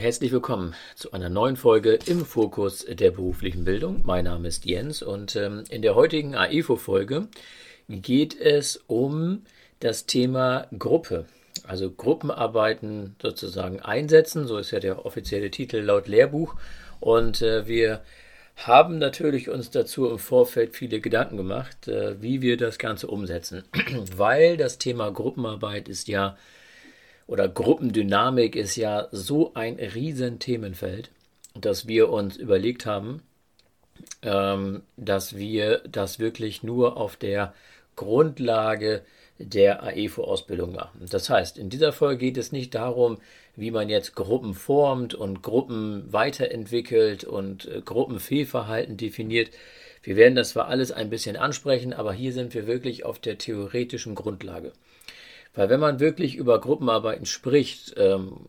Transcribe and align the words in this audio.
Herzlich 0.00 0.32
willkommen 0.32 0.74
zu 0.94 1.12
einer 1.12 1.28
neuen 1.28 1.56
Folge 1.56 1.98
im 2.06 2.24
Fokus 2.24 2.86
der 2.88 3.10
beruflichen 3.10 3.66
Bildung. 3.66 4.00
Mein 4.02 4.24
Name 4.24 4.48
ist 4.48 4.64
Jens 4.64 5.02
und 5.02 5.36
ähm, 5.36 5.64
in 5.68 5.82
der 5.82 5.94
heutigen 5.94 6.34
AEFO-Folge 6.34 7.28
geht 7.86 8.34
es 8.40 8.82
um 8.86 9.42
das 9.80 10.06
Thema 10.06 10.68
Gruppe. 10.78 11.26
Also 11.64 11.90
Gruppenarbeiten 11.90 13.14
sozusagen 13.20 13.80
einsetzen, 13.80 14.46
so 14.46 14.56
ist 14.56 14.70
ja 14.70 14.80
der 14.80 15.04
offizielle 15.04 15.50
Titel 15.50 15.80
laut 15.80 16.08
Lehrbuch. 16.08 16.54
Und 17.00 17.42
äh, 17.42 17.66
wir 17.66 18.00
haben 18.56 18.96
natürlich 18.96 19.50
uns 19.50 19.68
dazu 19.68 20.08
im 20.08 20.18
Vorfeld 20.18 20.76
viele 20.76 21.00
Gedanken 21.00 21.36
gemacht, 21.36 21.88
äh, 21.88 22.22
wie 22.22 22.40
wir 22.40 22.56
das 22.56 22.78
Ganze 22.78 23.06
umsetzen. 23.06 23.64
Weil 24.16 24.56
das 24.56 24.78
Thema 24.78 25.10
Gruppenarbeit 25.10 25.90
ist 25.90 26.08
ja 26.08 26.38
oder 27.30 27.48
Gruppendynamik 27.48 28.56
ist 28.56 28.74
ja 28.74 29.06
so 29.12 29.54
ein 29.54 29.76
riesen 29.76 30.40
Themenfeld, 30.40 31.12
dass 31.54 31.86
wir 31.86 32.10
uns 32.10 32.36
überlegt 32.36 32.86
haben, 32.86 33.22
ähm, 34.22 34.82
dass 34.96 35.36
wir 35.36 35.78
das 35.88 36.18
wirklich 36.18 36.64
nur 36.64 36.96
auf 36.96 37.14
der 37.14 37.54
Grundlage 37.94 39.02
der 39.38 39.84
AEFO-Ausbildung 39.84 40.72
machen. 40.72 41.06
Das 41.08 41.30
heißt, 41.30 41.56
in 41.56 41.70
dieser 41.70 41.92
Folge 41.92 42.18
geht 42.18 42.36
es 42.36 42.50
nicht 42.50 42.74
darum, 42.74 43.18
wie 43.54 43.70
man 43.70 43.88
jetzt 43.88 44.16
Gruppen 44.16 44.54
formt 44.54 45.14
und 45.14 45.40
Gruppen 45.40 46.12
weiterentwickelt 46.12 47.22
und 47.22 47.66
äh, 47.66 47.80
Gruppenfehlverhalten 47.80 48.96
definiert. 48.96 49.50
Wir 50.02 50.16
werden 50.16 50.34
das 50.34 50.50
zwar 50.50 50.66
alles 50.66 50.90
ein 50.90 51.10
bisschen 51.10 51.36
ansprechen, 51.36 51.92
aber 51.92 52.12
hier 52.12 52.32
sind 52.32 52.54
wir 52.54 52.66
wirklich 52.66 53.04
auf 53.04 53.20
der 53.20 53.38
theoretischen 53.38 54.16
Grundlage. 54.16 54.72
Weil 55.54 55.68
wenn 55.68 55.80
man 55.80 56.00
wirklich 56.00 56.36
über 56.36 56.60
Gruppenarbeiten 56.60 57.26
spricht 57.26 57.94
ähm, 57.96 58.46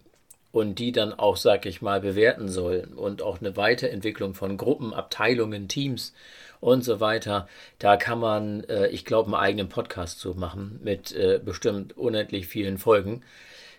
und 0.52 0.80
die 0.80 0.92
dann 0.92 1.14
auch, 1.14 1.38
sag 1.38 1.66
ich 1.66 1.82
mal, 1.82 2.02
bewerten 2.02 2.48
soll 2.48 2.88
und 2.96 3.22
auch 3.22 3.40
eine 3.40 3.58
Weiterentwicklung 3.58 4.34
von 4.34 4.58
Gruppen, 4.58 4.94
Abteilungen, 4.94 5.68
Teams 5.68 6.14
und 6.60 6.84
so 6.84 7.00
weiter, 7.00 7.48
da 7.80 7.98
kann 7.98 8.20
man, 8.20 8.64
äh, 8.66 8.88
ich 8.88 9.04
glaube, 9.06 9.28
einen 9.28 9.44
eigenen 9.44 9.70
Podcast 9.70 10.20
zu 10.20 10.36
machen 10.36 10.80
mit 10.84 11.12
äh, 11.14 11.40
bestimmt 11.44 11.98
unendlich 11.98 12.48
vielen 12.48 12.78
Folgen, 12.78 13.24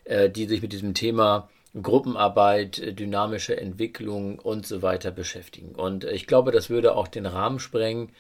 äh, 0.05 0.29
die 0.29 0.47
sich 0.47 0.63
mit 0.63 0.73
diesem 0.73 0.95
Thema 0.95 1.49
Gruppenarbeit, 1.81 2.79
äh, 2.81 2.93
dynamische 2.93 3.57
Entwicklung 3.57 4.39
und 4.39 4.67
so 4.67 4.83
weiter 4.83 5.11
beschäftigen. 5.11 5.75
Und 5.75 6.05
ich 6.05 6.27
glaube, 6.27 6.53
das 6.53 6.71
würde 6.71 6.95
auch 6.97 7.09
den 7.09 7.27
Rahmen 7.27 7.61
sprengen, 7.61 8.11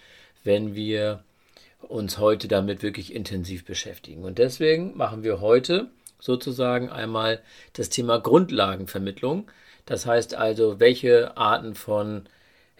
wenn 0.44 0.74
wir 0.74 1.24
uns 1.88 2.18
heute 2.18 2.48
damit 2.48 2.82
wirklich 2.82 3.14
intensiv 3.14 3.64
beschäftigen. 3.64 4.24
Und 4.24 4.38
deswegen 4.38 4.96
machen 4.96 5.22
wir 5.22 5.40
heute 5.40 5.90
sozusagen 6.18 6.88
einmal 6.88 7.40
das 7.72 7.88
Thema 7.88 8.18
Grundlagenvermittlung. 8.18 9.50
Das 9.86 10.06
heißt 10.06 10.34
also, 10.34 10.78
welche 10.78 11.36
Arten 11.36 11.74
von 11.74 12.26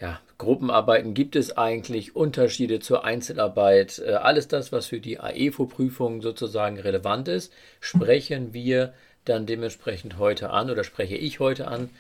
ja, 0.01 0.21
Gruppenarbeiten 0.39 1.15
gibt 1.15 1.37
es 1.37 1.57
eigentlich, 1.57 2.17
Unterschiede 2.17 2.81
zur 2.81 3.05
Einzelarbeit, 3.05 4.01
äh, 4.05 4.15
alles 4.15 4.49
das, 4.49 4.73
was 4.73 4.87
für 4.87 5.01
die 5.01 5.21
AEFO-Prüfung 5.21 6.23
sozusagen 6.23 6.79
relevant 6.79 7.29
ist, 7.29 7.53
sprechen 7.81 8.53
wir 8.53 8.95
dann 9.25 9.47
dementsprechend 9.47 10.19
heute 10.19 10.51
an 10.51 10.71
oder 10.71 10.83
spreche 10.83 11.17
ich 11.17 11.39
heute 11.39 11.69
an 11.69 11.91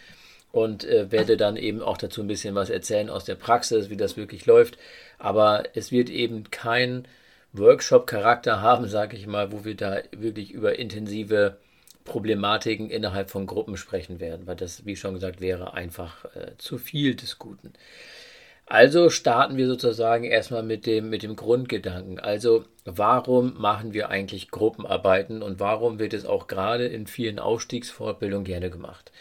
und 0.53 0.85
äh, 0.85 1.11
werde 1.11 1.37
dann 1.37 1.57
eben 1.57 1.83
auch 1.83 1.97
dazu 1.97 2.21
ein 2.21 2.29
bisschen 2.29 2.55
was 2.55 2.71
erzählen 2.71 3.11
aus 3.11 3.25
der 3.25 3.35
Praxis, 3.35 3.91
wie 3.91 3.97
das 3.97 4.17
wirklich 4.17 4.47
läuft. 4.47 4.79
Aber 5.19 5.65
es 5.75 5.91
wird 5.91 6.11
eben 6.11 6.51
kein 6.51 7.09
Workshop-Charakter 7.55 8.61
haben, 8.61 8.87
sage 8.87 9.17
ich 9.17 9.27
mal, 9.27 9.51
wo 9.51 9.65
wir 9.65 9.75
da 9.75 9.99
wirklich 10.13 10.53
über 10.53 10.79
intensive 10.79 11.57
Problematiken 12.05 12.91
innerhalb 12.91 13.31
von 13.31 13.47
Gruppen 13.47 13.77
sprechen 13.77 14.21
werden, 14.21 14.47
weil 14.47 14.57
das, 14.57 14.85
wie 14.85 14.97
schon 14.97 15.15
gesagt, 15.15 15.41
wäre 15.41 15.75
einfach 15.75 16.25
äh, 16.35 16.57
zu 16.59 16.79
viel 16.79 17.15
des 17.15 17.39
Guten. 17.39 17.73
Also 18.67 19.11
starten 19.11 19.57
wir 19.57 19.67
sozusagen 19.67 20.25
erstmal 20.25 20.63
mit 20.63 20.87
dem, 20.87 21.11
mit 21.11 21.23
dem 21.23 21.37
Grundgedanken. 21.37 22.19
Also 22.19 22.65
warum 22.85 23.61
machen 23.61 23.93
wir 23.93 24.09
eigentlich 24.09 24.51
Gruppenarbeiten 24.51 25.43
und 25.43 25.61
warum 25.61 25.99
wird 25.99 26.15
es 26.15 26.25
auch 26.25 26.47
gerade 26.47 26.87
in 26.87 27.07
vielen 27.07 27.39
Aufstiegsfortbildungen 27.39 28.45
gerne 28.45 28.71
gemacht? 28.71 29.13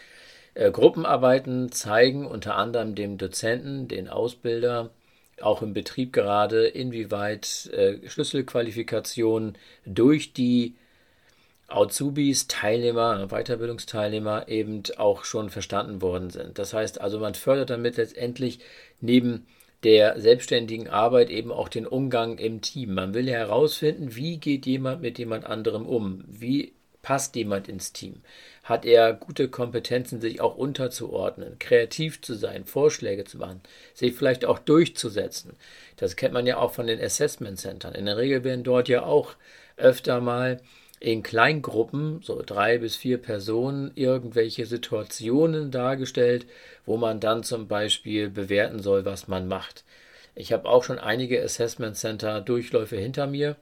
Äh, 0.54 0.70
Gruppenarbeiten 0.70 1.72
zeigen 1.72 2.26
unter 2.26 2.56
anderem 2.56 2.94
dem 2.94 3.18
Dozenten, 3.18 3.88
den 3.88 4.08
Ausbilder, 4.08 4.90
auch 5.40 5.62
im 5.62 5.72
Betrieb 5.74 6.12
gerade, 6.12 6.66
inwieweit 6.66 7.70
äh, 7.72 8.06
Schlüsselqualifikationen 8.08 9.56
durch 9.86 10.32
die 10.32 10.74
Azubis, 11.68 12.48
Teilnehmer, 12.48 13.28
Weiterbildungsteilnehmer 13.28 14.48
eben 14.48 14.82
auch 14.98 15.24
schon 15.24 15.48
verstanden 15.48 16.02
worden 16.02 16.30
sind. 16.30 16.58
Das 16.58 16.74
heißt 16.74 17.00
also, 17.00 17.18
man 17.18 17.34
fördert 17.34 17.70
damit 17.70 17.96
letztendlich 17.96 18.58
neben 19.00 19.46
der 19.82 20.20
selbstständigen 20.20 20.88
Arbeit 20.88 21.30
eben 21.30 21.50
auch 21.50 21.68
den 21.68 21.86
Umgang 21.86 22.38
im 22.38 22.60
Team. 22.60 22.94
Man 22.94 23.14
will 23.14 23.28
herausfinden, 23.28 24.14
wie 24.14 24.36
geht 24.36 24.66
jemand 24.66 25.02
mit 25.02 25.18
jemand 25.18 25.44
anderem 25.46 25.86
um? 25.86 26.24
Wie 26.28 26.74
passt 27.02 27.36
jemand 27.36 27.68
ins 27.68 27.92
Team? 27.92 28.22
hat 28.62 28.84
er 28.84 29.12
gute 29.12 29.48
Kompetenzen, 29.48 30.20
sich 30.20 30.40
auch 30.40 30.56
unterzuordnen, 30.56 31.58
kreativ 31.58 32.22
zu 32.22 32.34
sein, 32.34 32.64
Vorschläge 32.64 33.24
zu 33.24 33.38
machen, 33.38 33.60
sich 33.92 34.14
vielleicht 34.14 34.44
auch 34.44 34.58
durchzusetzen. 34.60 35.54
Das 35.96 36.16
kennt 36.16 36.34
man 36.34 36.46
ja 36.46 36.58
auch 36.58 36.72
von 36.72 36.86
den 36.86 37.00
Assessment 37.00 37.58
Centern. 37.58 37.94
In 37.94 38.06
der 38.06 38.16
Regel 38.16 38.44
werden 38.44 38.62
dort 38.62 38.88
ja 38.88 39.02
auch 39.02 39.34
öfter 39.76 40.20
mal 40.20 40.60
in 41.00 41.24
Kleingruppen, 41.24 42.20
so 42.22 42.40
drei 42.46 42.78
bis 42.78 42.94
vier 42.94 43.18
Personen, 43.18 43.90
irgendwelche 43.96 44.66
Situationen 44.66 45.72
dargestellt, 45.72 46.46
wo 46.86 46.96
man 46.96 47.18
dann 47.18 47.42
zum 47.42 47.66
Beispiel 47.66 48.30
bewerten 48.30 48.80
soll, 48.80 49.04
was 49.04 49.26
man 49.26 49.48
macht. 49.48 49.82
Ich 50.36 50.52
habe 50.52 50.68
auch 50.68 50.84
schon 50.84 51.00
einige 51.00 51.42
Assessment 51.42 51.96
Center 51.96 52.40
Durchläufe 52.40 52.96
hinter 52.96 53.26
mir 53.26 53.56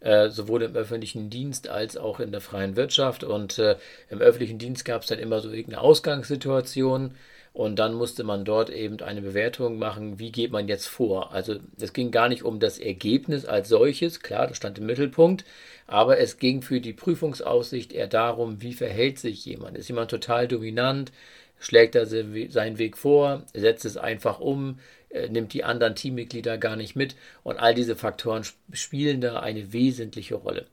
äh, 0.00 0.30
sowohl 0.30 0.62
im 0.62 0.74
öffentlichen 0.74 1.30
Dienst 1.30 1.68
als 1.68 1.96
auch 1.96 2.20
in 2.20 2.32
der 2.32 2.40
freien 2.40 2.76
Wirtschaft. 2.76 3.24
Und 3.24 3.58
äh, 3.58 3.76
im 4.08 4.20
öffentlichen 4.20 4.58
Dienst 4.58 4.84
gab 4.84 5.02
es 5.02 5.08
dann 5.08 5.18
immer 5.18 5.40
so 5.40 5.50
irgendeine 5.50 5.82
Ausgangssituation. 5.82 7.14
Und 7.52 7.80
dann 7.80 7.94
musste 7.94 8.22
man 8.22 8.44
dort 8.44 8.70
eben 8.70 9.00
eine 9.00 9.22
Bewertung 9.22 9.78
machen, 9.78 10.20
wie 10.20 10.30
geht 10.30 10.52
man 10.52 10.68
jetzt 10.68 10.86
vor. 10.86 11.32
Also 11.32 11.56
es 11.80 11.92
ging 11.92 12.12
gar 12.12 12.28
nicht 12.28 12.44
um 12.44 12.60
das 12.60 12.78
Ergebnis 12.78 13.44
als 13.44 13.68
solches, 13.68 14.20
klar, 14.20 14.46
das 14.46 14.56
stand 14.56 14.78
im 14.78 14.86
Mittelpunkt, 14.86 15.44
aber 15.88 16.18
es 16.18 16.38
ging 16.38 16.62
für 16.62 16.80
die 16.80 16.92
Prüfungsaussicht 16.92 17.92
eher 17.92 18.06
darum, 18.06 18.62
wie 18.62 18.72
verhält 18.72 19.18
sich 19.18 19.44
jemand. 19.44 19.76
Ist 19.76 19.88
jemand 19.88 20.12
total 20.12 20.46
dominant, 20.46 21.10
schlägt 21.60 21.94
er 21.94 22.06
seinen 22.06 22.78
Weg 22.78 22.96
vor, 22.98 23.44
setzt 23.54 23.84
es 23.84 23.96
einfach 23.96 24.40
um, 24.40 24.80
äh, 25.10 25.28
nimmt 25.28 25.52
die 25.52 25.62
anderen 25.62 25.94
Teammitglieder 25.94 26.58
gar 26.58 26.74
nicht 26.74 26.96
mit. 26.96 27.14
Und 27.44 27.58
all 27.58 27.74
diese 27.74 27.94
Faktoren 27.94 28.44
spielen 28.72 29.20
da 29.20 29.38
eine 29.40 29.72
wesentliche 29.72 30.34
Rolle 30.34 30.66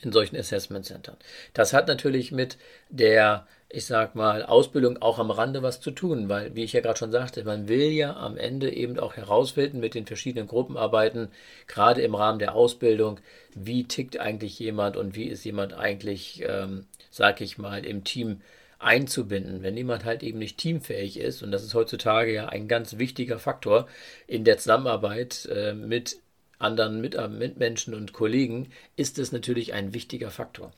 in 0.00 0.12
solchen 0.12 0.36
Assessment 0.36 0.86
Centern. 0.86 1.16
Das 1.54 1.72
hat 1.72 1.86
natürlich 1.86 2.32
mit 2.32 2.56
der, 2.88 3.46
ich 3.68 3.84
sag 3.84 4.14
mal, 4.14 4.42
Ausbildung 4.42 5.00
auch 5.02 5.18
am 5.18 5.30
Rande 5.30 5.62
was 5.62 5.80
zu 5.80 5.90
tun, 5.90 6.28
weil, 6.28 6.54
wie 6.54 6.64
ich 6.64 6.72
ja 6.72 6.80
gerade 6.80 6.98
schon 6.98 7.12
sagte, 7.12 7.44
man 7.44 7.68
will 7.68 7.90
ja 7.90 8.16
am 8.16 8.36
Ende 8.36 8.74
eben 8.74 8.98
auch 8.98 9.16
herausfinden 9.16 9.80
mit 9.80 9.94
den 9.94 10.06
verschiedenen 10.06 10.48
Gruppenarbeiten, 10.48 11.28
gerade 11.66 12.00
im 12.00 12.14
Rahmen 12.14 12.38
der 12.38 12.54
Ausbildung, 12.54 13.20
wie 13.54 13.84
tickt 13.84 14.18
eigentlich 14.18 14.58
jemand 14.58 14.96
und 14.96 15.14
wie 15.14 15.26
ist 15.26 15.44
jemand 15.44 15.74
eigentlich, 15.74 16.42
ähm, 16.46 16.86
sag 17.10 17.40
ich 17.42 17.58
mal, 17.58 17.84
im 17.84 18.02
Team 18.02 18.40
einzubinden. 18.82 19.62
Wenn 19.62 19.76
jemand 19.76 20.04
halt 20.04 20.22
eben 20.22 20.38
nicht 20.38 20.58
teamfähig 20.58 21.18
ist, 21.18 21.42
und 21.42 21.50
das 21.50 21.62
ist 21.62 21.74
heutzutage 21.74 22.32
ja 22.32 22.48
ein 22.48 22.68
ganz 22.68 22.98
wichtiger 22.98 23.38
Faktor 23.38 23.86
in 24.26 24.44
der 24.44 24.58
Zusammenarbeit 24.58 25.48
äh, 25.52 25.72
mit 25.72 26.18
anderen 26.58 27.04
äh, 27.04 27.28
Mitmenschen 27.28 27.94
und 27.94 28.12
Kollegen, 28.12 28.68
ist 28.96 29.18
es 29.18 29.32
natürlich 29.32 29.72
ein 29.72 29.94
wichtiger 29.94 30.30
Faktor. 30.30 30.72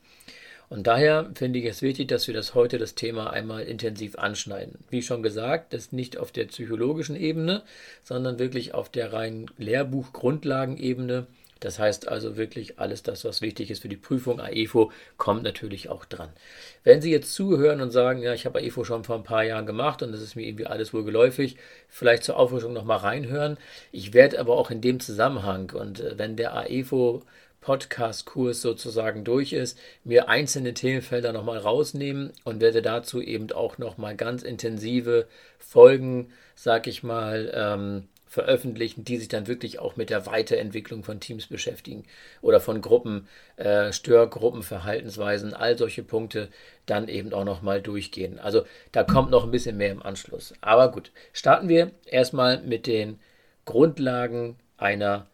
Und 0.67 0.87
daher 0.87 1.29
finde 1.35 1.59
ich 1.59 1.65
es 1.65 1.81
wichtig, 1.81 2.07
dass 2.07 2.27
wir 2.27 2.33
das 2.33 2.55
heute 2.55 2.79
das 2.79 2.95
Thema 2.95 3.29
einmal 3.29 3.63
intensiv 3.63 4.17
anschneiden. 4.17 4.79
Wie 4.89 5.03
schon 5.03 5.21
gesagt, 5.21 5.73
das 5.73 5.91
nicht 5.91 6.17
auf 6.17 6.31
der 6.31 6.45
psychologischen 6.45 7.15
Ebene, 7.15 7.61
sondern 8.03 8.39
wirklich 8.39 8.73
auf 8.73 8.89
der 8.89 9.13
reinen 9.13 9.45
Lehrbuch-Grundlagenebene 9.57 11.27
das 11.59 11.79
heißt 11.79 12.07
also 12.07 12.37
wirklich 12.37 12.79
alles 12.79 13.01
das, 13.03 13.23
was 13.23 13.41
wichtig 13.41 13.71
ist 13.71 13.81
für 13.81 13.89
die 13.89 13.95
Prüfung 13.95 14.39
AEFO, 14.39 14.91
kommt 15.17 15.43
natürlich 15.43 15.89
auch 15.89 16.05
dran. 16.05 16.29
Wenn 16.83 17.01
Sie 17.01 17.11
jetzt 17.11 17.33
zuhören 17.33 17.81
und 17.81 17.91
sagen, 17.91 18.21
ja, 18.21 18.33
ich 18.33 18.45
habe 18.45 18.59
AEFO 18.59 18.83
schon 18.83 19.03
vor 19.03 19.15
ein 19.15 19.23
paar 19.23 19.43
Jahren 19.43 19.65
gemacht 19.65 20.03
und 20.03 20.11
das 20.11 20.21
ist 20.21 20.35
mir 20.35 20.45
irgendwie 20.45 20.67
alles 20.67 20.93
wohl 20.93 21.03
geläufig, 21.03 21.55
vielleicht 21.87 22.23
zur 22.23 22.37
Auffrischung 22.37 22.73
nochmal 22.73 22.97
reinhören. 22.97 23.57
Ich 23.91 24.13
werde 24.13 24.39
aber 24.39 24.57
auch 24.57 24.69
in 24.69 24.81
dem 24.81 24.99
Zusammenhang 24.99 25.71
und 25.71 26.01
äh, 26.01 26.17
wenn 26.17 26.35
der 26.35 26.55
AEFO 26.55 27.23
Podcast-Kurs 27.65 28.61
sozusagen 28.61 29.23
durch 29.23 29.51
ist, 29.51 29.79
mir 30.03 30.29
einzelne 30.29 30.75
Themenfelder 30.75 31.33
nochmal 31.33 31.57
rausnehmen 31.57 32.31
und 32.43 32.61
werde 32.61 32.83
dazu 32.83 33.19
eben 33.21 33.51
auch 33.53 33.79
nochmal 33.79 34.15
ganz 34.15 34.43
intensive 34.43 35.25
Folgen, 35.57 36.31
sag 36.53 36.85
ich 36.85 37.01
mal, 37.01 37.51
ähm, 37.55 38.07
veröffentlichen, 38.27 39.03
die 39.03 39.17
sich 39.17 39.27
dann 39.27 39.47
wirklich 39.47 39.79
auch 39.79 39.95
mit 39.95 40.09
der 40.09 40.25
Weiterentwicklung 40.25 41.03
von 41.03 41.19
Teams 41.19 41.47
beschäftigen 41.47 42.05
oder 42.41 42.59
von 42.59 42.81
Gruppen, 42.81 43.27
äh, 43.57 43.93
Störgruppen, 43.93 44.63
Verhaltensweisen, 44.63 45.53
all 45.53 45.77
solche 45.77 46.03
Punkte 46.03 46.49
dann 46.85 47.07
eben 47.07 47.33
auch 47.33 47.45
nochmal 47.45 47.81
durchgehen. 47.81 48.39
Also 48.39 48.65
da 48.91 49.03
kommt 49.03 49.31
noch 49.31 49.45
ein 49.45 49.51
bisschen 49.51 49.77
mehr 49.77 49.91
im 49.91 50.01
Anschluss. 50.01 50.53
Aber 50.61 50.91
gut, 50.91 51.11
starten 51.33 51.69
wir 51.69 51.91
erstmal 52.05 52.61
mit 52.61 52.87
den 52.87 53.19
Grundlagen 53.65 54.57
einer 54.77 55.27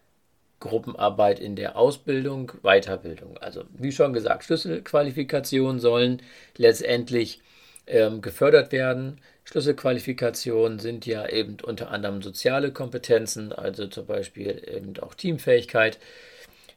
Gruppenarbeit 0.60 1.40
in 1.40 1.56
der 1.56 1.76
Ausbildung, 1.76 2.52
Weiterbildung. 2.62 3.38
Also 3.40 3.64
wie 3.74 3.92
schon 3.92 4.14
gesagt, 4.14 4.44
Schlüsselqualifikationen 4.44 5.80
sollen 5.80 6.22
letztendlich 6.56 7.42
ähm, 7.88 8.22
gefördert 8.22 8.72
werden. 8.72 9.20
Schlüsselqualifikationen 9.52 10.80
sind 10.80 11.06
ja 11.06 11.28
eben 11.28 11.58
unter 11.62 11.92
anderem 11.92 12.22
soziale 12.22 12.72
Kompetenzen, 12.72 13.52
also 13.52 13.88
zum 13.88 14.06
Beispiel 14.06 14.64
eben 14.66 14.98
auch 15.02 15.14
Teamfähigkeit. 15.14 16.00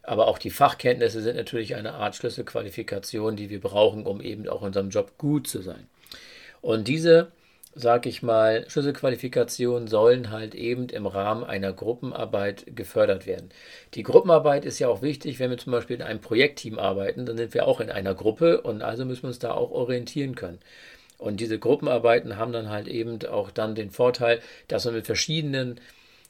Aber 0.03 0.26
auch 0.26 0.38
die 0.38 0.50
Fachkenntnisse 0.50 1.23
sind 1.23 1.37
natürlich 1.37 1.76
eine 1.76 1.94
Art 1.94 2.17
Schlüsselqualifikation, 2.17 3.37
die 3.37 3.49
wir 3.49 3.61
brauchen, 3.61 4.05
um 4.05 4.21
eben 4.21 4.49
auch 4.49 4.62
in 4.62 4.69
unserem 4.69 4.91
Job 4.91 5.17
gut 5.19 5.47
zu 5.47 5.62
sein. 5.62 5.87
Und 6.62 6.88
diese, 6.88 7.31
sag 7.76 8.06
ich 8.06 8.23
mal, 8.25 8.65
Schlüsselqualifikationen 8.69 9.87
sollen 9.87 10.31
halt 10.31 10.56
eben 10.56 10.88
im 10.88 11.06
Rahmen 11.06 11.44
einer 11.44 11.73
Gruppenarbeit 11.73 12.65
gefördert 12.75 13.25
werden. 13.27 13.50
Die 13.94 14.03
Gruppenarbeit 14.03 14.65
ist 14.65 14.81
ja 14.81 14.88
auch 14.88 15.00
wichtig, 15.00 15.38
wenn 15.38 15.50
wir 15.50 15.59
zum 15.59 15.73
Beispiel 15.73 15.97
in 15.97 16.03
einem 16.03 16.20
Projektteam 16.20 16.81
arbeiten, 16.81 17.25
dann 17.25 17.37
sind 17.37 17.55
wir 17.55 17.69
auch 17.69 17.81
in 17.81 17.91
einer 17.91 18.15
Gruppe 18.15 18.62
und 18.62 18.82
also 18.82 19.05
müssen 19.05 19.23
wir 19.23 19.29
uns 19.29 19.38
da 19.38 19.53
auch 19.53 19.70
orientieren 19.70 20.35
können. 20.35 20.59
Und 21.25 21.41
diese 21.41 21.59
Gruppenarbeiten 21.59 22.37
haben 22.37 22.53
dann 22.53 22.69
halt 22.69 22.87
eben 22.87 23.25
auch 23.25 23.50
dann 23.50 23.75
den 23.75 23.91
Vorteil, 23.91 24.41
dass 24.69 24.85
man 24.85 24.93
mit 24.93 25.06
verschiedenen 25.06 25.81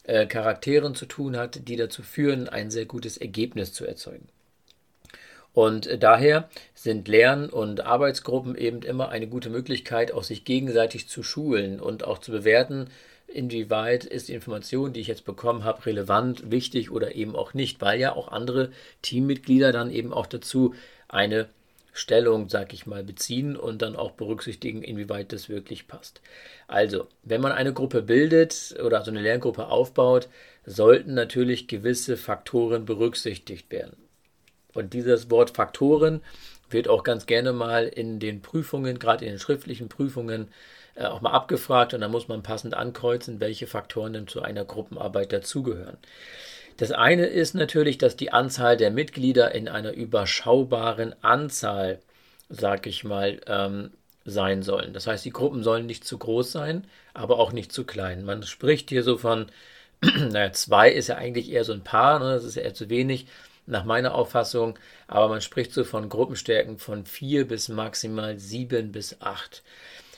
äh, 0.05 0.27
Charakteren 0.27 0.95
zu 0.95 1.07
tun 1.07 1.37
hat, 1.37 1.67
die 1.67 1.75
dazu 1.75 2.05
führen, 2.05 2.49
ein 2.49 2.71
sehr 2.71 2.87
gutes 2.87 3.17
Ergebnis 3.17 3.73
zu 3.73 3.85
erzeugen. 3.85 4.29
Und 5.53 5.89
äh, 5.89 5.99
daher 5.99 6.49
sind 6.75 7.09
Lern- 7.09 7.51
und 7.51 7.85
Arbeitsgruppen 7.85 8.55
eben 8.57 8.83
immer 8.83 9.09
eine 9.09 9.27
gute 9.27 9.51
Möglichkeit, 9.51 10.13
auch 10.13 10.23
sich 10.23 10.45
gegenseitig 10.45 11.09
zu 11.09 11.25
schulen 11.25 11.81
und 11.81 12.05
auch 12.05 12.19
zu 12.19 12.31
bewerten, 12.31 12.87
inwieweit 13.27 14.05
ist 14.05 14.29
die 14.29 14.35
Information, 14.35 14.93
die 14.93 15.01
ich 15.01 15.09
jetzt 15.09 15.25
bekommen 15.25 15.65
habe, 15.65 15.87
relevant, 15.87 16.53
wichtig 16.53 16.93
oder 16.93 17.17
eben 17.17 17.35
auch 17.35 17.53
nicht, 17.53 17.81
weil 17.81 17.99
ja 17.99 18.15
auch 18.15 18.29
andere 18.29 18.71
Teammitglieder 19.03 19.73
dann 19.73 19.91
eben 19.91 20.13
auch 20.13 20.27
dazu 20.27 20.73
eine 21.09 21.49
Stellung, 21.97 22.49
sag 22.49 22.75
ich 22.75 22.87
mal, 22.87 23.05
beziehen 23.05 23.57
und 23.57 23.81
dann 23.81 23.95
auch 23.95 24.11
berücksichtigen, 24.11 24.83
inwieweit 24.83 25.33
das 25.33 25.49
wirklich 25.49 25.87
passt. 25.87 26.21
Also, 26.67 27.07
wenn 27.23 27.41
man 27.41 27.53
eine 27.53 27.73
Gruppe 27.73 28.03
bildet 28.03 28.75
oder 28.85 29.05
so 29.05 29.13
eine 29.13 29.23
Lerngruppe 29.23 29.69
aufbaut, 29.69 30.29
sollten 30.67 31.15
natürlich 31.15 31.69
gewisse 31.69 32.17
Faktoren 32.17 32.85
berücksichtigt 32.85 33.71
werden. 33.71 33.97
Und 34.75 34.93
dieses 34.93 35.31
Wort 35.31 35.53
Faktoren 35.53 36.21
wird 36.69 36.89
auch 36.89 37.05
ganz 37.05 37.27
gerne 37.27 37.53
mal 37.53 37.87
in 37.87 38.19
den 38.19 38.43
Prüfungen, 38.43 38.99
gerade 38.99 39.25
in 39.25 39.31
den 39.31 39.39
schriftlichen 39.39 39.89
Prüfungen, 39.89 40.49
äh, 40.97 41.05
auch 41.05 41.21
mal 41.21 41.31
abgefragt 41.31 41.95
und 41.95 42.01
da 42.01 42.09
muss 42.09 42.27
man 42.27 42.43
passend 42.43 42.75
ankreuzen, 42.75 43.39
welche 43.39 43.69
Faktoren 43.69 44.15
denn 44.15 44.27
zu 44.27 44.43
einer 44.43 44.65
Gruppenarbeit 44.65 45.33
dazugehören. 45.33 45.99
Das 46.77 46.91
eine 46.91 47.27
ist 47.27 47.55
natürlich, 47.55 47.99
dass 47.99 48.17
die 48.17 48.33
Anzahl 48.33 48.77
der 48.77 48.91
Mitglieder 48.91 49.55
in 49.55 49.69
einer 49.69 49.93
überschaubaren 49.93 51.15
Anzahl, 51.23 52.01
sag 52.49 52.87
ich 52.87 53.05
mal, 53.05 53.41
ähm, 53.47 53.91
sein 54.25 54.63
sollen. 54.63 54.93
Das 54.93 55.07
heißt, 55.07 55.25
die 55.25 55.31
Gruppen 55.31 55.63
sollen 55.63 55.87
nicht 55.87 56.05
zu 56.05 56.19
groß 56.19 56.51
sein, 56.51 56.87
aber 57.13 57.39
auch 57.39 57.53
nicht 57.53 57.73
zu 57.73 57.85
klein. 57.85 58.25
Man 58.25 58.43
spricht 58.43 58.89
hier 58.89 59.03
so 59.03 59.19
von, 59.19 59.47
naja, 60.03 60.53
zwei 60.53 60.91
ist 60.91 61.09
ja 61.09 61.17
eigentlich 61.17 61.51
eher 61.51 61.65
so 61.65 61.73
ein 61.73 61.85
Paar, 61.85 62.19
ne? 62.19 62.35
das 62.35 62.45
ist 62.45 62.57
ja 62.57 62.63
eher 62.63 62.75
zu 62.75 62.89
wenig 62.89 63.27
nach 63.67 63.85
meiner 63.85 64.15
Auffassung, 64.15 64.79
aber 65.07 65.29
man 65.29 65.41
spricht 65.41 65.73
so 65.73 65.85
von 65.85 66.09
Gruppenstärken 66.09 66.79
von 66.79 67.07
vier 67.07 67.47
bis 67.47 67.69
maximal 67.69 68.39
sieben 68.39 68.93
bis 68.93 69.21
acht. 69.21 69.63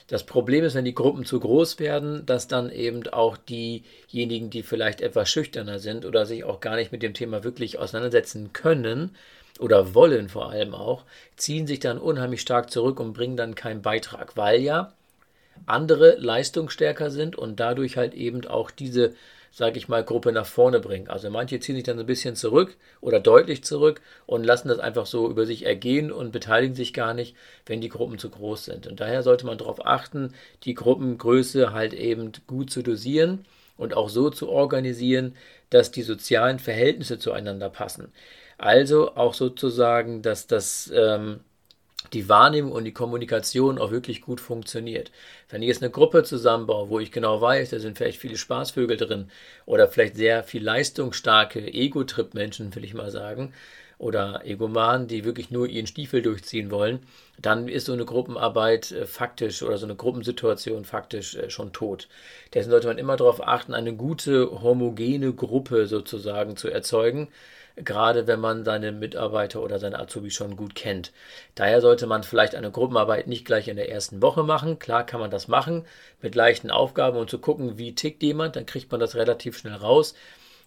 Das 0.07 0.23
Problem 0.23 0.63
ist, 0.63 0.73
wenn 0.73 0.85
die 0.85 0.95
Gruppen 0.95 1.25
zu 1.25 1.39
groß 1.39 1.79
werden, 1.79 2.25
dass 2.25 2.47
dann 2.47 2.71
eben 2.71 3.07
auch 3.09 3.35
diejenigen, 3.35 4.49
die 4.49 4.63
vielleicht 4.63 5.01
etwas 5.01 5.29
schüchterner 5.29 5.79
sind 5.79 6.05
oder 6.05 6.25
sich 6.25 6.45
auch 6.45 6.61
gar 6.61 6.77
nicht 6.77 6.93
mit 6.93 7.03
dem 7.03 7.13
Thema 7.13 7.43
wirklich 7.43 7.77
auseinandersetzen 7.77 8.53
können 8.53 9.15
oder 9.59 9.93
wollen 9.93 10.29
vor 10.29 10.49
allem 10.49 10.73
auch, 10.73 11.03
ziehen 11.35 11.67
sich 11.67 11.79
dann 11.79 11.97
unheimlich 11.97 12.39
stark 12.39 12.71
zurück 12.71 13.01
und 13.01 13.13
bringen 13.13 13.35
dann 13.35 13.55
keinen 13.55 13.81
Beitrag, 13.81 14.37
weil 14.37 14.61
ja 14.61 14.93
andere 15.65 16.15
leistungsstärker 16.19 17.11
sind 17.11 17.35
und 17.35 17.59
dadurch 17.59 17.97
halt 17.97 18.13
eben 18.13 18.45
auch 18.47 18.71
diese 18.71 19.13
sage 19.51 19.77
ich 19.77 19.87
mal, 19.87 20.03
Gruppe 20.03 20.31
nach 20.31 20.45
vorne 20.45 20.79
bringen. 20.79 21.07
Also 21.09 21.29
manche 21.29 21.59
ziehen 21.59 21.75
sich 21.75 21.83
dann 21.83 21.99
ein 21.99 22.05
bisschen 22.05 22.35
zurück 22.35 22.75
oder 23.01 23.19
deutlich 23.19 23.63
zurück 23.63 24.01
und 24.25 24.43
lassen 24.43 24.67
das 24.67 24.79
einfach 24.79 25.05
so 25.05 25.29
über 25.29 25.45
sich 25.45 25.65
ergehen 25.65 26.11
und 26.11 26.31
beteiligen 26.31 26.75
sich 26.75 26.93
gar 26.93 27.13
nicht, 27.13 27.35
wenn 27.65 27.81
die 27.81 27.89
Gruppen 27.89 28.17
zu 28.19 28.29
groß 28.29 28.65
sind. 28.65 28.87
Und 28.87 28.99
daher 28.99 29.23
sollte 29.23 29.45
man 29.45 29.57
darauf 29.57 29.85
achten, 29.85 30.33
die 30.63 30.73
Gruppengröße 30.73 31.73
halt 31.73 31.93
eben 31.93 32.31
gut 32.47 32.69
zu 32.69 32.81
dosieren 32.83 33.45
und 33.77 33.95
auch 33.95 34.09
so 34.09 34.29
zu 34.29 34.49
organisieren, 34.49 35.35
dass 35.69 35.91
die 35.91 36.03
sozialen 36.03 36.59
Verhältnisse 36.59 37.19
zueinander 37.19 37.69
passen. 37.69 38.11
Also 38.57 39.15
auch 39.15 39.33
sozusagen, 39.33 40.21
dass 40.21 40.47
das 40.47 40.91
ähm, 40.93 41.41
die 42.13 42.29
Wahrnehmung 42.29 42.71
und 42.71 42.85
die 42.85 42.93
Kommunikation 42.93 43.77
auch 43.77 43.91
wirklich 43.91 44.21
gut 44.21 44.41
funktioniert. 44.41 45.11
Wenn 45.49 45.61
ich 45.61 45.67
jetzt 45.67 45.81
eine 45.81 45.91
Gruppe 45.91 46.23
zusammenbaue, 46.23 46.89
wo 46.89 46.99
ich 46.99 47.11
genau 47.11 47.41
weiß, 47.41 47.69
da 47.71 47.79
sind 47.79 47.97
vielleicht 47.97 48.19
viele 48.19 48.37
Spaßvögel 48.37 48.97
drin 48.97 49.29
oder 49.65 49.87
vielleicht 49.87 50.15
sehr 50.15 50.43
viel 50.43 50.63
leistungsstarke 50.63 51.73
Ego-Trip-Menschen, 51.73 52.75
will 52.75 52.83
ich 52.83 52.93
mal 52.93 53.11
sagen, 53.11 53.53
oder 53.99 54.41
Egomanen, 54.45 55.07
die 55.07 55.25
wirklich 55.25 55.49
nur 55.49 55.67
ihren 55.67 55.87
Stiefel 55.87 56.21
durchziehen 56.21 56.69
wollen, 56.69 56.99
dann 57.39 57.67
ist 57.67 57.85
so 57.85 57.93
eine 57.93 58.05
Gruppenarbeit 58.05 58.91
äh, 58.91 59.05
faktisch 59.05 59.63
oder 59.63 59.77
so 59.77 59.85
eine 59.85 59.95
Gruppensituation 59.95 60.85
faktisch 60.85 61.35
äh, 61.35 61.49
schon 61.49 61.73
tot. 61.73 62.07
Deswegen 62.53 62.71
sollte 62.71 62.87
man 62.87 62.99
immer 62.99 63.17
darauf 63.17 63.45
achten, 63.45 63.73
eine 63.73 63.95
gute 63.95 64.61
homogene 64.61 65.33
Gruppe 65.33 65.87
sozusagen 65.87 66.57
zu 66.57 66.69
erzeugen, 66.69 67.29
gerade 67.77 68.27
wenn 68.27 68.39
man 68.39 68.65
seine 68.65 68.91
Mitarbeiter 68.91 69.61
oder 69.61 69.79
seine 69.79 69.99
Azubi 69.99 70.31
schon 70.31 70.55
gut 70.55 70.75
kennt. 70.75 71.11
Daher 71.55 71.81
sollte 71.81 72.07
man 72.07 72.23
vielleicht 72.23 72.55
eine 72.55 72.71
Gruppenarbeit 72.71 73.27
nicht 73.27 73.45
gleich 73.45 73.67
in 73.67 73.75
der 73.75 73.89
ersten 73.89 74.21
Woche 74.21 74.43
machen. 74.43 74.79
Klar 74.79 75.05
kann 75.05 75.19
man 75.19 75.31
das 75.31 75.47
machen 75.47 75.85
mit 76.21 76.35
leichten 76.35 76.71
Aufgaben 76.71 77.17
und 77.17 77.29
zu 77.29 77.39
gucken, 77.39 77.77
wie 77.77 77.95
tickt 77.95 78.23
jemand, 78.23 78.55
dann 78.55 78.65
kriegt 78.65 78.91
man 78.91 78.99
das 78.99 79.15
relativ 79.15 79.57
schnell 79.57 79.75
raus. 79.75 80.15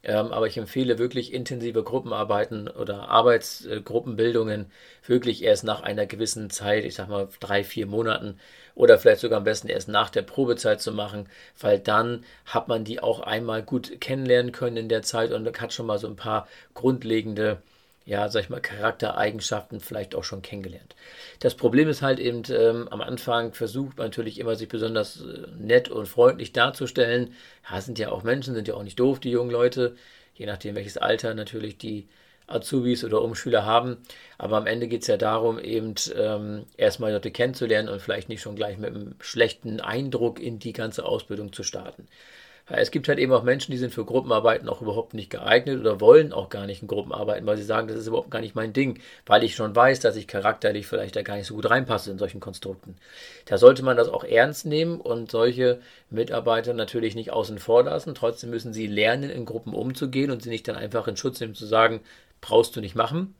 Ähm, 0.02 0.32
aber 0.32 0.46
ich 0.46 0.56
empfehle 0.56 0.98
wirklich 0.98 1.32
intensive 1.32 1.82
Gruppenarbeiten 1.82 2.68
oder 2.68 3.08
Arbeitsgruppenbildungen 3.08 4.70
wirklich 5.06 5.42
erst 5.42 5.64
nach 5.64 5.82
einer 5.82 6.06
gewissen 6.06 6.48
Zeit, 6.50 6.84
ich 6.84 6.94
sag 6.94 7.08
mal 7.08 7.28
drei, 7.40 7.64
vier 7.64 7.86
Monaten 7.86 8.38
oder 8.74 8.98
vielleicht 8.98 9.20
sogar 9.20 9.38
am 9.38 9.44
besten 9.44 9.68
erst 9.68 9.88
nach 9.88 10.08
der 10.10 10.22
Probezeit 10.22 10.80
zu 10.80 10.92
machen, 10.92 11.28
weil 11.60 11.78
dann 11.78 12.24
hat 12.46 12.68
man 12.68 12.84
die 12.84 13.00
auch 13.02 13.20
einmal 13.20 13.62
gut 13.62 14.00
kennenlernen 14.00 14.52
können 14.52 14.76
in 14.78 14.88
der 14.88 15.02
Zeit 15.02 15.32
und 15.32 15.60
hat 15.60 15.72
schon 15.74 15.86
mal 15.86 15.98
so 15.98 16.06
ein 16.08 16.16
paar 16.16 16.48
grundlegende 16.74 17.60
ja, 18.06 18.28
sag 18.28 18.44
ich 18.44 18.50
mal, 18.50 18.60
Charaktereigenschaften 18.60 19.80
vielleicht 19.80 20.14
auch 20.14 20.24
schon 20.24 20.42
kennengelernt. 20.42 20.96
Das 21.38 21.54
Problem 21.54 21.88
ist 21.88 22.02
halt 22.02 22.18
eben, 22.18 22.42
ähm, 22.50 22.88
am 22.88 23.00
Anfang 23.00 23.52
versucht 23.52 23.98
man 23.98 24.06
natürlich 24.06 24.38
immer, 24.38 24.56
sich 24.56 24.68
besonders 24.68 25.20
äh, 25.20 25.46
nett 25.58 25.88
und 25.88 26.06
freundlich 26.06 26.52
darzustellen. 26.52 27.34
Ja, 27.70 27.80
sind 27.80 27.98
ja 27.98 28.10
auch 28.10 28.22
Menschen, 28.22 28.54
sind 28.54 28.68
ja 28.68 28.74
auch 28.74 28.82
nicht 28.82 28.98
doof, 28.98 29.20
die 29.20 29.30
jungen 29.30 29.50
Leute, 29.50 29.96
je 30.34 30.46
nachdem 30.46 30.74
welches 30.74 30.96
Alter 30.96 31.34
natürlich 31.34 31.78
die 31.78 32.08
Azubis 32.50 33.04
oder 33.04 33.22
Umschüler 33.22 33.64
haben. 33.64 33.98
Aber 34.38 34.56
am 34.56 34.66
Ende 34.66 34.88
geht 34.88 35.02
es 35.02 35.06
ja 35.06 35.16
darum, 35.16 35.58
eben 35.58 35.94
ähm, 36.16 36.66
erstmal 36.76 37.12
Leute 37.12 37.30
kennenzulernen 37.30 37.88
und 37.88 38.02
vielleicht 38.02 38.28
nicht 38.28 38.42
schon 38.42 38.56
gleich 38.56 38.78
mit 38.78 38.90
einem 38.90 39.14
schlechten 39.20 39.80
Eindruck 39.80 40.40
in 40.40 40.58
die 40.58 40.72
ganze 40.72 41.04
Ausbildung 41.04 41.52
zu 41.52 41.62
starten. 41.62 42.08
Es 42.72 42.90
gibt 42.92 43.08
halt 43.08 43.18
eben 43.18 43.32
auch 43.32 43.42
Menschen, 43.42 43.72
die 43.72 43.78
sind 43.78 43.92
für 43.92 44.04
Gruppenarbeiten 44.04 44.68
auch 44.68 44.80
überhaupt 44.80 45.14
nicht 45.14 45.30
geeignet 45.30 45.80
oder 45.80 46.00
wollen 46.00 46.32
auch 46.32 46.50
gar 46.50 46.66
nicht 46.66 46.82
in 46.82 46.88
Gruppenarbeiten, 46.88 47.46
weil 47.46 47.56
sie 47.56 47.64
sagen, 47.64 47.88
das 47.88 47.96
ist 47.96 48.06
überhaupt 48.06 48.30
gar 48.30 48.40
nicht 48.40 48.54
mein 48.54 48.72
Ding, 48.72 49.00
weil 49.26 49.42
ich 49.42 49.56
schon 49.56 49.74
weiß, 49.74 50.00
dass 50.00 50.16
ich 50.16 50.28
charakterlich 50.28 50.86
vielleicht 50.86 51.16
da 51.16 51.22
gar 51.22 51.36
nicht 51.36 51.46
so 51.46 51.54
gut 51.54 51.68
reinpasse 51.68 52.10
in 52.12 52.18
solchen 52.18 52.38
Konstrukten. 52.38 52.96
Da 53.46 53.58
sollte 53.58 53.82
man 53.82 53.96
das 53.96 54.08
auch 54.08 54.22
ernst 54.22 54.66
nehmen 54.66 55.00
und 55.00 55.30
solche 55.30 55.80
Mitarbeiter 56.10 56.72
natürlich 56.72 57.14
nicht 57.16 57.32
außen 57.32 57.58
vor 57.58 57.82
lassen. 57.82 58.14
Trotzdem 58.14 58.50
müssen 58.50 58.72
sie 58.72 58.86
lernen, 58.86 59.30
in 59.30 59.46
Gruppen 59.46 59.74
umzugehen 59.74 60.30
und 60.30 60.42
sie 60.42 60.50
nicht 60.50 60.68
dann 60.68 60.76
einfach 60.76 61.08
in 61.08 61.16
Schutz 61.16 61.40
nehmen 61.40 61.54
zu 61.54 61.66
sagen, 61.66 62.00
brauchst 62.40 62.76
du 62.76 62.80
nicht 62.80 62.94
machen. 62.94 63.34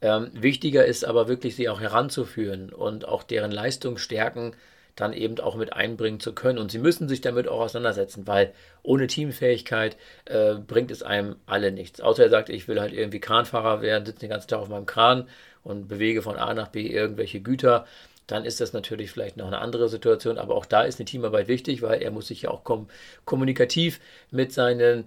Ähm, 0.00 0.30
wichtiger 0.32 0.84
ist 0.84 1.04
aber 1.04 1.28
wirklich, 1.28 1.56
sie 1.56 1.68
auch 1.68 1.80
heranzuführen 1.80 2.72
und 2.72 3.06
auch 3.06 3.24
deren 3.24 3.50
Leistung 3.50 3.98
stärken, 3.98 4.54
dann 5.00 5.12
eben 5.12 5.38
auch 5.38 5.54
mit 5.54 5.72
einbringen 5.72 6.18
zu 6.20 6.34
können. 6.34 6.58
Und 6.58 6.70
sie 6.72 6.78
müssen 6.78 7.08
sich 7.08 7.20
damit 7.20 7.46
auch 7.48 7.60
auseinandersetzen, 7.60 8.26
weil 8.26 8.52
ohne 8.82 9.06
Teamfähigkeit 9.06 9.96
äh, 10.24 10.54
bringt 10.54 10.90
es 10.90 11.02
einem 11.02 11.36
alle 11.46 11.70
nichts. 11.72 12.00
Außer 12.00 12.24
er 12.24 12.30
sagt, 12.30 12.48
ich 12.48 12.66
will 12.66 12.80
halt 12.80 12.92
irgendwie 12.92 13.20
Kranfahrer 13.20 13.80
werden, 13.80 14.04
sitze 14.06 14.20
den 14.20 14.30
ganzen 14.30 14.48
Tag 14.48 14.58
auf 14.58 14.68
meinem 14.68 14.86
Kran 14.86 15.28
und 15.62 15.88
bewege 15.88 16.22
von 16.22 16.36
A 16.36 16.52
nach 16.54 16.68
B 16.68 16.86
irgendwelche 16.88 17.40
Güter. 17.40 17.86
dann 18.26 18.44
ist 18.44 18.60
das 18.60 18.72
natürlich 18.74 19.10
vielleicht 19.10 19.36
noch 19.38 19.46
eine 19.46 19.58
andere 19.58 19.88
Situation. 19.88 20.38
Aber 20.38 20.54
auch 20.54 20.66
da 20.66 20.82
ist 20.82 20.98
eine 21.00 21.06
Teamarbeit 21.06 21.48
wichtig, 21.48 21.82
weil 21.82 22.02
er 22.02 22.10
muss 22.10 22.28
sich 22.28 22.42
ja 22.42 22.50
auch 22.50 22.62
kom 22.64 22.88
kommunikativ 23.24 24.00
mit 24.30 24.52
seinen 24.52 25.04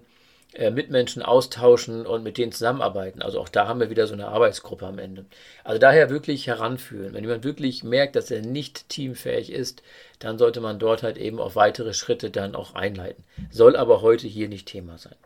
Mitmenschen 0.58 1.22
austauschen 1.22 2.06
und 2.06 2.22
mit 2.22 2.36
denen 2.36 2.52
zusammenarbeiten. 2.52 3.22
Also 3.22 3.40
auch 3.40 3.48
da 3.48 3.66
haben 3.66 3.80
wir 3.80 3.90
wieder 3.90 4.06
so 4.06 4.12
eine 4.12 4.28
Arbeitsgruppe 4.28 4.86
am 4.86 4.98
Ende. 4.98 5.24
Also 5.64 5.78
daher 5.78 6.10
wirklich 6.10 6.46
heranführen. 6.46 7.14
Wenn 7.14 7.24
jemand 7.24 7.44
wirklich 7.44 7.84
merkt, 7.84 8.16
dass 8.16 8.30
er 8.30 8.42
nicht 8.42 8.88
teamfähig 8.88 9.50
ist, 9.50 9.82
dann 10.18 10.38
sollte 10.38 10.60
man 10.60 10.78
dort 10.78 11.02
halt 11.02 11.16
eben 11.16 11.38
auf 11.40 11.56
weitere 11.56 11.94
Schritte 11.94 12.30
dann 12.30 12.54
auch 12.54 12.74
einleiten. 12.74 13.24
Soll 13.50 13.76
aber 13.76 14.02
heute 14.02 14.26
hier 14.28 14.48
nicht 14.48 14.66
Thema 14.66 14.98
sein. 14.98 15.16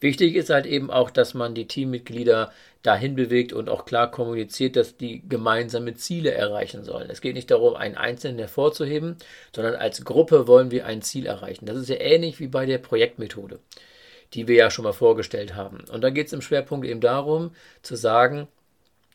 Wichtig 0.00 0.34
ist 0.34 0.48
halt 0.48 0.64
eben 0.64 0.90
auch, 0.90 1.10
dass 1.10 1.34
man 1.34 1.54
die 1.54 1.66
Teammitglieder 1.66 2.52
dahin 2.82 3.14
bewegt 3.14 3.52
und 3.52 3.68
auch 3.68 3.84
klar 3.84 4.10
kommuniziert, 4.10 4.76
dass 4.76 4.96
die 4.96 5.22
gemeinsame 5.28 5.94
Ziele 5.94 6.32
erreichen 6.32 6.84
sollen. 6.84 7.10
Es 7.10 7.20
geht 7.20 7.34
nicht 7.34 7.50
darum, 7.50 7.76
einen 7.76 7.96
Einzelnen 7.96 8.38
hervorzuheben, 8.38 9.16
sondern 9.54 9.74
als 9.74 10.02
Gruppe 10.04 10.46
wollen 10.46 10.70
wir 10.70 10.86
ein 10.86 11.02
Ziel 11.02 11.26
erreichen. 11.26 11.66
Das 11.66 11.76
ist 11.76 11.90
ja 11.90 11.96
ähnlich 11.96 12.40
wie 12.40 12.46
bei 12.48 12.64
der 12.64 12.78
Projektmethode, 12.78 13.58
die 14.34 14.48
wir 14.48 14.56
ja 14.56 14.70
schon 14.70 14.84
mal 14.84 14.92
vorgestellt 14.92 15.54
haben. 15.54 15.84
Und 15.90 16.02
da 16.02 16.10
geht 16.10 16.28
es 16.28 16.32
im 16.32 16.42
Schwerpunkt 16.42 16.86
eben 16.86 17.00
darum, 17.00 17.52
zu 17.82 17.96
sagen, 17.96 18.48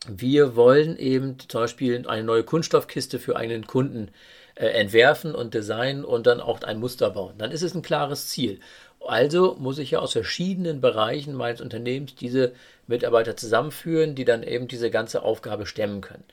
wir 0.08 0.56
wollen 0.56 0.96
eben 0.98 1.38
zum 1.38 1.62
Beispiel 1.62 2.06
eine 2.06 2.24
neue 2.24 2.44
Kunststoffkiste 2.44 3.18
für 3.18 3.36
einen 3.36 3.66
Kunden 3.66 4.08
äh, 4.54 4.66
entwerfen 4.66 5.34
und 5.34 5.54
designen 5.54 6.04
und 6.04 6.26
dann 6.26 6.40
auch 6.40 6.62
ein 6.62 6.78
Muster 6.78 7.10
bauen. 7.10 7.34
Dann 7.38 7.50
ist 7.50 7.62
es 7.62 7.74
ein 7.74 7.82
klares 7.82 8.28
Ziel. 8.28 8.60
Also 9.04 9.56
muss 9.58 9.78
ich 9.78 9.92
ja 9.92 10.00
aus 10.00 10.12
verschiedenen 10.12 10.80
Bereichen 10.80 11.34
meines 11.34 11.60
Unternehmens 11.60 12.14
diese 12.14 12.52
Mitarbeiter 12.86 13.36
zusammenführen, 13.36 14.14
die 14.14 14.24
dann 14.24 14.42
eben 14.42 14.68
diese 14.68 14.90
ganze 14.90 15.22
Aufgabe 15.22 15.66
stemmen 15.66 16.00
können. 16.00 16.24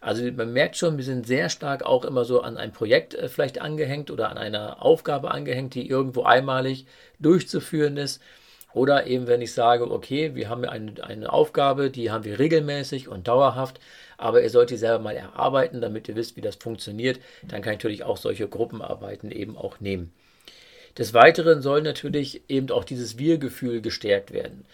Also 0.00 0.24
man 0.32 0.52
merkt 0.52 0.76
schon, 0.76 0.96
wir 0.96 1.04
sind 1.04 1.26
sehr 1.26 1.50
stark 1.50 1.82
auch 1.84 2.04
immer 2.04 2.24
so 2.24 2.40
an 2.40 2.56
ein 2.56 2.72
Projekt 2.72 3.14
äh, 3.14 3.28
vielleicht 3.28 3.60
angehängt 3.60 4.10
oder 4.10 4.30
an 4.30 4.38
einer 4.38 4.82
Aufgabe 4.82 5.30
angehängt, 5.30 5.74
die 5.74 5.88
irgendwo 5.88 6.22
einmalig 6.22 6.86
durchzuführen 7.18 7.96
ist. 7.96 8.20
Oder 8.72 9.06
eben, 9.06 9.26
wenn 9.26 9.42
ich 9.42 9.52
sage, 9.52 9.90
okay, 9.90 10.34
wir 10.36 10.48
haben 10.48 10.64
eine, 10.64 11.02
eine 11.02 11.32
Aufgabe, 11.32 11.90
die 11.90 12.10
haben 12.10 12.24
wir 12.24 12.38
regelmäßig 12.38 13.08
und 13.08 13.26
dauerhaft, 13.26 13.80
aber 14.16 14.42
ihr 14.42 14.50
sollt 14.50 14.70
die 14.70 14.76
selber 14.76 15.00
mal 15.00 15.16
erarbeiten, 15.16 15.80
damit 15.80 16.08
ihr 16.08 16.14
wisst, 16.14 16.36
wie 16.36 16.40
das 16.40 16.56
funktioniert, 16.56 17.18
dann 17.42 17.62
kann 17.62 17.72
ich 17.72 17.78
natürlich 17.78 18.04
auch 18.04 18.16
solche 18.16 18.46
Gruppenarbeiten 18.46 19.32
eben 19.32 19.56
auch 19.56 19.80
nehmen. 19.80 20.12
Des 20.96 21.14
Weiteren 21.14 21.62
soll 21.62 21.82
natürlich 21.82 22.42
eben 22.48 22.70
auch 22.70 22.84
dieses 22.84 23.18
Wir-Gefühl 23.18 23.80
gestärkt 23.80 24.32
werden. 24.32 24.64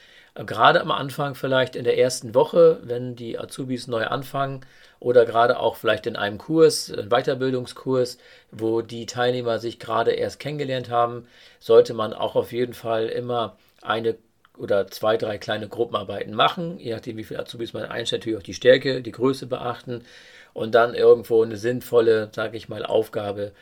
Gerade 0.45 0.83
am 0.83 0.91
Anfang 0.91 1.35
vielleicht 1.35 1.77
in 1.77 1.85
der 1.85 1.97
ersten 1.99 2.35
Woche, 2.35 2.81
wenn 2.83 3.17
die 3.17 3.39
Azubis 3.39 3.87
neu 3.87 4.05
anfangen 4.05 4.67
oder 5.01 5.25
gerade 5.25 5.59
auch 5.59 5.77
vielleicht 5.77 6.07
in 6.07 6.17
einem 6.17 6.37
Kurs, 6.37 6.93
einem 6.93 7.09
Weiterbildungskurs, 7.09 8.19
wo 8.51 8.83
die 8.83 9.07
Teilnehmer 9.07 9.59
sich 9.59 9.79
gerade 9.79 10.13
erst 10.13 10.39
kennengelernt 10.39 10.91
haben, 10.91 11.27
sollte 11.59 11.95
man 11.95 12.13
auch 12.13 12.37
auf 12.37 12.53
jeden 12.53 12.75
Fall 12.75 13.07
immer 13.07 13.57
eine 13.81 14.17
oder 14.59 14.89
zwei, 14.89 15.17
drei 15.17 15.39
kleine 15.39 15.69
Gruppenarbeiten 15.69 16.35
machen, 16.35 16.79
je 16.79 16.93
nachdem, 16.93 17.17
wie 17.17 17.25
viele 17.25 17.41
Azubis 17.41 17.73
man 17.73 17.85
einstellt, 17.85 18.23
natürlich 18.23 18.39
auch 18.39 18.43
die 18.43 18.55
Stärke, 18.55 19.03
die 19.03 19.13
Größe 19.13 19.47
beachten 19.47 20.05
und 20.53 20.75
dann 20.75 20.95
irgendwo 20.95 21.43
eine 21.43 21.57
sinnvolle, 21.57 22.31
sage 22.35 22.57
ich 22.57 22.69
mal, 22.69 22.85
Aufgabe 22.85 23.53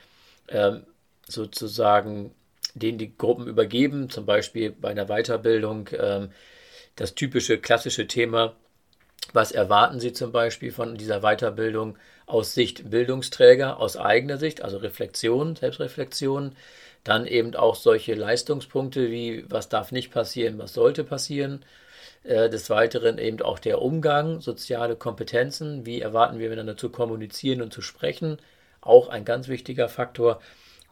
ähm, 0.49 0.83
sozusagen 1.29 2.33
denen 2.75 2.99
die 2.99 3.17
Gruppen 3.17 3.47
übergeben, 3.47 4.11
zum 4.11 4.27
Beispiel 4.27 4.71
bei 4.73 4.91
einer 4.91 5.07
Weiterbildung 5.07 5.89
ähm, 5.99 6.31
das 6.97 7.15
typische 7.15 7.59
klassische 7.59 8.07
Thema, 8.07 8.55
was 9.33 9.53
erwarten 9.53 10.01
Sie 10.01 10.13
zum 10.13 10.33
Beispiel 10.33 10.73
von 10.73 10.97
dieser 10.97 11.21
Weiterbildung 11.21 11.97
aus 12.27 12.55
Sicht 12.55 12.91
Bildungsträger, 12.91 13.79
aus 13.79 13.97
eigener 13.97 14.39
Sicht, 14.39 14.63
also 14.63 14.79
Reflexion, 14.79 15.57
Selbstreflexion, 15.57 16.55
dann 17.03 17.27
eben 17.27 17.55
auch 17.55 17.75
solche 17.75 18.15
Leistungspunkte 18.15 19.11
wie 19.11 19.45
was 19.49 19.69
darf 19.69 19.93
nicht 19.93 20.11
passieren, 20.11 20.59
was 20.59 20.73
sollte 20.75 21.05
passieren. 21.05 21.65
Äh, 22.23 22.49
des 22.49 22.71
Weiteren 22.71 23.19
eben 23.19 23.43
auch 23.43 23.59
der 23.59 23.83
Umgang, 23.83 24.41
soziale 24.41 24.97
Kompetenzen, 24.97 25.85
wie 25.85 26.01
erwarten 26.01 26.39
wir 26.39 26.49
miteinander 26.49 26.77
zu 26.77 26.91
kommunizieren 26.91 27.61
und 27.61 27.73
zu 27.73 27.83
sprechen, 27.83 28.39
auch 28.81 29.09
ein 29.09 29.25
ganz 29.25 29.49
wichtiger 29.49 29.89
Faktor 29.89 30.41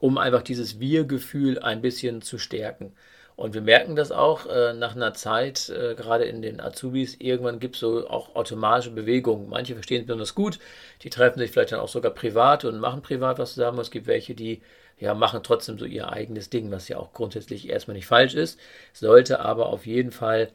um 0.02 0.18
einfach 0.18 0.42
dieses 0.42 0.80
Wir-Gefühl 0.80 1.60
ein 1.60 1.80
bisschen 1.80 2.22
zu 2.22 2.36
stärken. 2.36 2.92
Und 3.36 3.54
wir 3.54 3.62
merken 3.62 3.96
das 3.96 4.12
auch 4.12 4.46
äh, 4.46 4.74
nach 4.74 4.94
einer 4.94 5.14
Zeit, 5.14 5.70
äh, 5.70 5.94
gerade 5.94 6.24
in 6.24 6.42
den 6.42 6.60
Azubis, 6.60 7.16
irgendwann 7.18 7.60
gibt 7.60 7.76
es 7.76 7.80
so 7.80 8.08
auch 8.08 8.34
automatische 8.34 8.90
Bewegungen. 8.90 9.48
Manche 9.48 9.74
verstehen 9.74 10.02
es 10.02 10.06
besonders 10.06 10.34
gut, 10.34 10.58
die 11.02 11.10
treffen 11.10 11.38
sich 11.38 11.50
vielleicht 11.50 11.72
dann 11.72 11.80
auch 11.80 11.88
sogar 11.88 12.12
privat 12.12 12.64
und 12.64 12.78
machen 12.78 13.02
privat 13.02 13.38
was 13.38 13.54
zusammen. 13.54 13.78
Es 13.78 13.90
gibt 13.90 14.06
welche, 14.06 14.34
die 14.34 14.60
ja, 14.98 15.14
machen 15.14 15.40
trotzdem 15.42 15.78
so 15.78 15.84
ihr 15.84 16.12
eigenes 16.12 16.50
Ding, 16.50 16.70
was 16.70 16.88
ja 16.88 16.98
auch 16.98 17.12
grundsätzlich 17.12 17.68
erstmal 17.68 17.96
nicht 17.96 18.06
falsch 18.06 18.34
ist, 18.34 18.58
sollte 18.92 19.40
aber 19.40 19.66
auf 19.66 19.86
jeden 19.86 20.12
Fall 20.12 20.50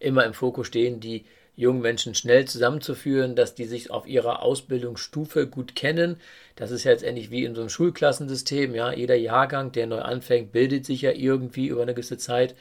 immer 0.00 0.24
im 0.24 0.34
Fokus 0.34 0.66
stehen, 0.66 0.98
die 1.00 1.24
jungen 1.54 1.82
Menschen 1.82 2.14
schnell 2.14 2.46
zusammenzuführen, 2.46 3.36
dass 3.36 3.54
die 3.54 3.66
sich 3.66 3.90
auf 3.90 4.06
ihrer 4.06 4.42
Ausbildungsstufe 4.42 5.46
gut 5.46 5.74
kennen. 5.74 6.16
Das 6.56 6.70
ist 6.70 6.84
ja 6.84 6.92
jetzt 6.92 7.04
ähnlich 7.04 7.30
wie 7.30 7.44
in 7.44 7.54
so 7.54 7.60
einem 7.60 7.70
Schulklassensystem. 7.70 8.74
Ja, 8.74 8.92
jeder 8.92 9.16
Jahrgang, 9.16 9.72
der 9.72 9.86
neu 9.86 10.00
anfängt, 10.00 10.52
bildet 10.52 10.86
sich 10.86 11.02
ja 11.02 11.12
irgendwie 11.12 11.66
über 11.66 11.82
eine 11.82 11.94
gewisse 11.94 12.16
Zeit. 12.16 12.54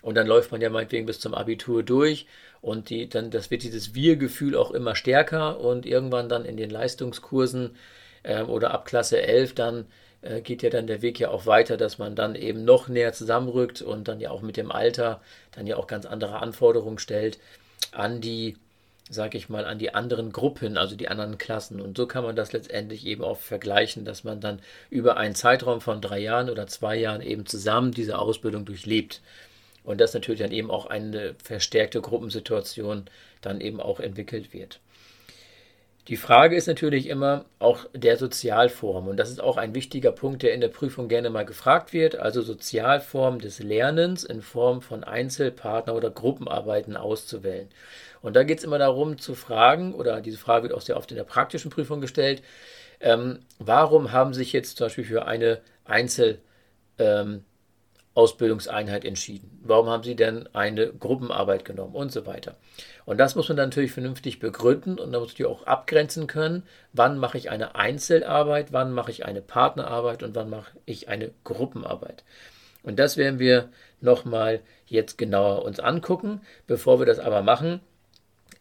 Und 0.00 0.16
dann 0.16 0.26
läuft 0.26 0.50
man 0.50 0.60
ja 0.60 0.70
meinetwegen 0.70 1.06
bis 1.06 1.20
zum 1.20 1.34
Abitur 1.34 1.82
durch. 1.82 2.26
Und 2.62 2.90
die, 2.90 3.08
dann, 3.08 3.30
das 3.30 3.50
wird 3.50 3.64
dieses 3.64 3.94
Wir-Gefühl 3.94 4.56
auch 4.56 4.70
immer 4.70 4.96
stärker. 4.96 5.60
Und 5.60 5.84
irgendwann 5.84 6.28
dann 6.28 6.46
in 6.46 6.56
den 6.56 6.70
Leistungskursen 6.70 7.76
äh, 8.22 8.42
oder 8.42 8.70
ab 8.72 8.86
Klasse 8.86 9.20
11 9.20 9.54
dann 9.54 9.86
äh, 10.22 10.40
geht 10.40 10.62
ja 10.62 10.70
dann 10.70 10.86
der 10.86 11.02
Weg 11.02 11.20
ja 11.20 11.30
auch 11.30 11.44
weiter, 11.44 11.76
dass 11.76 11.98
man 11.98 12.16
dann 12.16 12.34
eben 12.34 12.64
noch 12.64 12.88
näher 12.88 13.12
zusammenrückt 13.12 13.82
und 13.82 14.08
dann 14.08 14.20
ja 14.20 14.30
auch 14.30 14.40
mit 14.40 14.56
dem 14.56 14.72
Alter 14.72 15.20
dann 15.52 15.66
ja 15.66 15.76
auch 15.76 15.86
ganz 15.86 16.06
andere 16.06 16.40
Anforderungen 16.40 16.98
stellt 16.98 17.38
an 17.90 18.20
die, 18.20 18.56
sag 19.10 19.34
ich 19.34 19.48
mal, 19.48 19.64
an 19.64 19.78
die 19.78 19.94
anderen 19.94 20.32
Gruppen, 20.32 20.78
also 20.78 20.96
die 20.96 21.08
anderen 21.08 21.38
Klassen. 21.38 21.80
Und 21.80 21.96
so 21.96 22.06
kann 22.06 22.24
man 22.24 22.36
das 22.36 22.52
letztendlich 22.52 23.06
eben 23.06 23.24
auch 23.24 23.38
vergleichen, 23.38 24.04
dass 24.04 24.24
man 24.24 24.40
dann 24.40 24.60
über 24.90 25.16
einen 25.16 25.34
Zeitraum 25.34 25.80
von 25.80 26.00
drei 26.00 26.20
Jahren 26.20 26.48
oder 26.48 26.66
zwei 26.66 26.96
Jahren 26.96 27.22
eben 27.22 27.46
zusammen 27.46 27.92
diese 27.92 28.18
Ausbildung 28.18 28.64
durchlebt. 28.64 29.20
Und 29.84 30.00
dass 30.00 30.14
natürlich 30.14 30.40
dann 30.40 30.52
eben 30.52 30.70
auch 30.70 30.86
eine 30.86 31.34
verstärkte 31.42 32.00
Gruppensituation 32.00 33.06
dann 33.40 33.60
eben 33.60 33.80
auch 33.80 33.98
entwickelt 33.98 34.52
wird. 34.52 34.78
Die 36.08 36.16
Frage 36.16 36.56
ist 36.56 36.66
natürlich 36.66 37.08
immer 37.08 37.44
auch 37.60 37.86
der 37.94 38.16
Sozialform. 38.16 39.06
Und 39.06 39.16
das 39.18 39.30
ist 39.30 39.40
auch 39.40 39.56
ein 39.56 39.74
wichtiger 39.74 40.10
Punkt, 40.10 40.42
der 40.42 40.52
in 40.52 40.60
der 40.60 40.68
Prüfung 40.68 41.06
gerne 41.06 41.30
mal 41.30 41.44
gefragt 41.44 41.92
wird. 41.92 42.16
Also 42.16 42.42
Sozialform 42.42 43.38
des 43.38 43.60
Lernens 43.60 44.24
in 44.24 44.42
Form 44.42 44.82
von 44.82 45.04
Einzelpartner- 45.04 45.94
oder 45.94 46.10
Gruppenarbeiten 46.10 46.96
auszuwählen. 46.96 47.68
Und 48.20 48.34
da 48.34 48.42
geht 48.42 48.58
es 48.58 48.64
immer 48.64 48.78
darum 48.78 49.18
zu 49.18 49.34
fragen, 49.34 49.94
oder 49.94 50.20
diese 50.20 50.38
Frage 50.38 50.64
wird 50.64 50.74
auch 50.74 50.80
sehr 50.80 50.96
oft 50.96 51.10
in 51.12 51.16
der 51.16 51.24
praktischen 51.24 51.70
Prüfung 51.70 52.00
gestellt, 52.00 52.42
ähm, 53.00 53.40
warum 53.58 54.12
haben 54.12 54.34
sich 54.34 54.52
jetzt 54.52 54.78
zum 54.78 54.86
Beispiel 54.86 55.04
für 55.04 55.26
eine 55.26 55.60
Einzel- 55.84 56.38
ähm, 56.98 57.44
Ausbildungseinheit 58.14 59.04
entschieden? 59.04 59.60
Warum 59.62 59.88
haben 59.88 60.02
Sie 60.02 60.16
denn 60.16 60.48
eine 60.52 60.88
Gruppenarbeit 60.88 61.64
genommen 61.64 61.94
und 61.94 62.12
so 62.12 62.26
weiter? 62.26 62.56
Und 63.04 63.18
das 63.18 63.34
muss 63.34 63.48
man 63.48 63.56
natürlich 63.56 63.92
vernünftig 63.92 64.38
begründen 64.38 64.98
und 64.98 65.12
da 65.12 65.20
muss 65.20 65.32
ich 65.32 65.44
auch 65.44 65.66
abgrenzen 65.66 66.26
können, 66.26 66.62
wann 66.92 67.18
mache 67.18 67.38
ich 67.38 67.50
eine 67.50 67.74
Einzelarbeit, 67.74 68.72
wann 68.72 68.92
mache 68.92 69.10
ich 69.10 69.24
eine 69.24 69.40
Partnerarbeit 69.40 70.22
und 70.22 70.34
wann 70.34 70.50
mache 70.50 70.72
ich 70.86 71.08
eine 71.08 71.30
Gruppenarbeit. 71.44 72.22
Und 72.82 72.98
das 72.98 73.16
werden 73.16 73.38
wir 73.38 73.68
nochmal 74.00 74.60
jetzt 74.86 75.18
genauer 75.18 75.64
uns 75.64 75.80
angucken. 75.80 76.40
Bevor 76.66 76.98
wir 76.98 77.06
das 77.06 77.18
aber 77.18 77.42
machen, 77.42 77.80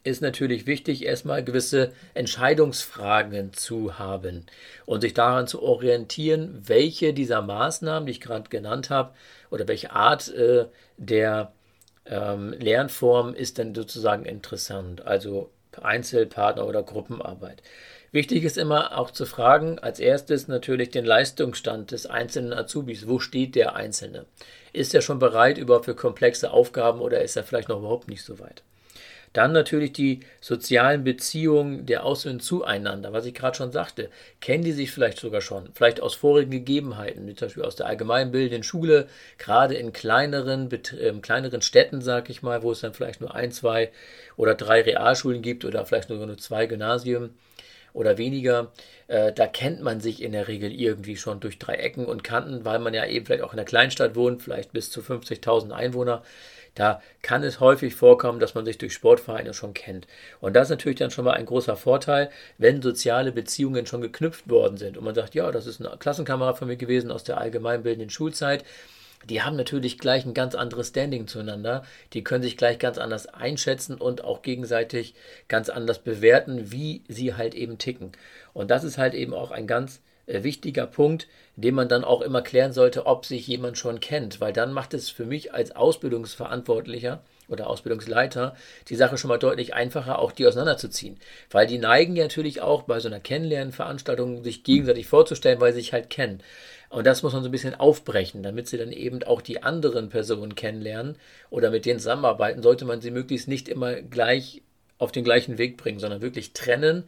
ist 0.03 0.21
natürlich 0.21 0.65
wichtig, 0.65 1.05
erstmal 1.05 1.43
gewisse 1.43 1.91
Entscheidungsfragen 2.13 3.53
zu 3.53 3.99
haben 3.99 4.45
und 4.85 5.01
sich 5.01 5.13
daran 5.13 5.47
zu 5.47 5.61
orientieren, 5.61 6.61
welche 6.65 7.13
dieser 7.13 7.41
Maßnahmen, 7.41 8.07
die 8.07 8.13
ich 8.13 8.21
gerade 8.21 8.49
genannt 8.49 8.89
habe, 8.89 9.13
oder 9.51 9.67
welche 9.67 9.91
Art 9.91 10.29
äh, 10.29 10.65
der 10.97 11.51
ähm, 12.05 12.53
Lernform 12.53 13.35
ist 13.35 13.59
denn 13.59 13.75
sozusagen 13.75 14.25
interessant, 14.25 15.05
also 15.05 15.51
Einzelpartner 15.79 16.67
oder 16.67 16.81
Gruppenarbeit. 16.83 17.61
Wichtig 18.11 18.43
ist 18.43 18.57
immer 18.57 18.97
auch 18.97 19.11
zu 19.11 19.25
fragen, 19.25 19.79
als 19.79 19.99
erstes 19.99 20.49
natürlich 20.49 20.89
den 20.89 21.05
Leistungsstand 21.05 21.91
des 21.91 22.05
einzelnen 22.05 22.51
Azubis. 22.51 23.07
Wo 23.07 23.19
steht 23.19 23.55
der 23.55 23.75
Einzelne? 23.75 24.25
Ist 24.73 24.93
er 24.93 25.01
schon 25.01 25.19
bereit 25.19 25.57
überhaupt 25.57 25.85
für 25.85 25.95
komplexe 25.95 26.51
Aufgaben 26.51 26.99
oder 26.99 27.21
ist 27.21 27.37
er 27.37 27.43
vielleicht 27.43 27.69
noch 27.69 27.79
überhaupt 27.79 28.09
nicht 28.09 28.23
so 28.23 28.39
weit? 28.39 28.63
Dann 29.33 29.53
natürlich 29.53 29.93
die 29.93 30.19
sozialen 30.41 31.03
Beziehungen 31.03 31.85
der 31.85 32.05
Außenwelt 32.05 32.43
zueinander, 32.43 33.13
was 33.13 33.25
ich 33.25 33.33
gerade 33.33 33.55
schon 33.55 33.71
sagte. 33.71 34.09
Kennen 34.41 34.63
die 34.63 34.73
sich 34.73 34.91
vielleicht 34.91 35.19
sogar 35.19 35.41
schon, 35.41 35.69
vielleicht 35.73 36.01
aus 36.01 36.15
vorigen 36.15 36.51
Gegebenheiten, 36.51 37.25
wie 37.27 37.35
zum 37.35 37.47
Beispiel 37.47 37.63
aus 37.63 37.75
der 37.77 37.85
allgemeinbildenden 37.85 38.63
Schule, 38.63 39.07
gerade 39.37 39.75
in 39.75 39.93
kleineren, 39.93 40.69
äh, 40.71 41.13
kleineren 41.21 41.61
Städten, 41.61 42.01
sag 42.01 42.29
ich 42.29 42.41
mal, 42.41 42.61
wo 42.63 42.71
es 42.71 42.81
dann 42.81 42.93
vielleicht 42.93 43.21
nur 43.21 43.33
ein, 43.33 43.51
zwei 43.51 43.91
oder 44.35 44.55
drei 44.55 44.81
Realschulen 44.81 45.41
gibt 45.41 45.63
oder 45.65 45.85
vielleicht 45.85 46.09
nur, 46.09 46.25
nur 46.25 46.37
zwei 46.37 46.65
Gymnasien. 46.65 47.31
oder 47.93 48.17
weniger, 48.17 48.71
äh, 49.07 49.33
da 49.33 49.47
kennt 49.47 49.81
man 49.81 49.99
sich 49.99 50.21
in 50.21 50.31
der 50.31 50.47
Regel 50.47 50.71
irgendwie 50.71 51.17
schon 51.17 51.39
durch 51.41 51.59
drei 51.59 51.75
Ecken 51.75 52.05
und 52.05 52.23
Kanten, 52.23 52.63
weil 52.65 52.79
man 52.79 52.93
ja 52.93 53.05
eben 53.05 53.25
vielleicht 53.25 53.43
auch 53.43 53.53
in 53.53 53.59
einer 53.59 53.65
Kleinstadt 53.65 54.15
wohnt, 54.15 54.41
vielleicht 54.41 54.71
bis 54.73 54.91
zu 54.91 55.01
50.000 55.01 55.71
Einwohner. 55.71 56.23
Da 56.75 57.01
kann 57.21 57.43
es 57.43 57.59
häufig 57.59 57.95
vorkommen, 57.95 58.39
dass 58.39 58.55
man 58.55 58.65
sich 58.65 58.77
durch 58.77 58.93
Sportvereine 58.93 59.53
schon 59.53 59.73
kennt. 59.73 60.07
Und 60.39 60.55
das 60.55 60.67
ist 60.67 60.71
natürlich 60.71 60.99
dann 60.99 61.11
schon 61.11 61.25
mal 61.25 61.33
ein 61.33 61.45
großer 61.45 61.75
Vorteil, 61.75 62.29
wenn 62.57 62.81
soziale 62.81 63.31
Beziehungen 63.31 63.85
schon 63.85 64.01
geknüpft 64.01 64.49
worden 64.49 64.77
sind. 64.77 64.97
Und 64.97 65.03
man 65.03 65.15
sagt, 65.15 65.35
ja, 65.35 65.51
das 65.51 65.67
ist 65.67 65.81
eine 65.85 65.97
Klassenkamerad 65.97 66.57
von 66.57 66.67
mir 66.67 66.77
gewesen 66.77 67.11
aus 67.11 67.23
der 67.23 67.39
allgemeinbildenden 67.39 68.09
Schulzeit 68.09 68.63
die 69.29 69.41
haben 69.41 69.55
natürlich 69.55 69.99
gleich 69.99 70.25
ein 70.25 70.33
ganz 70.33 70.55
anderes 70.55 70.89
Standing 70.89 71.27
zueinander. 71.27 71.83
Die 72.13 72.23
können 72.23 72.43
sich 72.43 72.57
gleich 72.57 72.79
ganz 72.79 72.97
anders 72.97 73.27
einschätzen 73.27 73.95
und 73.95 74.23
auch 74.23 74.41
gegenseitig 74.41 75.13
ganz 75.47 75.69
anders 75.69 75.99
bewerten, 75.99 76.71
wie 76.71 77.03
sie 77.07 77.35
halt 77.35 77.53
eben 77.53 77.77
ticken. 77.77 78.11
Und 78.53 78.71
das 78.71 78.83
ist 78.83 78.97
halt 78.97 79.13
eben 79.13 79.33
auch 79.33 79.51
ein 79.51 79.67
ganz 79.67 80.01
wichtiger 80.43 80.87
Punkt, 80.87 81.27
den 81.55 81.75
man 81.75 81.89
dann 81.89 82.03
auch 82.03 82.21
immer 82.21 82.41
klären 82.41 82.73
sollte, 82.73 83.05
ob 83.05 83.25
sich 83.25 83.47
jemand 83.47 83.77
schon 83.77 83.99
kennt, 83.99 84.39
weil 84.39 84.53
dann 84.53 84.73
macht 84.73 84.93
es 84.93 85.09
für 85.09 85.25
mich 85.25 85.53
als 85.53 85.75
Ausbildungsverantwortlicher 85.75 87.21
oder 87.49 87.67
Ausbildungsleiter 87.67 88.55
die 88.87 88.95
Sache 88.95 89.17
schon 89.17 89.27
mal 89.27 89.37
deutlich 89.37 89.73
einfacher, 89.73 90.19
auch 90.19 90.31
die 90.31 90.47
auseinanderzuziehen. 90.47 91.19
Weil 91.49 91.67
die 91.67 91.77
neigen 91.77 92.15
ja 92.15 92.23
natürlich 92.23 92.61
auch 92.61 92.83
bei 92.83 92.99
so 92.99 93.09
einer 93.09 93.19
Kennenlernveranstaltung 93.19 94.43
sich 94.43 94.63
gegenseitig 94.63 95.07
vorzustellen, 95.07 95.59
weil 95.59 95.73
sie 95.73 95.81
sich 95.81 95.93
halt 95.93 96.09
kennen. 96.09 96.41
Und 96.89 97.07
das 97.07 97.23
muss 97.23 97.33
man 97.33 97.43
so 97.43 97.49
ein 97.49 97.53
bisschen 97.53 97.79
aufbrechen, 97.79 98.43
damit 98.43 98.67
sie 98.67 98.77
dann 98.77 98.91
eben 98.91 99.23
auch 99.23 99.41
die 99.41 99.63
anderen 99.63 100.09
Personen 100.09 100.55
kennenlernen 100.55 101.15
oder 101.49 101.71
mit 101.71 101.85
denen 101.85 101.99
zusammenarbeiten, 101.99 102.61
sollte 102.61 102.85
man 102.85 103.01
sie 103.01 103.11
möglichst 103.11 103.47
nicht 103.47 103.69
immer 103.69 103.95
gleich 104.01 104.61
auf 104.97 105.11
den 105.11 105.23
gleichen 105.23 105.57
Weg 105.57 105.77
bringen, 105.77 105.99
sondern 105.99 106.21
wirklich 106.21 106.53
trennen, 106.53 107.05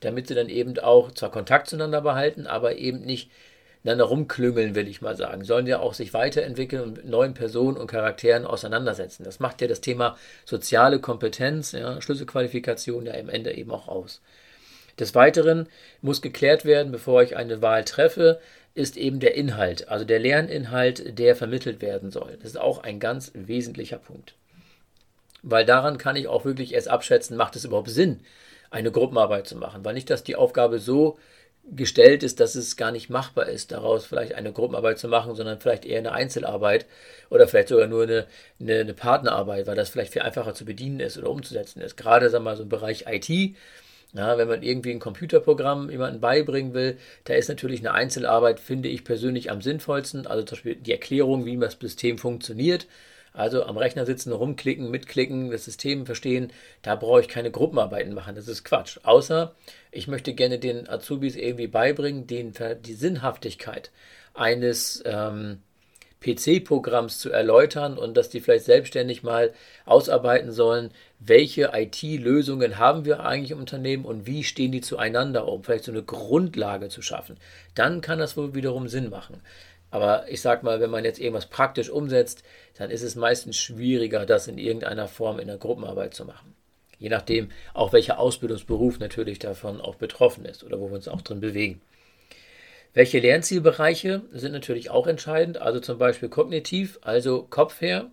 damit 0.00 0.28
sie 0.28 0.34
dann 0.34 0.48
eben 0.48 0.78
auch 0.78 1.12
zwar 1.12 1.30
Kontakt 1.30 1.68
zueinander 1.68 2.00
behalten, 2.00 2.46
aber 2.46 2.76
eben 2.76 3.00
nicht 3.02 3.30
miteinander 3.82 4.04
rumklüngeln, 4.04 4.74
will 4.74 4.88
ich 4.88 5.00
mal 5.00 5.16
sagen. 5.16 5.44
Sollen 5.44 5.66
ja 5.66 5.78
auch 5.78 5.94
sich 5.94 6.12
weiterentwickeln 6.12 6.82
und 6.82 6.96
mit 6.98 7.06
neuen 7.06 7.34
Personen 7.34 7.76
und 7.76 7.86
Charakteren 7.86 8.44
auseinandersetzen. 8.44 9.24
Das 9.24 9.40
macht 9.40 9.60
ja 9.62 9.68
das 9.68 9.80
Thema 9.80 10.18
soziale 10.44 11.00
Kompetenz, 11.00 11.72
ja, 11.72 12.00
Schlüsselqualifikation 12.00 13.06
ja 13.06 13.14
im 13.14 13.28
Ende 13.28 13.52
eben 13.54 13.70
auch 13.70 13.88
aus. 13.88 14.20
Des 14.98 15.14
Weiteren 15.14 15.66
muss 16.02 16.20
geklärt 16.20 16.66
werden, 16.66 16.92
bevor 16.92 17.22
ich 17.22 17.36
eine 17.36 17.62
Wahl 17.62 17.84
treffe, 17.84 18.38
ist 18.74 18.96
eben 18.96 19.18
der 19.18 19.34
Inhalt, 19.34 19.88
also 19.88 20.04
der 20.04 20.18
Lerninhalt, 20.18 21.18
der 21.18 21.34
vermittelt 21.34 21.80
werden 21.80 22.10
soll. 22.10 22.36
Das 22.40 22.50
ist 22.50 22.60
auch 22.60 22.82
ein 22.82 23.00
ganz 23.00 23.32
wesentlicher 23.34 23.98
Punkt. 23.98 24.34
Weil 25.42 25.64
daran 25.64 25.96
kann 25.96 26.16
ich 26.16 26.28
auch 26.28 26.44
wirklich 26.44 26.74
erst 26.74 26.88
abschätzen, 26.88 27.36
macht 27.36 27.56
es 27.56 27.64
überhaupt 27.64 27.88
Sinn, 27.88 28.20
eine 28.70 28.90
Gruppenarbeit 28.90 29.46
zu 29.46 29.56
machen. 29.56 29.84
Weil 29.84 29.94
nicht, 29.94 30.10
dass 30.10 30.24
die 30.24 30.36
Aufgabe 30.36 30.78
so 30.78 31.18
gestellt 31.72 32.22
ist, 32.22 32.40
dass 32.40 32.54
es 32.54 32.76
gar 32.76 32.90
nicht 32.90 33.10
machbar 33.10 33.48
ist, 33.48 33.70
daraus 33.72 34.06
vielleicht 34.06 34.34
eine 34.34 34.52
Gruppenarbeit 34.52 34.98
zu 34.98 35.08
machen, 35.08 35.34
sondern 35.34 35.60
vielleicht 35.60 35.84
eher 35.84 35.98
eine 35.98 36.12
Einzelarbeit 36.12 36.86
oder 37.28 37.46
vielleicht 37.46 37.68
sogar 37.68 37.86
nur 37.86 38.04
eine, 38.04 38.26
eine, 38.58 38.80
eine 38.80 38.94
Partnerarbeit, 38.94 39.66
weil 39.66 39.76
das 39.76 39.90
vielleicht 39.90 40.12
viel 40.12 40.22
einfacher 40.22 40.54
zu 40.54 40.64
bedienen 40.64 41.00
ist 41.00 41.18
oder 41.18 41.30
umzusetzen 41.30 41.80
ist. 41.80 41.96
Gerade, 41.96 42.30
sagen 42.30 42.44
wir 42.44 42.50
mal, 42.50 42.56
so 42.56 42.62
im 42.62 42.68
Bereich 42.68 43.04
IT, 43.06 43.54
ja, 44.12 44.38
wenn 44.38 44.48
man 44.48 44.62
irgendwie 44.62 44.90
ein 44.90 44.98
Computerprogramm 44.98 45.90
jemandem 45.90 46.20
beibringen 46.20 46.74
will, 46.74 46.98
da 47.24 47.34
ist 47.34 47.48
natürlich 47.48 47.80
eine 47.80 47.92
Einzelarbeit, 47.92 48.58
finde 48.58 48.88
ich 48.88 49.04
persönlich 49.04 49.50
am 49.50 49.62
sinnvollsten. 49.62 50.26
Also 50.26 50.42
zum 50.44 50.56
Beispiel 50.56 50.76
die 50.76 50.92
Erklärung, 50.92 51.44
wie 51.44 51.56
das 51.56 51.76
System 51.80 52.18
funktioniert. 52.18 52.86
Also 53.32 53.64
am 53.64 53.76
Rechner 53.76 54.06
sitzen, 54.06 54.32
rumklicken, 54.32 54.90
mitklicken, 54.90 55.50
das 55.50 55.64
System 55.64 56.06
verstehen. 56.06 56.52
Da 56.82 56.96
brauche 56.96 57.20
ich 57.20 57.28
keine 57.28 57.50
Gruppenarbeiten 57.50 58.12
machen. 58.12 58.34
Das 58.34 58.48
ist 58.48 58.64
Quatsch. 58.64 58.98
Außer 59.02 59.54
ich 59.92 60.08
möchte 60.08 60.34
gerne 60.34 60.58
den 60.58 60.88
Azubis 60.88 61.36
irgendwie 61.36 61.68
beibringen, 61.68 62.26
den, 62.26 62.52
die 62.84 62.94
Sinnhaftigkeit 62.94 63.90
eines 64.34 65.02
ähm, 65.06 65.58
PC-Programms 66.20 67.18
zu 67.18 67.30
erläutern 67.30 67.96
und 67.96 68.16
dass 68.16 68.28
die 68.28 68.40
vielleicht 68.40 68.66
selbstständig 68.66 69.22
mal 69.22 69.54
ausarbeiten 69.86 70.52
sollen, 70.52 70.90
welche 71.18 71.70
IT-Lösungen 71.72 72.78
haben 72.78 73.04
wir 73.06 73.20
eigentlich 73.20 73.52
im 73.52 73.58
Unternehmen 73.58 74.04
und 74.04 74.26
wie 74.26 74.44
stehen 74.44 74.72
die 74.72 74.82
zueinander, 74.82 75.48
um 75.48 75.64
vielleicht 75.64 75.84
so 75.84 75.92
eine 75.92 76.02
Grundlage 76.02 76.88
zu 76.88 77.00
schaffen. 77.00 77.38
Dann 77.74 78.02
kann 78.02 78.18
das 78.18 78.36
wohl 78.36 78.54
wiederum 78.54 78.88
Sinn 78.88 79.08
machen. 79.08 79.40
Aber 79.90 80.28
ich 80.28 80.40
sag 80.40 80.62
mal, 80.62 80.80
wenn 80.80 80.90
man 80.90 81.04
jetzt 81.04 81.18
irgendwas 81.18 81.46
praktisch 81.46 81.90
umsetzt, 81.90 82.44
dann 82.78 82.90
ist 82.90 83.02
es 83.02 83.16
meistens 83.16 83.56
schwieriger, 83.56 84.24
das 84.26 84.48
in 84.48 84.58
irgendeiner 84.58 85.08
Form 85.08 85.38
in 85.38 85.48
der 85.48 85.58
Gruppenarbeit 85.58 86.14
zu 86.14 86.24
machen. 86.24 86.54
Je 86.98 87.08
nachdem, 87.08 87.50
auch 87.74 87.92
welcher 87.92 88.18
Ausbildungsberuf 88.18 88.98
natürlich 88.98 89.38
davon 89.38 89.80
auch 89.80 89.96
betroffen 89.96 90.44
ist 90.44 90.62
oder 90.62 90.78
wo 90.80 90.88
wir 90.88 90.96
uns 90.96 91.08
auch 91.08 91.22
drin 91.22 91.40
bewegen. 91.40 91.80
Welche 92.92 93.20
Lernzielbereiche 93.20 94.22
sind 94.32 94.52
natürlich 94.52 94.90
auch 94.90 95.06
entscheidend, 95.06 95.58
also 95.58 95.80
zum 95.80 95.98
Beispiel 95.98 96.28
kognitiv, 96.28 96.98
also 97.02 97.46
Kopf 97.48 97.80
her, 97.80 98.10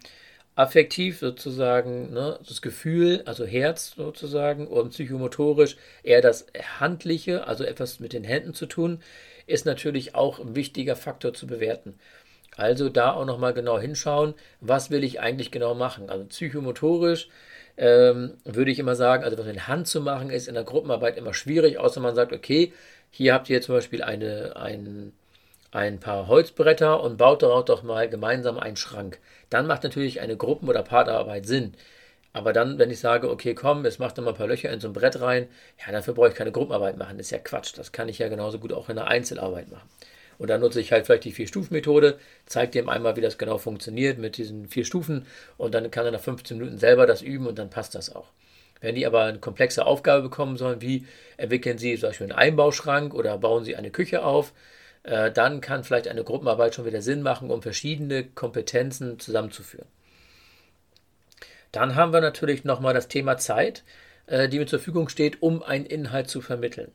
affektiv 0.56 1.20
sozusagen 1.20 2.14
ne, 2.14 2.40
das 2.48 2.62
Gefühl, 2.62 3.22
also 3.26 3.46
Herz 3.46 3.94
sozusagen 3.96 4.68
und 4.68 4.90
psychomotorisch 4.90 5.78
eher 6.04 6.22
das 6.22 6.48
Handliche, 6.80 7.46
also 7.48 7.64
etwas 7.64 8.00
mit 8.00 8.14
den 8.14 8.24
Händen 8.24 8.54
zu 8.54 8.66
tun, 8.66 9.02
ist 9.48 9.66
natürlich 9.66 10.14
auch 10.14 10.40
ein 10.40 10.56
wichtiger 10.56 10.96
Faktor 10.96 11.34
zu 11.34 11.48
bewerten. 11.48 11.96
Also 12.56 12.90
da 12.90 13.14
auch 13.14 13.26
nochmal 13.26 13.54
genau 13.54 13.80
hinschauen, 13.80 14.34
was 14.62 14.90
will 14.90 15.04
ich 15.04 15.20
eigentlich 15.20 15.52
genau 15.52 15.76
machen. 15.76 16.10
Also 16.10 16.26
psychomotorisch 16.26 17.30
ähm, 17.78 18.34
würde 18.44 18.72
ich 18.72 18.80
immer 18.80 18.96
sagen, 18.96 19.24
also 19.24 19.38
was 19.38 19.46
mit 19.46 19.68
Hand 19.68 19.88
zu 19.88 20.02
machen 20.02 20.30
ist 20.30 20.48
in 20.48 20.56
der 20.56 20.64
Gruppenarbeit 20.64 21.18
immer 21.18 21.34
schwierig, 21.34 21.78
außer 21.78 22.00
man 22.00 22.16
sagt, 22.16 22.34
okay, 22.34 22.74
hier 23.12 23.34
habt 23.34 23.50
ihr 23.50 23.62
zum 23.62 23.76
Beispiel 23.76 24.04
eine, 24.04 24.56
ein, 24.56 25.14
ein 25.72 26.00
paar 26.00 26.28
Holzbretter 26.28 27.02
und 27.02 27.18
baut 27.18 27.44
darauf 27.44 27.66
doch 27.66 27.84
mal 27.84 28.10
gemeinsam 28.10 28.58
einen 28.58 28.76
Schrank. 28.76 29.20
Dann 29.50 29.68
macht 29.68 29.84
natürlich 29.84 30.20
eine 30.20 30.36
Gruppen- 30.36 30.70
oder 30.70 30.82
Partnerarbeit 30.84 31.46
Sinn. 31.46 31.74
Aber 32.38 32.54
dann, 32.54 32.78
wenn 32.78 32.92
ich 32.92 33.00
sage, 33.00 33.32
okay, 33.32 33.56
komm, 33.56 33.84
jetzt 33.84 34.00
macht 34.00 34.16
doch 34.16 34.24
mal 34.24 34.30
ein 34.30 34.38
paar 34.38 34.46
Löcher 34.46 34.70
in 34.72 34.80
so 34.80 34.88
ein 34.88 34.94
Brett 34.94 35.20
rein, 35.20 35.48
ja, 35.84 35.92
dafür 35.92 36.14
brauche 36.14 36.30
ich 36.30 36.36
keine 36.36 36.52
Gruppenarbeit 36.52 36.96
machen. 36.96 37.18
Das 37.18 37.26
ist 37.26 37.32
ja 37.32 37.40
Quatsch. 37.40 37.76
Das 37.76 37.92
kann 37.92 38.10
ich 38.10 38.20
ja 38.20 38.28
genauso 38.28 38.60
gut 38.60 38.72
auch 38.74 38.90
in 38.90 39.00
einer 39.00 39.08
Einzelarbeit 39.08 39.72
machen. 39.72 39.90
Und 40.38 40.52
dann 40.52 40.62
nutze 40.62 40.80
ich 40.80 40.92
halt 40.92 41.08
vielleicht 41.08 41.24
die 41.24 41.32
Vier-Stufen-Methode, 41.32 42.20
zeige 42.46 42.74
dem 42.74 42.90
einmal, 42.90 43.16
wie 43.16 43.22
das 43.22 43.40
genau 43.40 43.58
funktioniert 43.58 44.20
mit 44.20 44.38
diesen 44.38 44.68
vier 44.68 44.86
Stufen 44.86 45.26
und 45.58 45.74
dann 45.74 45.90
kann 45.90 46.06
er 46.06 46.12
nach 46.12 46.20
15 46.20 46.60
Minuten 46.60 46.78
selber 46.78 47.08
das 47.08 47.24
üben 47.24 47.48
und 47.48 47.58
dann 47.58 47.72
passt 47.72 47.96
das 47.96 48.16
auch. 48.16 48.28
Wenn 48.82 48.94
die 48.94 49.08
aber 49.08 49.24
eine 49.24 49.40
komplexe 49.40 49.88
Aufgabe 49.88 50.22
bekommen 50.22 50.58
sollen, 50.58 50.80
wie 50.80 51.08
entwickeln 51.38 51.80
sie 51.80 51.98
zum 51.98 52.10
Beispiel 52.10 52.26
einen 52.26 52.38
Einbauschrank 52.38 53.16
oder 53.16 53.36
bauen 53.40 53.64
sie 53.64 53.76
eine 53.76 53.90
Küche 53.90 54.24
auf, 54.24 54.54
äh, 55.02 55.32
dann 55.32 55.60
kann 55.60 55.84
vielleicht 55.84 56.08
eine 56.08 56.24
Gruppenarbeit 56.24 56.76
schon 56.76 56.86
wieder 56.86 57.02
Sinn 57.02 57.24
machen, 57.24 57.50
um 57.50 57.64
verschiedene 57.64 58.26
Kompetenzen 58.26 59.20
zusammenzuführen. 59.20 59.88
Dann 61.72 61.96
haben 61.96 62.14
wir 62.14 62.22
natürlich 62.22 62.64
nochmal 62.64 62.94
das 62.94 63.08
Thema 63.08 63.38
Zeit, 63.38 63.84
äh, 64.28 64.50
die 64.50 64.60
mir 64.60 64.68
zur 64.68 64.80
Verfügung 64.80 65.10
steht, 65.10 65.42
um 65.42 65.64
einen 65.64 65.86
Inhalt 65.86 66.30
zu 66.30 66.42
vermitteln. 66.42 66.92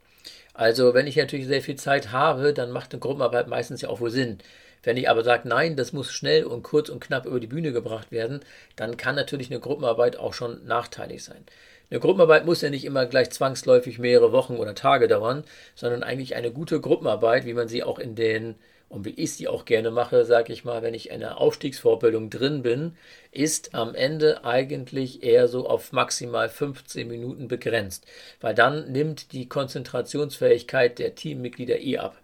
Also 0.55 0.95
wenn 0.95 1.07
ich 1.07 1.17
natürlich 1.17 1.47
sehr 1.47 1.63
viel 1.63 1.77
Zeit 1.77 2.13
habe, 2.13 2.53
dann 2.53 2.71
macht 2.71 2.93
eine 2.93 3.01
Gruppenarbeit 3.01 3.49
meistens 3.49 3.81
ja 3.83 3.89
auch 3.89 4.01
wohl 4.01 4.11
Sinn. 4.11 4.39
Wenn 4.83 4.97
ich 4.97 5.09
aber 5.09 5.23
sage, 5.23 5.49
nein, 5.49 5.77
das 5.77 5.93
muss 5.93 6.13
schnell 6.13 6.45
und 6.45 6.63
kurz 6.63 6.89
und 6.89 7.01
knapp 7.01 7.25
über 7.25 7.41
die 7.41 7.47
Bühne 7.47 7.73
gebracht 7.73 8.11
werden, 8.11 8.41
dann 8.77 8.97
kann 8.97 9.15
natürlich 9.15 9.51
eine 9.51 9.61
Gruppenarbeit 9.61 10.17
auch 10.17 10.35
schon 10.35 10.65
nachteilig 10.67 11.23
sein. 11.23 11.45
Eine 11.91 12.01
Gruppenarbeit 12.01 12.47
muss 12.47 12.63
ja 12.63 12.71
nicht 12.71 12.85
immer 12.85 13.07
gleich 13.07 13.31
zwangsläufig 13.31 13.99
mehrere 13.99 14.33
Wochen 14.33 14.57
oder 14.57 14.75
Tage 14.75 15.09
dauern, 15.09 15.45
sondern 15.75 16.03
eigentlich 16.03 16.35
eine 16.35 16.51
gute 16.51 16.81
Gruppenarbeit, 16.81 17.45
wie 17.45 17.55
man 17.55 17.69
sie 17.69 17.85
auch 17.85 17.99
in 17.99 18.15
den 18.15 18.57
und 18.93 19.07
wie 19.07 19.15
ich 19.15 19.33
sie 19.33 19.49
auch 19.49 19.65
gerne 19.65 19.91
mache, 19.91 20.27
sage 20.27 20.53
ich 20.53 20.67
mal, 20.67 20.83
wenn 20.83 20.93
ich 20.93 21.09
in 21.09 21.15
einer 21.15 21.41
Aufstiegsvorbildung 21.41 22.29
drin 22.29 22.63
bin, 22.63 22.95
ist 23.31 23.75
am 23.75 23.95
Ende 23.95 24.45
eigentlich 24.45 25.23
eher 25.23 25.49
so 25.49 25.67
auf 25.67 25.93
maximal 25.93 26.51
15 26.51 27.09
Minuten 27.09 27.49
begrenzt, 27.49 28.05
weil 28.43 28.55
dann 28.55 28.93
nimmt 28.93 29.33
die 29.33 29.49
Konzentrationsfähigkeit 29.49 30.99
der 30.99 31.15
Teammitglieder 31.15 31.81
eh 31.81 31.97
ab. 31.97 32.19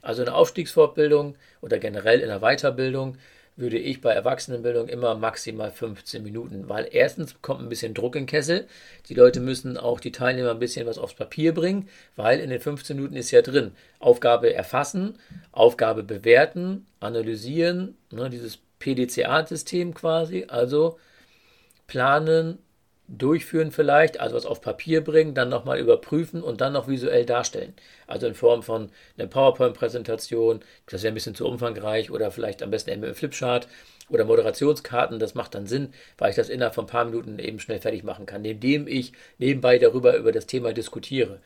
Also 0.00 0.22
eine 0.22 0.34
Aufstiegsfortbildung 0.34 1.34
oder 1.60 1.78
generell 1.78 2.20
in 2.20 2.28
der 2.28 2.38
Weiterbildung 2.38 3.16
würde 3.56 3.78
ich 3.78 4.00
bei 4.00 4.12
Erwachsenenbildung 4.12 4.88
immer 4.88 5.14
maximal 5.14 5.70
15 5.70 6.22
Minuten, 6.22 6.68
weil 6.68 6.88
erstens 6.90 7.40
kommt 7.42 7.60
ein 7.60 7.68
bisschen 7.68 7.94
Druck 7.94 8.16
in 8.16 8.22
den 8.22 8.28
Kessel. 8.28 8.66
Die 9.08 9.14
Leute 9.14 9.40
müssen 9.40 9.76
auch 9.76 10.00
die 10.00 10.12
Teilnehmer 10.12 10.50
ein 10.50 10.58
bisschen 10.58 10.86
was 10.86 10.98
aufs 10.98 11.14
Papier 11.14 11.52
bringen, 11.52 11.88
weil 12.16 12.40
in 12.40 12.50
den 12.50 12.60
15 12.60 12.96
Minuten 12.96 13.16
ist 13.16 13.30
ja 13.30 13.42
drin 13.42 13.72
Aufgabe 13.98 14.54
erfassen, 14.54 15.18
Aufgabe 15.52 16.02
bewerten, 16.02 16.86
analysieren, 17.00 17.96
ne, 18.10 18.30
dieses 18.30 18.58
PDCA-System 18.78 19.94
quasi, 19.94 20.46
also 20.48 20.98
planen, 21.86 22.58
durchführen 23.18 23.72
vielleicht, 23.72 24.20
also 24.20 24.36
was 24.36 24.46
auf 24.46 24.62
Papier 24.62 25.02
bringen, 25.02 25.34
dann 25.34 25.50
nochmal 25.50 25.78
überprüfen 25.78 26.42
und 26.42 26.60
dann 26.60 26.72
noch 26.72 26.88
visuell 26.88 27.26
darstellen. 27.26 27.74
Also 28.06 28.26
in 28.26 28.34
Form 28.34 28.62
von 28.62 28.90
einer 29.18 29.28
PowerPoint-Präsentation, 29.28 30.60
das 30.88 31.02
wäre 31.02 31.12
ein 31.12 31.14
bisschen 31.14 31.34
zu 31.34 31.46
umfangreich 31.46 32.10
oder 32.10 32.30
vielleicht 32.30 32.62
am 32.62 32.70
besten 32.70 32.90
mit 32.90 33.04
einem 33.04 33.14
Flipchart 33.14 33.68
oder 34.08 34.24
Moderationskarten, 34.24 35.18
das 35.18 35.34
macht 35.34 35.54
dann 35.54 35.66
Sinn, 35.66 35.92
weil 36.16 36.30
ich 36.30 36.36
das 36.36 36.48
innerhalb 36.48 36.74
von 36.74 36.84
ein 36.84 36.88
paar 36.88 37.04
Minuten 37.04 37.38
eben 37.38 37.60
schnell 37.60 37.80
fertig 37.80 38.02
machen 38.02 38.26
kann, 38.26 38.44
indem 38.44 38.86
ich 38.88 39.12
nebenbei 39.38 39.78
darüber 39.78 40.16
über 40.16 40.32
das 40.32 40.46
Thema 40.46 40.72
diskutiere. 40.72 41.40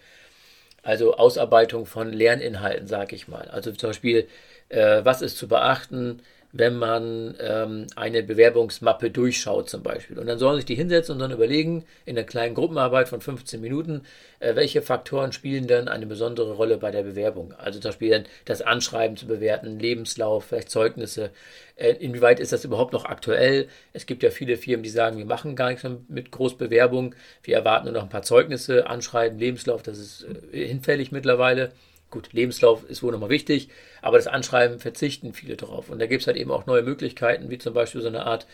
Also 0.83 1.17
Ausarbeitung 1.17 1.85
von 1.85 2.13
Lerninhalten, 2.13 2.87
sage 2.87 3.17
ich 3.17 3.27
mal. 3.27 3.49
Also 3.49 3.73
zum 3.73 3.91
Beispiel, 3.91 4.29
äh, 4.69 5.05
was 5.05 5.21
ist 5.21 5.37
zu 5.37 5.49
beachten, 5.49 6.23
wenn 6.59 6.77
man 6.77 7.35
ähm, 7.41 7.87
eine 7.97 8.23
Bewerbungsmappe 8.23 9.11
durchschaut 9.11 9.69
zum 9.69 9.83
Beispiel. 9.83 10.19
Und 10.19 10.27
dann 10.27 10.39
sollen 10.39 10.57
sich 10.57 10.65
die 10.65 10.75
hinsetzen 10.75 11.15
und 11.15 11.19
dann 11.19 11.33
überlegen, 11.33 11.85
in 12.05 12.17
einer 12.17 12.27
kleinen 12.27 12.55
Gruppenarbeit 12.55 13.09
von 13.09 13.21
15 13.21 13.61
Minuten, 13.61 14.03
äh, 14.41 14.55
welche 14.55 14.83
Faktoren 14.83 15.33
spielen 15.33 15.67
denn 15.67 15.89
eine 15.89 16.07
besondere 16.07 16.53
Rolle 16.53 16.79
bei 16.79 16.91
der 16.91 17.03
Bewerbung. 17.03 17.53
Also 17.59 17.81
zum 17.81 17.91
Beispiel 17.91 18.25
das 18.45 18.63
Anschreiben 18.63 19.17
zu 19.17 19.27
bewerten, 19.27 19.79
Lebenslauf, 19.79 20.47
vielleicht 20.47 20.71
Zeugnisse. 20.71 21.31
Äh, 21.77 21.93
inwieweit 21.93 22.41
ist 22.41 22.53
das 22.53 22.65
überhaupt 22.65 22.93
noch 22.93 23.05
aktuell? 23.05 23.69
Es 23.93 24.07
gibt 24.07 24.23
ja 24.23 24.31
viele 24.31 24.57
Firmen, 24.57 24.83
die 24.83 24.91
sagen, 24.91 25.19
wir 25.19 25.27
machen 25.27 25.57
gar 25.57 25.71
nichts 25.71 25.87
mit 26.09 26.31
Großbewerbung. 26.31 27.15
Wir 27.43 27.57
erwarten 27.57 27.87
nur 27.87 27.95
noch 27.95 28.03
ein 28.03 28.09
paar 28.09 28.23
Zeugnisse, 28.23 28.87
Anschreiben, 28.87 29.39
Lebenslauf, 29.39 29.83
das 29.83 29.99
ist 29.99 30.27
äh, 30.53 30.67
hinfällig 30.67 31.13
mittlerweile. 31.13 31.73
Gut, 32.17 32.33
Lebenslauf 32.33 32.89
ist 32.89 33.03
wohl 33.03 33.13
nochmal 33.13 33.29
wichtig, 33.29 33.69
aber 34.01 34.17
das 34.17 34.27
Anschreiben 34.27 34.79
verzichten 34.79 35.35
viele 35.35 35.55
darauf. 35.55 35.91
Und 35.91 35.99
da 35.99 36.07
gibt 36.07 36.23
es 36.23 36.27
halt 36.27 36.39
eben 36.39 36.51
auch 36.51 36.65
neue 36.65 36.81
Möglichkeiten, 36.81 37.51
wie 37.51 37.59
zum 37.59 37.75
Beispiel 37.75 38.01
so 38.01 38.09
eine 38.09 38.25
Art 38.25 38.47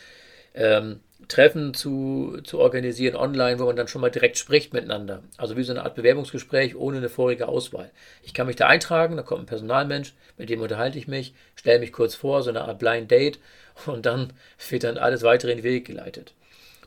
ähm, 0.53 0.99
Treffen 1.29 1.73
zu, 1.73 2.41
zu 2.43 2.59
organisieren 2.59 3.15
online, 3.15 3.61
wo 3.61 3.67
man 3.67 3.77
dann 3.77 3.87
schon 3.87 4.01
mal 4.01 4.11
direkt 4.11 4.37
spricht 4.37 4.73
miteinander. 4.73 5.23
Also 5.37 5.57
wie 5.57 5.63
so 5.63 5.71
eine 5.71 5.85
Art 5.85 5.95
Bewerbungsgespräch 5.95 6.75
ohne 6.75 6.97
eine 6.97 7.09
vorige 7.09 7.47
Auswahl. 7.47 7.93
Ich 8.25 8.35
kann 8.35 8.49
mich 8.49 8.57
da 8.57 8.67
eintragen, 8.67 9.17
da 9.17 9.23
kommt 9.23 9.43
ein 9.43 9.47
Personalmensch, 9.47 10.13
mit 10.39 10.51
dem 10.51 10.61
unterhalte 10.61 10.99
ich 10.99 11.07
mich, 11.07 11.33
stelle 11.55 11.79
mich 11.79 11.93
kurz 11.93 12.17
vor, 12.17 12.43
so 12.43 12.51
eine 12.51 12.63
Art 12.63 12.81
Blind 12.81 13.13
Date 13.13 13.39
und 13.87 14.07
dann 14.07 14.33
wird 14.71 14.83
dann 14.83 14.99
alles 14.99 15.23
weitere 15.23 15.53
in 15.53 15.59
den 15.59 15.65
Weg 15.65 15.85
geleitet. 15.85 16.35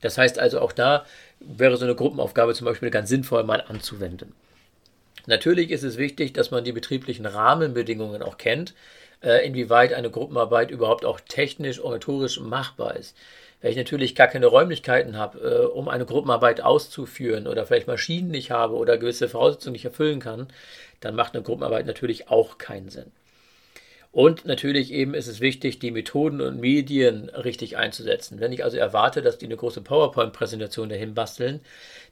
Das 0.02 0.18
heißt 0.18 0.40
also 0.40 0.60
auch 0.60 0.74
da 0.74 1.06
wäre 1.40 1.78
so 1.78 1.86
eine 1.86 1.96
Gruppenaufgabe 1.96 2.54
zum 2.54 2.66
Beispiel 2.66 2.90
ganz 2.90 3.08
sinnvoll 3.08 3.46
mal 3.46 3.64
anzuwenden. 3.66 4.34
Natürlich 5.28 5.72
ist 5.72 5.84
es 5.84 5.98
wichtig, 5.98 6.34
dass 6.34 6.52
man 6.52 6.64
die 6.64 6.72
betrieblichen 6.72 7.26
Rahmenbedingungen 7.26 8.22
auch 8.22 8.38
kennt, 8.38 8.74
äh, 9.24 9.46
inwieweit 9.46 9.94
eine 9.94 10.10
Gruppenarbeit 10.10 10.72
überhaupt 10.72 11.06
auch 11.06 11.20
technisch, 11.20 11.80
organisatorisch 11.80 12.40
machbar 12.40 12.96
ist. 12.96 13.16
Wenn 13.62 13.72
ich 13.72 13.78
natürlich 13.78 14.14
gar 14.14 14.28
keine 14.28 14.46
Räumlichkeiten 14.46 15.18
habe, 15.18 15.40
äh, 15.40 15.66
um 15.66 15.90
eine 15.90 16.06
Gruppenarbeit 16.06 16.62
auszuführen 16.62 17.48
oder 17.48 17.66
vielleicht 17.66 17.88
Maschinen 17.88 18.30
nicht 18.30 18.52
habe 18.52 18.76
oder 18.76 18.98
gewisse 18.98 19.28
Voraussetzungen 19.28 19.74
nicht 19.74 19.86
erfüllen 19.86 20.20
kann, 20.20 20.48
dann 21.00 21.16
macht 21.16 21.34
eine 21.34 21.44
Gruppenarbeit 21.44 21.86
natürlich 21.86 22.30
auch 22.30 22.58
keinen 22.58 22.90
Sinn. 22.90 23.12
Und 24.16 24.46
natürlich 24.46 24.94
eben 24.94 25.14
ist 25.14 25.28
es 25.28 25.42
wichtig, 25.42 25.80
die 25.80 25.92
Methoden 25.92 26.40
und 26.40 26.58
Medien 26.58 27.28
richtig 27.28 27.76
einzusetzen. 27.76 28.40
Wenn 28.40 28.54
ich 28.54 28.64
also 28.64 28.78
erwarte, 28.78 29.22
dass 29.22 29.38
die 29.38 29.46
eine 29.46 29.58
große 29.58 29.82
PowerPoint-Präsentation 29.82 30.88
dahin 30.88 31.14
basteln, 31.14 31.60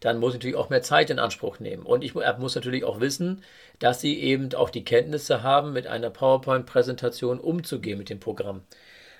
dann 0.02 0.20
muss 0.20 0.34
ich 0.34 0.40
natürlich 0.40 0.58
auch 0.58 0.70
mehr 0.70 0.82
Zeit 0.82 1.10
in 1.12 1.18
Anspruch 1.18 1.62
nehmen. 1.62 1.84
Und 1.84 2.04
ich 2.04 2.14
muss 2.14 2.56
natürlich 2.56 2.84
auch 2.84 3.00
wissen, 3.00 3.42
dass 3.80 4.02
sie 4.02 4.20
eben 4.20 4.54
auch 4.54 4.70
die 4.70 4.84
Kenntnisse 4.84 5.44
haben, 5.44 5.72
mit 5.72 5.88
einer 5.88 6.10
PowerPoint-Präsentation 6.10 7.40
umzugehen 7.40 8.00
mit 8.00 8.10
dem 8.10 8.20
Programm 8.20 8.64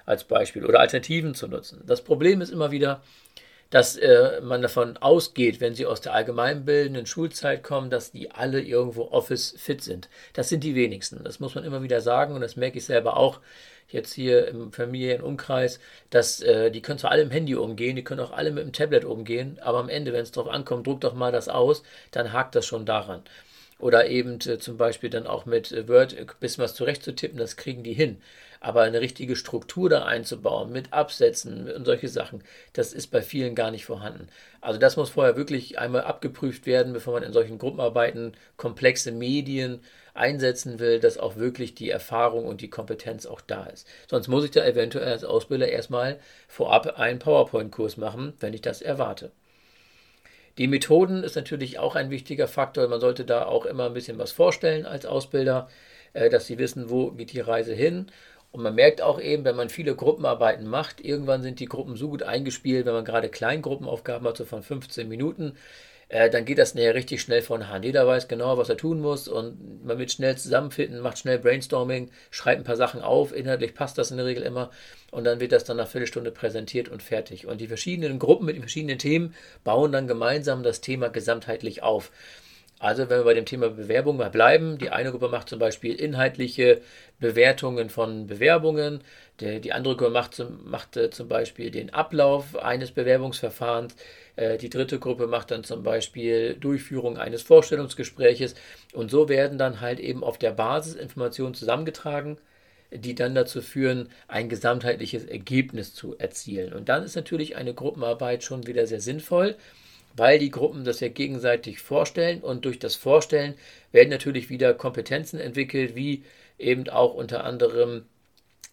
als 0.06 0.26
Beispiel 0.26 0.66
oder 0.66 0.82
Alternativen 0.82 1.36
zu 1.36 1.48
nutzen. 1.48 1.84
Das 1.88 2.04
Problem 2.04 2.42
ist 2.42 2.50
immer 2.50 2.72
wieder, 2.72 3.02
dass 3.74 3.98
äh, 3.98 4.40
man 4.42 4.62
davon 4.62 4.98
ausgeht, 4.98 5.60
wenn 5.60 5.74
sie 5.74 5.88
aus 5.88 6.00
der 6.00 6.14
allgemeinbildenden 6.14 7.08
Schulzeit 7.08 7.64
kommen, 7.64 7.90
dass 7.90 8.12
die 8.12 8.30
alle 8.30 8.62
irgendwo 8.62 9.06
Office-fit 9.10 9.82
sind. 9.82 10.10
Das 10.34 10.48
sind 10.50 10.64
die 10.64 10.76
wenigsten. 10.76 11.24
Das 11.24 11.40
muss 11.40 11.56
man 11.56 11.64
immer 11.64 11.82
wieder 11.82 12.00
sagen 12.00 12.36
und 12.36 12.42
das 12.42 12.56
merke 12.56 12.78
ich 12.78 12.86
selber 12.86 13.18
auch 13.18 13.40
jetzt 13.90 14.14
hier 14.14 14.48
im 14.48 14.72
Familienumkreis, 14.72 15.80
dass 16.12 16.40
äh, 16.42 16.70
die 16.70 16.84
können 16.84 17.00
zwar 17.00 17.10
alle 17.10 17.24
im 17.24 17.32
Handy 17.32 17.56
umgehen, 17.56 17.96
die 17.96 18.04
können 18.04 18.20
auch 18.22 18.32
alle 18.32 18.52
mit 18.52 18.64
dem 18.64 18.74
Tablet 18.74 19.06
umgehen, 19.06 19.58
aber 19.60 19.80
am 19.80 19.90
Ende, 19.90 20.14
wenn 20.14 20.22
es 20.22 20.32
darauf 20.32 20.52
ankommt, 20.52 20.86
druck 20.86 21.02
doch 21.02 21.16
mal 21.16 21.32
das 21.32 21.50
aus, 21.50 21.82
dann 22.12 22.32
hakt 22.32 22.54
das 22.54 22.68
schon 22.68 22.86
daran. 22.86 23.24
Oder 23.80 24.08
eben 24.08 24.36
äh, 24.46 24.60
zum 24.60 24.78
Beispiel 24.78 25.10
dann 25.10 25.26
auch 25.26 25.48
mit 25.48 25.72
äh, 25.72 25.88
Word 25.88 26.16
ein 26.16 26.28
bisschen 26.40 26.64
was 26.64 26.76
zurechtzutippen, 26.76 27.40
das 27.40 27.58
kriegen 27.58 27.82
die 27.82 27.94
hin. 27.94 28.22
Aber 28.64 28.84
eine 28.84 29.02
richtige 29.02 29.36
Struktur 29.36 29.90
da 29.90 30.06
einzubauen, 30.06 30.72
mit 30.72 30.94
Absätzen 30.94 31.70
und 31.70 31.84
solche 31.84 32.08
Sachen, 32.08 32.46
das 32.72 32.94
ist 32.94 33.08
bei 33.08 33.22
vielen 33.22 33.56
gar 33.56 33.72
nicht 33.72 33.84
vorhanden. 33.84 34.30
Also 34.62 34.80
das 34.80 34.96
muss 34.96 35.10
vorher 35.10 35.36
wirklich 35.36 35.80
einmal 35.80 36.04
abgeprüft 36.04 36.66
werden, 36.66 36.94
bevor 36.94 37.12
man 37.14 37.24
in 37.24 37.34
solchen 37.34 37.58
Gruppenarbeiten 37.58 38.32
komplexe 38.56 39.12
Medien 39.12 39.82
einsetzen 40.14 40.80
will, 40.80 41.02
dass 41.02 41.18
auch 41.18 41.36
wirklich 41.36 41.76
die 41.76 41.90
Erfahrung 41.90 42.46
und 42.46 42.62
die 42.62 42.70
Kompetenz 42.70 43.26
auch 43.26 43.42
da 43.42 43.66
ist. 43.66 43.86
Sonst 44.10 44.30
muss 44.30 44.46
ich 44.46 44.52
da 44.52 44.64
eventuell 44.64 45.12
als 45.12 45.26
Ausbilder 45.26 45.68
erstmal 45.68 46.18
vorab 46.48 46.98
einen 46.98 47.20
PowerPoint-Kurs 47.20 47.98
machen, 47.98 48.32
wenn 48.40 48.54
ich 48.54 48.62
das 48.62 48.82
erwarte. 48.82 49.32
Die 50.58 50.68
Methoden 50.68 51.22
ist 51.24 51.36
natürlich 51.36 51.80
auch 51.80 51.96
ein 51.96 52.12
wichtiger 52.12 52.48
Faktor. 52.48 52.88
Man 52.88 53.02
sollte 53.02 53.26
da 53.26 53.44
auch 53.44 53.66
immer 53.66 53.88
ein 53.88 53.94
bisschen 53.94 54.20
was 54.20 54.32
vorstellen 54.32 54.86
als 54.86 55.06
Ausbilder, 55.06 55.68
äh, 56.14 56.30
dass 56.30 56.48
sie 56.48 56.58
wissen, 56.60 56.90
wo 56.90 57.12
geht 57.12 57.34
die 57.34 57.42
Reise 57.42 57.74
hin 57.74 58.08
und 58.54 58.62
man 58.62 58.76
merkt 58.76 59.02
auch 59.02 59.20
eben, 59.20 59.44
wenn 59.46 59.56
man 59.56 59.70
viele 59.70 59.96
Gruppenarbeiten 59.96 60.68
macht, 60.68 61.02
irgendwann 61.02 61.42
sind 61.42 61.60
die 61.60 61.66
Gruppen 61.66 61.98
so 61.98 62.10
gut 62.10 62.22
eingespielt, 62.22 62.86
wenn 62.86 62.94
man 62.94 63.04
gerade 63.04 63.28
Kleingruppenaufgaben 63.28 64.28
hat, 64.28 64.38
so 64.38 64.46
von 64.46 64.62
15 64.62 65.10
Minuten, 65.10 65.58
äh, 66.08 66.30
dann 66.30 66.46
geht 66.46 66.60
das 66.60 66.76
näher 66.76 66.94
richtig 66.94 67.20
schnell 67.22 67.42
von 67.42 67.70
Hand. 67.70 67.84
Jeder 67.84 68.06
weiß 68.06 68.28
genau, 68.28 68.60
was 68.60 68.70
er 68.70 68.78
tun 68.78 69.00
muss 69.02 69.28
und 69.28 69.84
man 69.84 69.98
wird 69.98 70.12
schnell 70.12 70.38
zusammenfinden, 70.38 71.02
macht 71.02 71.18
schnell 71.18 71.40
Brainstorming, 71.40 72.12
schreibt 72.30 72.62
ein 72.62 72.64
paar 72.64 72.76
Sachen 72.76 73.02
auf, 73.02 73.36
inhaltlich 73.36 73.74
passt 73.74 73.98
das 73.98 74.12
in 74.12 74.18
der 74.18 74.28
Regel 74.28 74.44
immer 74.44 74.70
und 75.10 75.24
dann 75.24 75.40
wird 75.40 75.52
das 75.52 75.64
dann 75.64 75.78
nach 75.78 75.88
Viertelstunde 75.88 76.30
präsentiert 76.30 76.90
und 76.90 77.02
fertig. 77.02 77.48
Und 77.48 77.60
die 77.60 77.68
verschiedenen 77.68 78.20
Gruppen 78.20 78.46
mit 78.46 78.56
den 78.56 78.62
verschiedenen 78.62 79.00
Themen 79.00 79.34
bauen 79.64 79.92
dann 79.92 80.08
gemeinsam 80.08 80.62
das 80.62 80.80
Thema 80.80 81.08
gesamtheitlich 81.08 81.82
auf. 81.82 82.12
Also 82.84 83.10
wenn 83.10 83.20
wir 83.20 83.24
bei 83.24 83.34
dem 83.34 83.46
Thema 83.46 83.70
Bewerbung 83.70 84.18
mal 84.18 84.30
bleiben, 84.30 84.78
die 84.78 84.90
eine 84.90 85.12
Gruppe 85.12 85.30
macht 85.30 85.48
zum 85.48 85.58
Beispiel 85.58 85.96
inhaltliche 85.96 86.82
Bewertungen 87.18 87.90
von 87.90 88.28
Bewerbungen, 88.28 89.00
die, 89.40 89.62
die 89.62 89.72
andere 89.72 89.96
Gruppe 89.96 90.12
macht 90.12 90.34
zum, 90.34 90.70
macht 90.70 90.98
äh, 90.98 91.10
zum 91.10 91.30
Beispiel 91.30 91.72
den 91.72 91.94
Ablauf 91.94 92.58
eines 92.58 92.92
Bewerbungsverfahrens, 92.92 93.96
äh, 94.36 94.58
die 94.58 94.70
dritte 94.70 95.00
Gruppe 95.00 95.28
macht 95.28 95.52
dann 95.52 95.64
zum 95.64 95.82
Beispiel 95.82 96.56
Durchführung 96.56 97.18
eines 97.18 97.42
Vorstellungsgespräches 97.44 98.54
und 98.92 99.10
so 99.10 99.30
werden 99.30 99.58
dann 99.58 99.80
halt 99.80 100.02
eben 100.02 100.22
auf 100.22 100.38
der 100.38 100.52
Basis 100.52 100.96
Informationen 100.96 101.54
zusammengetragen, 101.54 102.38
die 102.92 103.16
dann 103.16 103.34
dazu 103.34 103.62
führen, 103.62 104.10
ein 104.28 104.50
gesamtheitliches 104.50 105.24
Ergebnis 105.24 105.94
zu 105.94 106.18
erzielen. 106.18 106.74
Und 106.74 106.90
dann 106.90 107.04
ist 107.04 107.16
natürlich 107.16 107.56
eine 107.56 107.74
Gruppenarbeit 107.74 108.44
schon 108.44 108.68
wieder 108.68 108.88
sehr 108.88 109.00
sinnvoll 109.00 109.56
weil 110.16 110.40
die 110.40 110.52
Gruppen 110.52 110.84
das 110.84 111.00
ja 111.00 111.08
gegenseitig 111.08 111.80
vorstellen 111.80 112.42
und 112.42 112.66
durch 112.66 112.80
das 112.80 112.96
Vorstellen 112.96 113.56
werden 113.92 114.10
natürlich 114.10 114.50
wieder 114.50 114.74
Kompetenzen 114.74 115.40
entwickelt, 115.40 115.96
wie 115.96 116.24
eben 116.58 116.88
auch 116.90 117.14
unter 117.14 117.44
anderem 117.44 118.06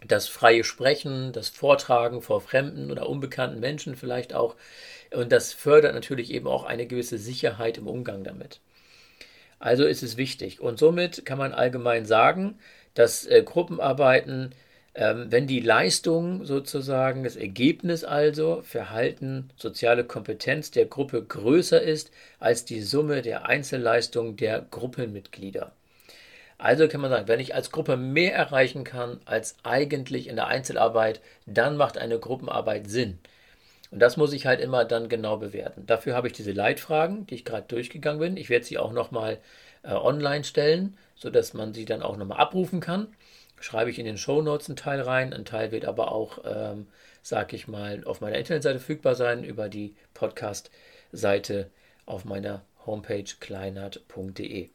das 0.05 0.27
freie 0.27 0.63
Sprechen, 0.63 1.31
das 1.31 1.49
Vortragen 1.49 2.21
vor 2.21 2.41
fremden 2.41 2.91
oder 2.91 3.07
unbekannten 3.07 3.59
Menschen 3.59 3.95
vielleicht 3.95 4.33
auch. 4.33 4.55
Und 5.11 5.31
das 5.31 5.53
fördert 5.53 5.93
natürlich 5.93 6.31
eben 6.31 6.47
auch 6.47 6.63
eine 6.63 6.87
gewisse 6.87 7.17
Sicherheit 7.17 7.77
im 7.77 7.87
Umgang 7.87 8.23
damit. 8.23 8.59
Also 9.59 9.85
ist 9.85 10.01
es 10.01 10.17
wichtig. 10.17 10.59
Und 10.59 10.79
somit 10.79 11.25
kann 11.25 11.37
man 11.37 11.53
allgemein 11.53 12.05
sagen, 12.05 12.57
dass 12.95 13.27
äh, 13.27 13.43
Gruppenarbeiten 13.43 14.55
wenn 14.93 15.47
die 15.47 15.61
Leistung 15.61 16.45
sozusagen, 16.45 17.23
das 17.23 17.37
Ergebnis 17.37 18.03
also, 18.03 18.61
Verhalten, 18.61 19.49
soziale 19.55 20.03
Kompetenz 20.03 20.71
der 20.71 20.85
Gruppe 20.85 21.23
größer 21.23 21.81
ist 21.81 22.11
als 22.39 22.65
die 22.65 22.81
Summe 22.81 23.21
der 23.21 23.45
Einzelleistungen 23.45 24.35
der 24.35 24.65
Gruppenmitglieder. 24.69 25.71
Also 26.57 26.87
kann 26.87 27.01
man 27.01 27.09
sagen, 27.09 27.27
wenn 27.27 27.39
ich 27.39 27.55
als 27.55 27.71
Gruppe 27.71 27.97
mehr 27.97 28.35
erreichen 28.35 28.83
kann 28.83 29.19
als 29.25 29.55
eigentlich 29.63 30.27
in 30.27 30.35
der 30.35 30.47
Einzelarbeit, 30.47 31.21
dann 31.45 31.77
macht 31.77 31.97
eine 31.97 32.19
Gruppenarbeit 32.19 32.89
Sinn. 32.89 33.17
Und 33.91 33.99
das 33.99 34.17
muss 34.17 34.33
ich 34.33 34.45
halt 34.45 34.59
immer 34.59 34.85
dann 34.85 35.09
genau 35.09 35.37
bewerten. 35.37 35.85
Dafür 35.85 36.15
habe 36.15 36.27
ich 36.27 36.33
diese 36.33 36.51
Leitfragen, 36.51 37.25
die 37.27 37.35
ich 37.35 37.45
gerade 37.45 37.65
durchgegangen 37.67 38.19
bin. 38.19 38.37
Ich 38.37 38.49
werde 38.49 38.65
sie 38.65 38.77
auch 38.77 38.91
nochmal 38.93 39.39
äh, 39.83 39.93
online 39.93 40.43
stellen, 40.43 40.97
sodass 41.15 41.53
man 41.53 41.73
sie 41.73 41.85
dann 41.85 42.03
auch 42.03 42.17
nochmal 42.17 42.39
abrufen 42.39 42.79
kann 42.79 43.07
schreibe 43.61 43.89
ich 43.89 43.99
in 43.99 44.05
den 44.05 44.17
Show 44.17 44.41
Notes 44.41 44.67
einen 44.67 44.75
Teil 44.75 44.99
rein. 45.01 45.33
Ein 45.33 45.45
Teil 45.45 45.71
wird 45.71 45.85
aber 45.85 46.11
auch, 46.11 46.39
ähm, 46.45 46.87
sag 47.21 47.53
ich 47.53 47.67
mal, 47.67 48.03
auf 48.03 48.19
meiner 48.19 48.37
Internetseite 48.37 48.79
verfügbar 48.79 49.15
sein, 49.15 49.43
über 49.43 49.69
die 49.69 49.95
Podcast-Seite 50.13 51.69
auf 52.05 52.25
meiner 52.25 52.63
Homepage 52.85 53.23
kleinert.de. 53.39 54.69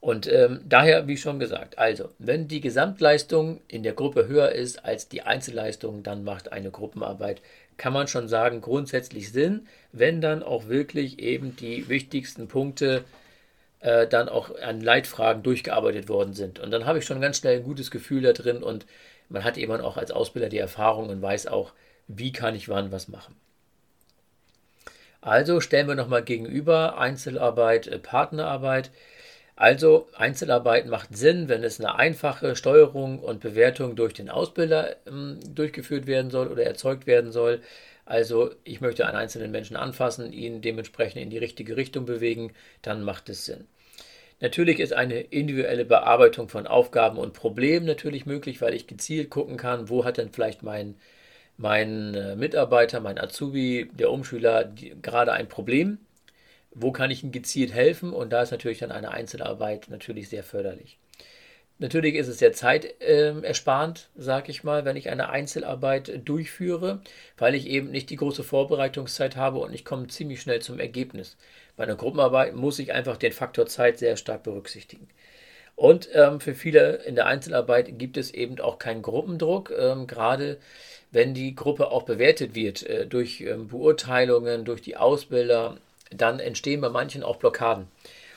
Und 0.00 0.30
ähm, 0.30 0.60
daher, 0.68 1.06
wie 1.06 1.16
schon 1.16 1.38
gesagt, 1.38 1.78
also, 1.78 2.10
wenn 2.18 2.46
die 2.46 2.60
Gesamtleistung 2.60 3.62
in 3.68 3.82
der 3.82 3.94
Gruppe 3.94 4.28
höher 4.28 4.52
ist 4.52 4.84
als 4.84 5.08
die 5.08 5.22
Einzelleistung, 5.22 6.02
dann 6.02 6.24
macht 6.24 6.52
eine 6.52 6.70
Gruppenarbeit, 6.70 7.40
kann 7.78 7.94
man 7.94 8.06
schon 8.06 8.28
sagen, 8.28 8.60
grundsätzlich 8.60 9.32
Sinn, 9.32 9.66
wenn 9.92 10.20
dann 10.20 10.42
auch 10.42 10.68
wirklich 10.68 11.20
eben 11.20 11.56
die 11.56 11.88
wichtigsten 11.88 12.48
Punkte 12.48 12.96
äh, 12.96 13.23
dann 13.84 14.28
auch 14.28 14.54
an 14.60 14.80
Leitfragen 14.80 15.42
durchgearbeitet 15.42 16.08
worden 16.08 16.32
sind. 16.32 16.58
Und 16.58 16.70
dann 16.70 16.86
habe 16.86 16.98
ich 16.98 17.04
schon 17.04 17.20
ganz 17.20 17.38
schnell 17.38 17.58
ein 17.58 17.64
gutes 17.64 17.90
Gefühl 17.90 18.22
da 18.22 18.32
drin 18.32 18.62
und 18.62 18.86
man 19.28 19.44
hat 19.44 19.58
eben 19.58 19.80
auch 19.80 19.96
als 19.96 20.10
Ausbilder 20.10 20.48
die 20.48 20.58
Erfahrung 20.58 21.08
und 21.08 21.20
weiß 21.20 21.46
auch, 21.46 21.72
wie 22.08 22.32
kann 22.32 22.54
ich 22.54 22.68
wann 22.68 22.92
was 22.92 23.08
machen. 23.08 23.36
Also 25.20 25.60
stellen 25.60 25.88
wir 25.88 25.94
nochmal 25.94 26.22
gegenüber 26.22 26.98
Einzelarbeit, 26.98 27.86
äh, 27.86 27.98
Partnerarbeit. 27.98 28.90
Also 29.56 30.08
Einzelarbeit 30.14 30.86
macht 30.86 31.16
Sinn, 31.16 31.48
wenn 31.48 31.64
es 31.64 31.80
eine 31.80 31.94
einfache 31.94 32.56
Steuerung 32.56 33.20
und 33.20 33.40
Bewertung 33.40 33.96
durch 33.96 34.12
den 34.12 34.28
Ausbilder 34.28 34.96
ähm, 35.06 35.38
durchgeführt 35.54 36.06
werden 36.06 36.30
soll 36.30 36.48
oder 36.48 36.64
erzeugt 36.64 37.06
werden 37.06 37.32
soll. 37.32 37.62
Also 38.04 38.50
ich 38.64 38.82
möchte 38.82 39.06
einen 39.06 39.16
einzelnen 39.16 39.50
Menschen 39.50 39.76
anfassen, 39.76 40.32
ihn 40.32 40.60
dementsprechend 40.60 41.22
in 41.22 41.30
die 41.30 41.38
richtige 41.38 41.76
Richtung 41.76 42.04
bewegen, 42.04 42.52
dann 42.82 43.02
macht 43.02 43.30
es 43.30 43.46
Sinn. 43.46 43.66
Natürlich 44.40 44.80
ist 44.80 44.92
eine 44.92 45.20
individuelle 45.20 45.84
Bearbeitung 45.84 46.48
von 46.48 46.66
Aufgaben 46.66 47.18
und 47.18 47.34
Problemen 47.34 47.86
natürlich 47.86 48.26
möglich, 48.26 48.60
weil 48.60 48.74
ich 48.74 48.86
gezielt 48.86 49.30
gucken 49.30 49.56
kann, 49.56 49.88
wo 49.88 50.04
hat 50.04 50.18
denn 50.18 50.30
vielleicht 50.30 50.62
mein, 50.62 50.96
mein 51.56 52.14
äh, 52.14 52.36
Mitarbeiter, 52.36 53.00
mein 53.00 53.18
Azubi, 53.18 53.90
der 53.92 54.10
Umschüler 54.10 54.64
die, 54.64 54.94
gerade 55.00 55.32
ein 55.32 55.48
Problem, 55.48 55.98
wo 56.72 56.92
kann 56.92 57.10
ich 57.10 57.22
ihm 57.22 57.32
gezielt 57.32 57.72
helfen 57.72 58.12
und 58.12 58.32
da 58.32 58.42
ist 58.42 58.50
natürlich 58.50 58.78
dann 58.80 58.92
eine 58.92 59.12
Einzelarbeit 59.12 59.88
natürlich 59.88 60.28
sehr 60.28 60.42
förderlich. 60.42 60.98
Natürlich 61.84 62.14
ist 62.14 62.28
es 62.28 62.38
sehr 62.38 62.54
zeitersparend, 62.54 64.08
äh, 64.16 64.22
sage 64.22 64.50
ich 64.50 64.64
mal, 64.64 64.86
wenn 64.86 64.96
ich 64.96 65.10
eine 65.10 65.28
Einzelarbeit 65.28 66.26
durchführe, 66.26 67.02
weil 67.36 67.54
ich 67.54 67.66
eben 67.66 67.90
nicht 67.90 68.08
die 68.08 68.16
große 68.16 68.42
Vorbereitungszeit 68.42 69.36
habe 69.36 69.58
und 69.58 69.74
ich 69.74 69.84
komme 69.84 70.06
ziemlich 70.06 70.40
schnell 70.40 70.62
zum 70.62 70.80
Ergebnis. 70.80 71.36
Bei 71.76 71.84
einer 71.84 71.96
Gruppenarbeit 71.96 72.54
muss 72.54 72.78
ich 72.78 72.94
einfach 72.94 73.18
den 73.18 73.32
Faktor 73.32 73.66
Zeit 73.66 73.98
sehr 73.98 74.16
stark 74.16 74.44
berücksichtigen. 74.44 75.08
Und 75.76 76.08
ähm, 76.14 76.40
für 76.40 76.54
viele 76.54 77.02
in 77.04 77.16
der 77.16 77.26
Einzelarbeit 77.26 77.98
gibt 77.98 78.16
es 78.16 78.32
eben 78.32 78.58
auch 78.60 78.78
keinen 78.78 79.02
Gruppendruck, 79.02 79.70
ähm, 79.78 80.06
gerade 80.06 80.56
wenn 81.10 81.34
die 81.34 81.54
Gruppe 81.54 81.90
auch 81.90 82.04
bewertet 82.04 82.54
wird 82.54 82.82
äh, 82.84 83.06
durch 83.06 83.42
ähm, 83.42 83.68
Beurteilungen, 83.68 84.64
durch 84.64 84.80
die 84.80 84.96
Ausbilder, 84.96 85.76
dann 86.10 86.40
entstehen 86.40 86.80
bei 86.80 86.88
manchen 86.88 87.22
auch 87.22 87.36
Blockaden. 87.36 87.88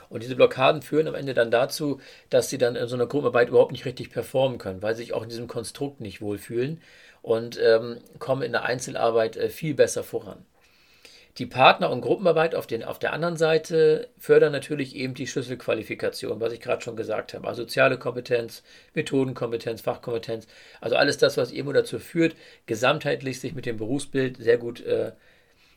Und 0.09 0.23
diese 0.23 0.35
Blockaden 0.35 0.81
führen 0.81 1.07
am 1.07 1.15
Ende 1.15 1.33
dann 1.33 1.51
dazu, 1.51 1.99
dass 2.29 2.49
sie 2.49 2.57
dann 2.57 2.75
in 2.75 2.87
so 2.87 2.95
einer 2.95 3.07
Gruppenarbeit 3.07 3.49
überhaupt 3.49 3.71
nicht 3.71 3.85
richtig 3.85 4.09
performen 4.09 4.57
können, 4.57 4.81
weil 4.81 4.95
sie 4.95 5.03
sich 5.03 5.13
auch 5.13 5.23
in 5.23 5.29
diesem 5.29 5.47
Konstrukt 5.47 6.01
nicht 6.01 6.21
wohlfühlen 6.21 6.81
und 7.21 7.59
ähm, 7.61 7.97
kommen 8.19 8.41
in 8.41 8.53
der 8.53 8.63
Einzelarbeit 8.63 9.37
äh, 9.37 9.49
viel 9.49 9.73
besser 9.73 10.03
voran. 10.03 10.45
Die 11.37 11.45
Partner- 11.45 11.91
und 11.91 12.01
Gruppenarbeit 12.01 12.55
auf, 12.55 12.65
den, 12.65 12.83
auf 12.83 12.97
der 12.97 13.13
anderen 13.13 13.37
Seite 13.37 14.09
fördern 14.17 14.51
natürlich 14.51 14.95
eben 14.95 15.13
die 15.13 15.27
Schlüsselqualifikation, 15.27 16.39
was 16.39 16.51
ich 16.51 16.61
gerade 16.61 16.81
schon 16.81 16.95
gesagt 16.95 17.35
habe. 17.35 17.47
Also 17.47 17.61
soziale 17.61 17.99
Kompetenz, 17.99 18.63
Methodenkompetenz, 18.95 19.81
Fachkompetenz, 19.81 20.47
also 20.81 20.95
alles 20.95 21.19
das, 21.19 21.37
was 21.37 21.51
eben 21.51 21.71
dazu 21.73 21.99
führt, 21.99 22.35
gesamtheitlich 22.65 23.39
sich 23.39 23.53
mit 23.53 23.67
dem 23.67 23.77
Berufsbild 23.77 24.37
sehr 24.37 24.57
gut, 24.57 24.83
äh, 24.83 25.11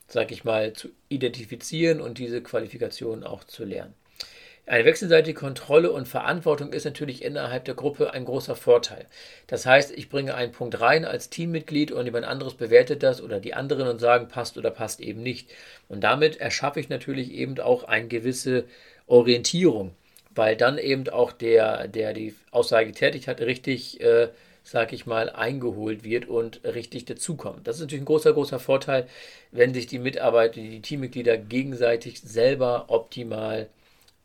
sag 0.07 0.31
ich 0.31 0.43
mal, 0.43 0.73
zu 0.73 0.89
identifizieren 1.09 2.01
und 2.01 2.17
diese 2.17 2.41
Qualifikation 2.41 3.23
auch 3.23 3.43
zu 3.43 3.63
lernen. 3.63 3.93
Eine 4.67 4.85
wechselseitige 4.85 5.37
Kontrolle 5.37 5.91
und 5.91 6.07
Verantwortung 6.07 6.71
ist 6.71 6.85
natürlich 6.85 7.23
innerhalb 7.23 7.65
der 7.65 7.73
Gruppe 7.73 8.13
ein 8.13 8.25
großer 8.25 8.55
Vorteil. 8.55 9.07
Das 9.47 9.65
heißt, 9.65 9.91
ich 9.91 10.07
bringe 10.07 10.35
einen 10.35 10.51
Punkt 10.51 10.79
rein 10.79 11.03
als 11.03 11.29
Teammitglied 11.29 11.91
und 11.91 12.05
jemand 12.05 12.25
anderes 12.25 12.53
bewertet 12.53 13.01
das 13.01 13.21
oder 13.21 13.39
die 13.39 13.55
anderen 13.55 13.87
und 13.87 13.99
sagen, 13.99 14.27
passt 14.27 14.57
oder 14.57 14.69
passt 14.69 15.01
eben 15.01 15.23
nicht. 15.23 15.49
Und 15.89 16.03
damit 16.03 16.39
erschaffe 16.39 16.79
ich 16.79 16.89
natürlich 16.89 17.31
eben 17.31 17.59
auch 17.59 17.85
eine 17.85 18.07
gewisse 18.07 18.65
Orientierung, 19.07 19.91
weil 20.35 20.55
dann 20.55 20.77
eben 20.77 21.09
auch 21.09 21.31
der, 21.31 21.87
der 21.87 22.13
die 22.13 22.35
Aussage 22.51 22.87
getätigt 22.87 23.27
hat, 23.27 23.41
richtig, 23.41 23.99
äh, 23.99 24.29
sag 24.63 24.93
ich 24.93 25.07
mal, 25.07 25.31
eingeholt 25.31 26.03
wird 26.03 26.27
und 26.29 26.61
richtig 26.63 27.05
dazukommt. 27.05 27.67
Das 27.67 27.77
ist 27.77 27.81
natürlich 27.81 28.03
ein 28.03 28.05
großer, 28.05 28.33
großer 28.33 28.59
Vorteil, 28.59 29.07
wenn 29.51 29.73
sich 29.73 29.87
die 29.87 29.99
Mitarbeiter, 29.99 30.61
die 30.61 30.81
Teammitglieder 30.81 31.37
gegenseitig 31.37 32.21
selber 32.21 32.85
optimal 32.89 33.67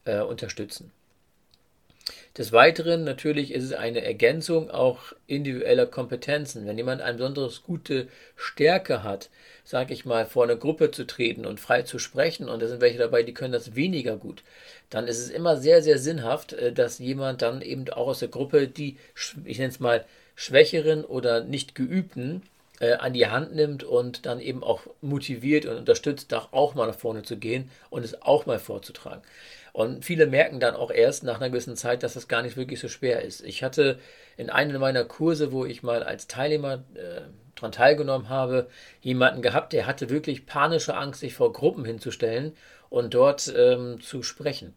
äh, 0.06 0.20
unterstützen. 0.20 0.90
Des 2.38 2.52
Weiteren 2.52 3.04
natürlich 3.04 3.52
ist 3.52 3.64
es 3.64 3.72
eine 3.72 4.04
Ergänzung 4.04 4.70
auch 4.70 5.14
individueller 5.26 5.86
Kompetenzen. 5.86 6.66
Wenn 6.66 6.76
jemand 6.76 7.00
eine 7.00 7.16
besonders 7.16 7.62
gute 7.62 8.08
Stärke 8.36 9.02
hat, 9.02 9.30
sage 9.64 9.94
ich 9.94 10.04
mal, 10.04 10.26
vor 10.26 10.44
eine 10.44 10.58
Gruppe 10.58 10.90
zu 10.90 11.06
treten 11.06 11.46
und 11.46 11.60
frei 11.60 11.82
zu 11.82 11.98
sprechen, 11.98 12.48
und 12.48 12.60
da 12.60 12.68
sind 12.68 12.82
welche 12.82 12.98
dabei, 12.98 13.22
die 13.22 13.34
können 13.34 13.52
das 13.52 13.74
weniger 13.74 14.16
gut, 14.16 14.42
dann 14.90 15.08
ist 15.08 15.18
es 15.18 15.30
immer 15.30 15.56
sehr, 15.56 15.82
sehr 15.82 15.98
sinnhaft, 15.98 16.52
äh, 16.52 16.72
dass 16.72 16.98
jemand 16.98 17.42
dann 17.42 17.62
eben 17.62 17.88
auch 17.88 18.08
aus 18.08 18.20
der 18.20 18.28
Gruppe 18.28 18.68
die, 18.68 18.96
ich 19.44 19.58
nenne 19.58 19.70
es 19.70 19.80
mal, 19.80 20.04
schwächeren 20.34 21.04
oder 21.04 21.42
nicht 21.42 21.74
geübten 21.74 22.42
äh, 22.80 22.92
an 22.92 23.14
die 23.14 23.26
Hand 23.26 23.54
nimmt 23.54 23.82
und 23.82 24.26
dann 24.26 24.40
eben 24.40 24.62
auch 24.62 24.82
motiviert 25.00 25.64
und 25.64 25.76
unterstützt, 25.76 26.32
auch 26.34 26.74
mal 26.74 26.86
nach 26.86 26.94
vorne 26.94 27.22
zu 27.22 27.38
gehen 27.38 27.70
und 27.88 28.04
es 28.04 28.20
auch 28.22 28.44
mal 28.44 28.58
vorzutragen. 28.58 29.22
Und 29.76 30.06
viele 30.06 30.26
merken 30.26 30.58
dann 30.58 30.74
auch 30.74 30.90
erst 30.90 31.22
nach 31.22 31.36
einer 31.36 31.50
gewissen 31.50 31.76
Zeit, 31.76 32.02
dass 32.02 32.14
das 32.14 32.28
gar 32.28 32.40
nicht 32.40 32.56
wirklich 32.56 32.80
so 32.80 32.88
schwer 32.88 33.20
ist. 33.20 33.44
Ich 33.44 33.62
hatte 33.62 33.98
in 34.38 34.48
einem 34.48 34.80
meiner 34.80 35.04
Kurse, 35.04 35.52
wo 35.52 35.66
ich 35.66 35.82
mal 35.82 36.02
als 36.02 36.26
Teilnehmer 36.28 36.82
äh, 36.94 37.20
daran 37.54 37.72
teilgenommen 37.72 38.30
habe, 38.30 38.68
jemanden 39.02 39.42
gehabt, 39.42 39.74
der 39.74 39.86
hatte 39.86 40.08
wirklich 40.08 40.46
panische 40.46 40.96
Angst, 40.96 41.20
sich 41.20 41.34
vor 41.34 41.52
Gruppen 41.52 41.84
hinzustellen 41.84 42.56
und 42.88 43.12
dort 43.12 43.52
ähm, 43.54 44.00
zu 44.00 44.22
sprechen. 44.22 44.72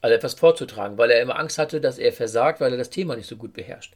Also 0.00 0.16
etwas 0.16 0.34
vorzutragen, 0.34 0.98
weil 0.98 1.12
er 1.12 1.22
immer 1.22 1.38
Angst 1.38 1.56
hatte, 1.56 1.80
dass 1.80 1.98
er 1.98 2.12
versagt, 2.12 2.60
weil 2.60 2.72
er 2.72 2.78
das 2.78 2.90
Thema 2.90 3.14
nicht 3.14 3.28
so 3.28 3.36
gut 3.36 3.52
beherrscht. 3.52 3.94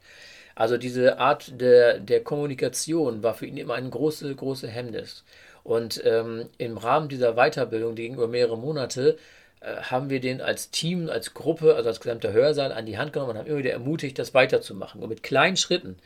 Also 0.55 0.77
diese 0.79 1.19
Art 1.19 1.61
der, 1.61 1.99
der 1.99 2.23
Kommunikation 2.23 3.25
war 3.25 3.35
für 3.35 3.47
ihn 3.47 3.57
immer 3.57 3.75
ein 3.75 3.91
große, 3.91 4.33
große 4.33 4.69
Hemmnis. 4.69 5.25
Und 5.65 6.01
ähm, 6.05 6.49
im 6.59 6.79
Rahmen 6.79 7.09
dieser 7.09 7.33
Weiterbildung, 7.35 7.97
die 7.97 8.03
ging 8.03 8.15
über 8.15 8.29
mehrere 8.29 8.57
Monate, 8.57 9.19
haben 9.65 10.11
wir 10.11 10.21
den 10.21 10.41
als 10.41 10.71
Team, 10.71 11.09
als 11.09 11.35
Gruppe, 11.35 11.75
also 11.75 11.89
als 11.89 12.01
gesamter 12.01 12.33
Hörsaal 12.33 12.73
an 12.73 12.87
die 12.87 12.99
Hand 12.99 13.13
genommen 13.13 13.33
und 13.33 13.39
haben 13.39 13.47
immer 13.47 13.59
wieder 13.59 13.73
ermutigt, 13.73 14.19
das 14.19 14.35
weiterzumachen. 14.35 15.03
Und 15.03 15.09
mit 15.09 15.23
kleinen 15.23 15.57
Schritten 15.57 15.97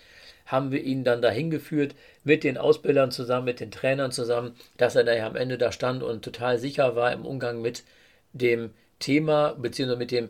haben 0.46 0.70
wir 0.72 0.82
ihn 0.82 1.04
dann 1.04 1.20
dahin 1.20 1.50
geführt, 1.50 1.94
mit 2.24 2.44
den 2.44 2.56
Ausbildern 2.56 3.10
zusammen, 3.10 3.44
mit 3.44 3.60
den 3.60 3.70
Trainern 3.70 4.12
zusammen, 4.12 4.54
dass 4.76 4.96
er 4.96 5.04
daher 5.04 5.26
am 5.26 5.36
Ende 5.36 5.58
da 5.58 5.72
stand 5.72 6.02
und 6.02 6.24
total 6.24 6.58
sicher 6.58 6.96
war 6.96 7.12
im 7.12 7.26
Umgang 7.26 7.60
mit 7.60 7.84
dem 8.32 8.70
Thema, 8.98 9.54
beziehungsweise 9.58 9.98
mit 9.98 10.10
dem, 10.10 10.28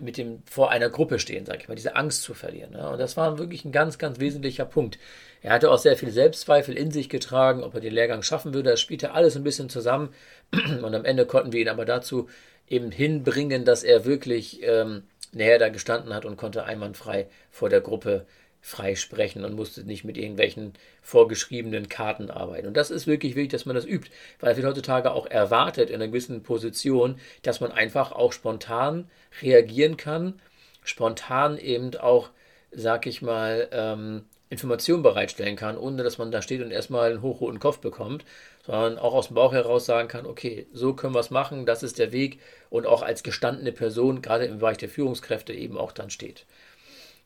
mit 0.00 0.16
dem 0.18 0.42
vor 0.44 0.70
einer 0.70 0.90
Gruppe 0.90 1.18
stehen, 1.18 1.46
sage 1.46 1.60
ich 1.62 1.68
mal, 1.68 1.74
diese 1.74 1.96
Angst 1.96 2.22
zu 2.22 2.34
verlieren. 2.34 2.74
Ja. 2.74 2.88
Und 2.88 2.98
das 2.98 3.16
war 3.16 3.38
wirklich 3.38 3.64
ein 3.64 3.72
ganz, 3.72 3.98
ganz 3.98 4.18
wesentlicher 4.18 4.64
Punkt. 4.64 4.98
Er 5.42 5.52
hatte 5.52 5.70
auch 5.70 5.78
sehr 5.78 5.96
viel 5.96 6.10
Selbstzweifel 6.10 6.76
in 6.76 6.90
sich 6.90 7.08
getragen, 7.08 7.62
ob 7.62 7.74
er 7.74 7.80
den 7.80 7.92
Lehrgang 7.92 8.22
schaffen 8.22 8.54
würde. 8.54 8.70
Das 8.70 8.80
spielte 8.80 9.12
alles 9.12 9.36
ein 9.36 9.44
bisschen 9.44 9.68
zusammen. 9.68 10.10
Und 10.52 10.94
am 10.94 11.04
Ende 11.04 11.26
konnten 11.26 11.52
wir 11.52 11.60
ihn 11.60 11.68
aber 11.68 11.84
dazu 11.84 12.28
eben 12.68 12.90
hinbringen, 12.90 13.64
dass 13.64 13.82
er 13.82 14.04
wirklich 14.04 14.60
ähm, 14.62 15.04
näher 15.32 15.58
da 15.58 15.68
gestanden 15.68 16.14
hat 16.14 16.24
und 16.24 16.36
konnte 16.36 16.64
einwandfrei 16.64 17.26
vor 17.50 17.68
der 17.68 17.80
Gruppe 17.80 18.26
frei 18.60 18.94
sprechen 18.94 19.44
und 19.44 19.54
musste 19.54 19.84
nicht 19.84 20.04
mit 20.04 20.16
irgendwelchen 20.16 20.72
vorgeschriebenen 21.02 21.90
Karten 21.90 22.30
arbeiten. 22.30 22.66
Und 22.66 22.78
das 22.78 22.90
ist 22.90 23.06
wirklich 23.06 23.34
wichtig, 23.34 23.52
dass 23.52 23.66
man 23.66 23.76
das 23.76 23.84
übt, 23.84 24.10
weil 24.40 24.52
es 24.52 24.56
wird 24.56 24.66
heutzutage 24.66 25.12
auch 25.12 25.26
erwartet 25.26 25.90
in 25.90 25.96
einer 25.96 26.08
gewissen 26.08 26.42
Position, 26.42 27.20
dass 27.42 27.60
man 27.60 27.72
einfach 27.72 28.12
auch 28.12 28.32
spontan 28.32 29.10
reagieren 29.42 29.98
kann, 29.98 30.40
spontan 30.82 31.58
eben 31.58 31.94
auch, 31.96 32.30
sag 32.70 33.06
ich 33.06 33.20
mal, 33.20 33.68
ähm, 33.70 34.24
Informationen 34.54 35.02
bereitstellen 35.02 35.56
kann, 35.56 35.76
ohne 35.76 36.02
dass 36.04 36.16
man 36.18 36.30
da 36.30 36.40
steht 36.40 36.62
und 36.62 36.70
erstmal 36.70 37.10
einen 37.10 37.22
hochroten 37.22 37.58
Kopf 37.58 37.78
bekommt, 37.78 38.24
sondern 38.64 38.98
auch 38.98 39.12
aus 39.12 39.26
dem 39.26 39.34
Bauch 39.34 39.52
heraus 39.52 39.84
sagen 39.84 40.08
kann, 40.08 40.26
okay, 40.26 40.66
so 40.72 40.94
können 40.94 41.14
wir 41.14 41.20
es 41.20 41.30
machen, 41.30 41.66
das 41.66 41.82
ist 41.82 41.98
der 41.98 42.12
Weg 42.12 42.38
und 42.70 42.86
auch 42.86 43.02
als 43.02 43.22
gestandene 43.24 43.72
Person, 43.72 44.22
gerade 44.22 44.44
im 44.46 44.58
Bereich 44.58 44.78
der 44.78 44.88
Führungskräfte, 44.88 45.52
eben 45.52 45.76
auch 45.76 45.92
dann 45.92 46.10
steht. 46.10 46.46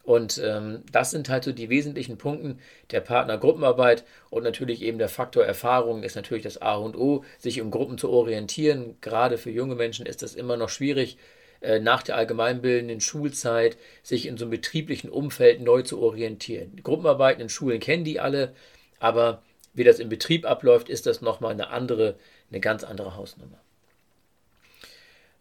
Und 0.04 0.40
ähm, 0.42 0.84
das 0.90 1.10
sind 1.10 1.28
halt 1.28 1.44
so 1.44 1.52
die 1.52 1.68
wesentlichen 1.68 2.16
Punkte 2.16 2.56
der 2.92 3.00
Partnergruppenarbeit 3.00 4.04
und 4.30 4.42
natürlich 4.42 4.80
eben 4.80 4.96
der 4.96 5.10
Faktor 5.10 5.44
Erfahrung 5.44 6.02
ist 6.02 6.16
natürlich 6.16 6.44
das 6.44 6.62
A 6.62 6.76
und 6.76 6.96
O, 6.96 7.24
sich 7.38 7.58
in 7.58 7.70
Gruppen 7.70 7.98
zu 7.98 8.08
orientieren. 8.08 8.96
Gerade 9.02 9.36
für 9.36 9.50
junge 9.50 9.74
Menschen 9.74 10.06
ist 10.06 10.22
das 10.22 10.34
immer 10.34 10.56
noch 10.56 10.70
schwierig, 10.70 11.18
nach 11.60 12.02
der 12.02 12.16
allgemeinbildenden 12.16 13.00
Schulzeit 13.00 13.76
sich 14.02 14.26
in 14.26 14.36
so 14.36 14.44
einem 14.44 14.52
betrieblichen 14.52 15.10
Umfeld 15.10 15.60
neu 15.60 15.82
zu 15.82 16.00
orientieren. 16.00 16.80
Gruppenarbeiten 16.82 17.42
in 17.42 17.48
Schulen 17.48 17.80
kennen 17.80 18.04
die 18.04 18.20
alle, 18.20 18.54
aber 19.00 19.42
wie 19.74 19.84
das 19.84 19.98
im 19.98 20.08
Betrieb 20.08 20.44
abläuft, 20.44 20.88
ist 20.88 21.06
das 21.06 21.20
nochmal 21.20 21.52
eine 21.52 21.70
andere, 21.70 22.16
eine 22.50 22.60
ganz 22.60 22.84
andere 22.84 23.16
Hausnummer. 23.16 23.58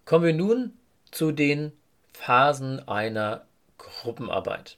Kommen 0.05 0.25
wir 0.25 0.33
nun 0.33 0.73
zu 1.11 1.31
den 1.31 1.71
Phasen 2.13 2.87
einer 2.87 3.45
Gruppenarbeit. 3.77 4.77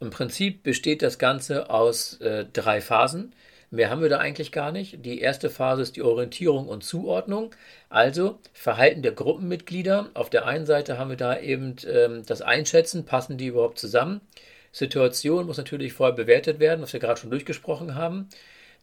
Im 0.00 0.10
Prinzip 0.10 0.62
besteht 0.62 1.02
das 1.02 1.18
Ganze 1.18 1.70
aus 1.70 2.20
äh, 2.20 2.44
drei 2.52 2.80
Phasen. 2.80 3.32
Mehr 3.74 3.90
haben 3.90 4.02
wir 4.02 4.08
da 4.08 4.18
eigentlich 4.18 4.52
gar 4.52 4.70
nicht. 4.70 5.04
Die 5.04 5.20
erste 5.20 5.50
Phase 5.50 5.82
ist 5.82 5.96
die 5.96 6.02
Orientierung 6.02 6.68
und 6.68 6.84
Zuordnung. 6.84 7.52
Also 7.88 8.38
Verhalten 8.52 9.02
der 9.02 9.10
Gruppenmitglieder. 9.10 10.10
Auf 10.14 10.30
der 10.30 10.46
einen 10.46 10.64
Seite 10.64 10.96
haben 10.96 11.10
wir 11.10 11.16
da 11.16 11.40
eben 11.40 11.74
ähm, 11.90 12.22
das 12.24 12.40
Einschätzen, 12.40 13.04
passen 13.04 13.36
die 13.36 13.48
überhaupt 13.48 13.80
zusammen. 13.80 14.20
Situation 14.70 15.46
muss 15.46 15.56
natürlich 15.56 15.92
vorher 15.92 16.14
bewertet 16.14 16.60
werden, 16.60 16.82
was 16.82 16.92
wir 16.92 17.00
gerade 17.00 17.20
schon 17.20 17.30
durchgesprochen 17.30 17.96
haben. 17.96 18.28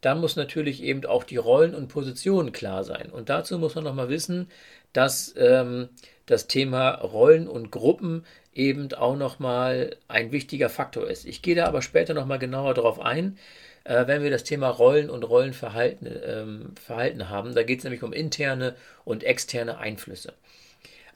Dann 0.01 0.19
muss 0.19 0.35
natürlich 0.35 0.83
eben 0.83 1.05
auch 1.05 1.23
die 1.23 1.37
Rollen 1.37 1.73
und 1.73 1.87
Positionen 1.87 2.51
klar 2.51 2.83
sein. 2.83 3.11
Und 3.11 3.29
dazu 3.29 3.57
muss 3.59 3.75
man 3.75 3.85
nochmal 3.85 4.09
wissen, 4.09 4.49
dass 4.91 5.33
ähm, 5.37 5.87
das 6.25 6.47
Thema 6.47 6.95
Rollen 6.95 7.47
und 7.47 7.71
Gruppen 7.71 8.25
eben 8.53 8.93
auch 8.93 9.15
nochmal 9.15 9.95
ein 10.07 10.31
wichtiger 10.31 10.69
Faktor 10.69 11.09
ist. 11.09 11.25
Ich 11.25 11.41
gehe 11.41 11.55
da 11.55 11.65
aber 11.65 11.81
später 11.81 12.13
nochmal 12.13 12.39
genauer 12.39 12.73
darauf 12.73 12.99
ein, 12.99 13.37
äh, 13.83 14.07
wenn 14.07 14.23
wir 14.23 14.29
das 14.29 14.43
Thema 14.43 14.69
Rollen 14.69 15.09
und 15.09 15.23
Rollenverhalten 15.23 16.07
ähm, 16.25 16.75
Verhalten 16.81 17.29
haben. 17.29 17.55
Da 17.55 17.63
geht 17.63 17.79
es 17.79 17.83
nämlich 17.83 18.03
um 18.03 18.13
interne 18.13 18.75
und 19.05 19.23
externe 19.23 19.77
Einflüsse. 19.77 20.33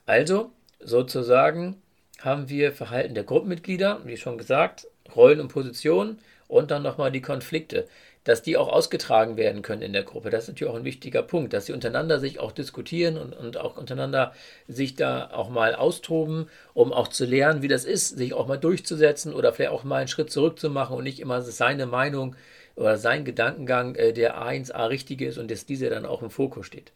Also 0.06 0.50
sozusagen 0.80 1.80
haben 2.20 2.48
wir 2.48 2.72
Verhalten 2.72 3.14
der 3.14 3.24
Gruppenmitglieder, 3.24 4.00
wie 4.04 4.16
schon 4.16 4.38
gesagt, 4.38 4.86
Rollen 5.14 5.40
und 5.40 5.48
Positionen 5.48 6.18
und 6.48 6.70
dann 6.70 6.82
nochmal 6.82 7.12
die 7.12 7.22
Konflikte 7.22 7.86
dass 8.26 8.42
die 8.42 8.56
auch 8.56 8.68
ausgetragen 8.68 9.36
werden 9.36 9.62
können 9.62 9.82
in 9.82 9.92
der 9.92 10.02
Gruppe. 10.02 10.30
Das 10.30 10.42
ist 10.44 10.48
natürlich 10.48 10.72
auch 10.72 10.76
ein 10.76 10.84
wichtiger 10.84 11.22
Punkt, 11.22 11.52
dass 11.52 11.66
sie 11.66 11.72
untereinander 11.72 12.18
sich 12.18 12.40
auch 12.40 12.50
diskutieren 12.50 13.16
und, 13.16 13.32
und 13.32 13.56
auch 13.56 13.76
untereinander 13.76 14.34
sich 14.66 14.96
da 14.96 15.30
auch 15.30 15.48
mal 15.48 15.76
austoben, 15.76 16.50
um 16.74 16.92
auch 16.92 17.06
zu 17.06 17.24
lernen, 17.24 17.62
wie 17.62 17.68
das 17.68 17.84
ist, 17.84 18.18
sich 18.18 18.34
auch 18.34 18.48
mal 18.48 18.56
durchzusetzen 18.56 19.32
oder 19.32 19.52
vielleicht 19.52 19.70
auch 19.70 19.84
mal 19.84 19.98
einen 19.98 20.08
Schritt 20.08 20.32
zurück 20.32 20.58
zu 20.58 20.70
machen 20.70 20.96
und 20.96 21.04
nicht 21.04 21.20
immer 21.20 21.40
seine 21.40 21.86
Meinung 21.86 22.34
oder 22.74 22.96
sein 22.98 23.24
Gedankengang 23.24 23.94
äh, 23.94 24.12
der 24.12 24.36
A1A 24.36 24.88
richtige 24.88 25.28
ist 25.28 25.38
und 25.38 25.48
dass 25.48 25.64
dieser 25.64 25.88
dann 25.88 26.04
auch 26.04 26.20
im 26.20 26.30
Fokus 26.30 26.66
steht. 26.66 26.92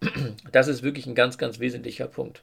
Das 0.52 0.68
ist 0.68 0.84
wirklich 0.84 1.06
ein 1.06 1.16
ganz, 1.16 1.36
ganz 1.36 1.58
wesentlicher 1.58 2.06
Punkt. 2.06 2.42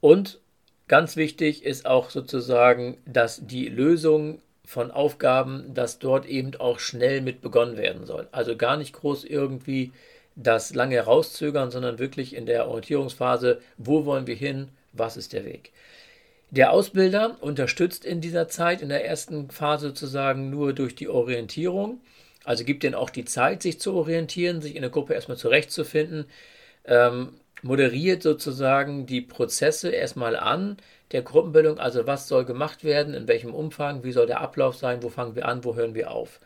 Und 0.00 0.40
ganz 0.88 1.16
wichtig 1.16 1.64
ist 1.64 1.84
auch 1.84 2.08
sozusagen, 2.08 2.96
dass 3.04 3.46
die 3.46 3.68
Lösung 3.68 4.40
von 4.66 4.90
Aufgaben, 4.90 5.72
dass 5.72 5.98
dort 5.98 6.26
eben 6.26 6.54
auch 6.56 6.80
schnell 6.80 7.22
mit 7.22 7.40
begonnen 7.40 7.76
werden 7.76 8.04
soll. 8.04 8.28
Also 8.32 8.56
gar 8.56 8.76
nicht 8.76 8.92
groß 8.92 9.24
irgendwie 9.24 9.92
das 10.34 10.74
lange 10.74 11.00
rauszögern, 11.00 11.70
sondern 11.70 11.98
wirklich 11.98 12.34
in 12.34 12.44
der 12.44 12.68
Orientierungsphase, 12.68 13.60
wo 13.78 14.04
wollen 14.04 14.26
wir 14.26 14.34
hin, 14.34 14.68
was 14.92 15.16
ist 15.16 15.32
der 15.32 15.46
Weg. 15.46 15.72
Der 16.50 16.72
Ausbilder 16.72 17.36
unterstützt 17.40 18.04
in 18.04 18.20
dieser 18.20 18.48
Zeit, 18.48 18.82
in 18.82 18.88
der 18.88 19.06
ersten 19.06 19.50
Phase 19.50 19.88
sozusagen 19.88 20.50
nur 20.50 20.72
durch 20.72 20.94
die 20.94 21.08
Orientierung, 21.08 22.00
also 22.44 22.64
gibt 22.64 22.82
denen 22.82 22.94
auch 22.94 23.10
die 23.10 23.24
Zeit, 23.24 23.62
sich 23.62 23.80
zu 23.80 23.94
orientieren, 23.94 24.60
sich 24.60 24.76
in 24.76 24.82
der 24.82 24.90
Gruppe 24.90 25.14
erstmal 25.14 25.38
zurechtzufinden, 25.38 26.26
ähm, 26.84 27.34
moderiert 27.62 28.22
sozusagen 28.22 29.06
die 29.06 29.20
Prozesse 29.20 29.90
erstmal 29.90 30.36
an, 30.36 30.76
der 31.12 31.22
Gruppenbildung, 31.22 31.78
also 31.78 32.06
was 32.06 32.28
soll 32.28 32.44
gemacht 32.44 32.84
werden, 32.84 33.14
in 33.14 33.28
welchem 33.28 33.54
Umfang, 33.54 34.02
wie 34.04 34.12
soll 34.12 34.26
der 34.26 34.40
Ablauf 34.40 34.76
sein, 34.76 35.02
wo 35.02 35.08
fangen 35.08 35.36
wir 35.36 35.46
an, 35.46 35.64
wo 35.64 35.74
hören 35.74 35.94
wir 35.94 36.10
auf. 36.10 36.40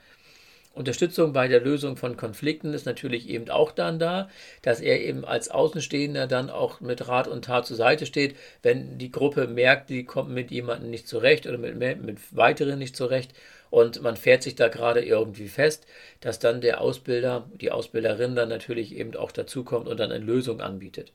Unterstützung 0.72 1.32
bei 1.32 1.48
der 1.48 1.60
Lösung 1.60 1.96
von 1.96 2.16
Konflikten 2.16 2.72
ist 2.72 2.86
natürlich 2.86 3.28
eben 3.28 3.50
auch 3.50 3.72
dann 3.72 3.98
da, 3.98 4.28
dass 4.62 4.80
er 4.80 5.00
eben 5.00 5.24
als 5.24 5.50
Außenstehender 5.50 6.28
dann 6.28 6.48
auch 6.48 6.80
mit 6.80 7.08
Rat 7.08 7.26
und 7.26 7.44
Tat 7.44 7.66
zur 7.66 7.76
Seite 7.76 8.06
steht, 8.06 8.36
wenn 8.62 8.96
die 8.96 9.10
Gruppe 9.10 9.48
merkt, 9.48 9.90
die 9.90 10.04
kommt 10.04 10.30
mit 10.30 10.52
jemandem 10.52 10.90
nicht 10.90 11.08
zurecht 11.08 11.46
oder 11.46 11.58
mit, 11.58 11.76
mit 11.76 12.18
weiteren 12.36 12.78
nicht 12.78 12.96
zurecht 12.96 13.32
und 13.70 14.02
man 14.02 14.16
fährt 14.16 14.42
sich 14.42 14.56
da 14.56 14.68
gerade 14.68 15.00
irgendwie 15.00 15.48
fest, 15.48 15.86
dass 16.20 16.38
dann 16.38 16.60
der 16.60 16.80
Ausbilder, 16.80 17.48
die 17.54 17.70
Ausbilderin 17.70 18.34
dann 18.34 18.48
natürlich 18.48 18.94
eben 18.94 19.14
auch 19.16 19.32
dazukommt 19.32 19.88
und 19.88 19.98
dann 19.98 20.12
eine 20.12 20.24
Lösung 20.24 20.60
anbietet. 20.60 21.12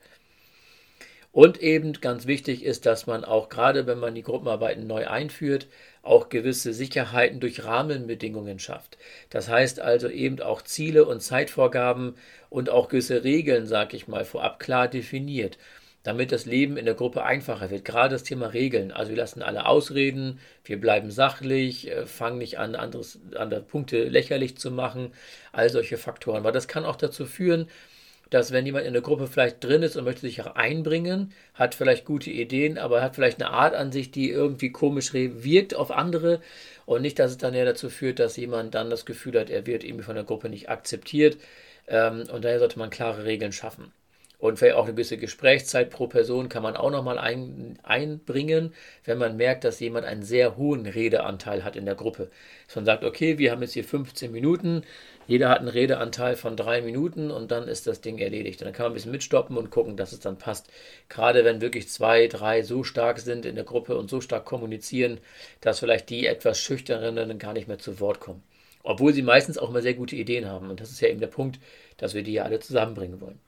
Und 1.35 1.61
eben 1.61 1.91
ganz 1.91 2.27
wichtig 2.27 2.63
ist, 2.63 2.85
dass 2.85 3.07
man 3.07 3.25
auch 3.25 3.49
gerade, 3.49 3.87
wenn 3.87 3.99
man 3.99 4.15
die 4.15 4.23
Gruppenarbeiten 4.23 4.87
neu 4.87 5.05
einführt, 5.05 5.67
auch 6.01 6.29
gewisse 6.29 6.73
Sicherheiten 6.73 7.41
durch 7.41 7.65
Rahmenbedingungen 7.65 8.57
schafft. 8.57 8.97
Das 9.31 9.49
heißt 9.49 9.81
also 9.81 10.07
eben 10.07 10.39
auch 10.39 10.61
Ziele 10.61 11.03
und 11.03 11.21
Zeitvorgaben 11.21 12.15
und 12.49 12.69
auch 12.69 12.87
gewisse 12.87 13.25
Regeln, 13.25 13.67
sage 13.67 13.97
ich 13.97 14.07
mal, 14.07 14.23
vorab 14.23 14.59
klar 14.59 14.87
definiert, 14.87 15.57
damit 16.05 16.31
das 16.31 16.45
Leben 16.45 16.77
in 16.77 16.85
der 16.85 16.93
Gruppe 16.93 17.23
einfacher 17.23 17.71
wird. 17.71 17.83
Gerade 17.83 18.13
das 18.13 18.21
Thema 18.21 18.53
Regeln. 18.53 18.91
Also 18.91 19.09
wir 19.09 19.17
lassen 19.17 19.41
alle 19.41 19.65
ausreden, 19.65 20.39
wir 20.63 20.79
bleiben 20.79 21.09
sachlich, 21.09 21.89
äh, 21.91 22.05
fangen 22.05 22.37
nicht 22.37 22.59
an, 22.59 22.75
anderes, 22.75 23.19
andere 23.35 23.61
Punkte 23.61 24.03
lächerlich 24.03 24.55
zu 24.55 24.69
machen, 24.69 25.13
all 25.51 25.67
solche 25.69 25.97
Faktoren. 25.97 26.43
Weil 26.43 26.51
das 26.51 26.67
kann 26.67 26.85
auch 26.85 26.95
dazu 26.95 27.25
führen, 27.25 27.67
dass 28.29 28.51
wenn 28.51 28.67
jemand 28.67 28.85
in 28.85 28.93
der 28.93 29.01
Gruppe 29.01 29.25
vielleicht 29.25 29.63
drin 29.63 29.81
ist 29.81 29.95
und 29.97 30.03
möchte 30.03 30.21
sich 30.21 30.39
auch 30.43 30.55
einbringen, 30.55 31.33
hat 31.55 31.73
vielleicht 31.73 32.05
gute 32.05 32.29
Ideen, 32.29 32.77
aber 32.77 33.01
hat 33.01 33.15
vielleicht 33.15 33.41
eine 33.41 33.51
Art 33.51 33.73
an 33.73 33.91
sich, 33.91 34.11
die 34.11 34.29
irgendwie 34.29 34.71
komisch 34.71 35.11
wirkt 35.11 35.73
auf 35.73 35.89
andere 35.89 36.39
und 36.85 37.01
nicht, 37.01 37.17
dass 37.17 37.31
es 37.31 37.37
dann 37.39 37.55
ja 37.55 37.65
dazu 37.65 37.89
führt, 37.89 38.19
dass 38.19 38.37
jemand 38.37 38.75
dann 38.75 38.91
das 38.91 39.07
Gefühl 39.07 39.39
hat, 39.39 39.49
er 39.49 39.65
wird 39.65 39.83
irgendwie 39.83 40.03
von 40.03 40.15
der 40.15 40.23
Gruppe 40.23 40.49
nicht 40.49 40.69
akzeptiert 40.69 41.37
ähm, 41.87 42.25
und 42.31 42.45
daher 42.45 42.59
sollte 42.59 42.77
man 42.77 42.91
klare 42.91 43.25
Regeln 43.25 43.51
schaffen. 43.51 43.91
Und 44.37 44.59
vielleicht 44.59 44.75
auch 44.75 44.85
eine 44.85 44.93
gewisse 44.93 45.17
Gesprächszeit 45.17 45.89
pro 45.89 46.07
Person 46.07 46.49
kann 46.49 46.63
man 46.63 46.75
auch 46.75 46.91
nochmal 46.91 47.17
ein, 47.17 47.79
einbringen, 47.83 48.73
wenn 49.03 49.17
man 49.17 49.37
merkt, 49.37 49.63
dass 49.63 49.79
jemand 49.79 50.05
einen 50.05 50.23
sehr 50.23 50.57
hohen 50.57 50.85
Redeanteil 50.85 51.63
hat 51.63 51.75
in 51.75 51.85
der 51.85 51.95
Gruppe. 51.95 52.29
Dass 52.67 52.75
man 52.75 52.85
sagt, 52.85 53.03
okay, 53.03 53.37
wir 53.37 53.51
haben 53.51 53.61
jetzt 53.61 53.73
hier 53.73 53.83
15 53.83 54.31
Minuten, 54.31 54.83
jeder 55.27 55.49
hat 55.49 55.59
einen 55.59 55.69
Redeanteil 55.69 56.35
von 56.35 56.55
drei 56.55 56.81
Minuten 56.81 57.31
und 57.31 57.49
dann 57.51 57.67
ist 57.67 57.87
das 57.87 58.01
Ding 58.01 58.19
erledigt. 58.19 58.61
Dann 58.61 58.73
kann 58.73 58.85
man 58.85 58.91
ein 58.91 58.95
bisschen 58.95 59.11
mitstoppen 59.11 59.57
und 59.57 59.71
gucken, 59.71 59.97
dass 59.97 60.11
es 60.11 60.19
dann 60.19 60.37
passt. 60.37 60.69
Gerade 61.09 61.43
wenn 61.43 61.61
wirklich 61.61 61.89
zwei, 61.89 62.27
drei 62.27 62.61
so 62.61 62.83
stark 62.83 63.19
sind 63.19 63.45
in 63.45 63.55
der 63.55 63.63
Gruppe 63.63 63.97
und 63.97 64.09
so 64.09 64.21
stark 64.21 64.45
kommunizieren, 64.45 65.19
dass 65.61 65.79
vielleicht 65.79 66.09
die 66.09 66.27
etwas 66.27 66.59
schüchternen 66.59 67.39
gar 67.39 67.53
nicht 67.53 67.67
mehr 67.67 67.79
zu 67.79 67.99
Wort 67.99 68.19
kommen. 68.19 68.43
Obwohl 68.83 69.13
sie 69.13 69.23
meistens 69.23 69.57
auch 69.57 69.69
immer 69.69 69.81
sehr 69.81 69.95
gute 69.95 70.15
Ideen 70.15 70.47
haben. 70.47 70.69
Und 70.69 70.79
das 70.79 70.91
ist 70.91 71.01
ja 71.01 71.07
eben 71.07 71.19
der 71.19 71.27
Punkt, 71.27 71.59
dass 71.97 72.13
wir 72.13 72.21
die 72.21 72.33
ja 72.33 72.43
alle 72.43 72.59
zusammenbringen 72.59 73.19
wollen. 73.19 73.39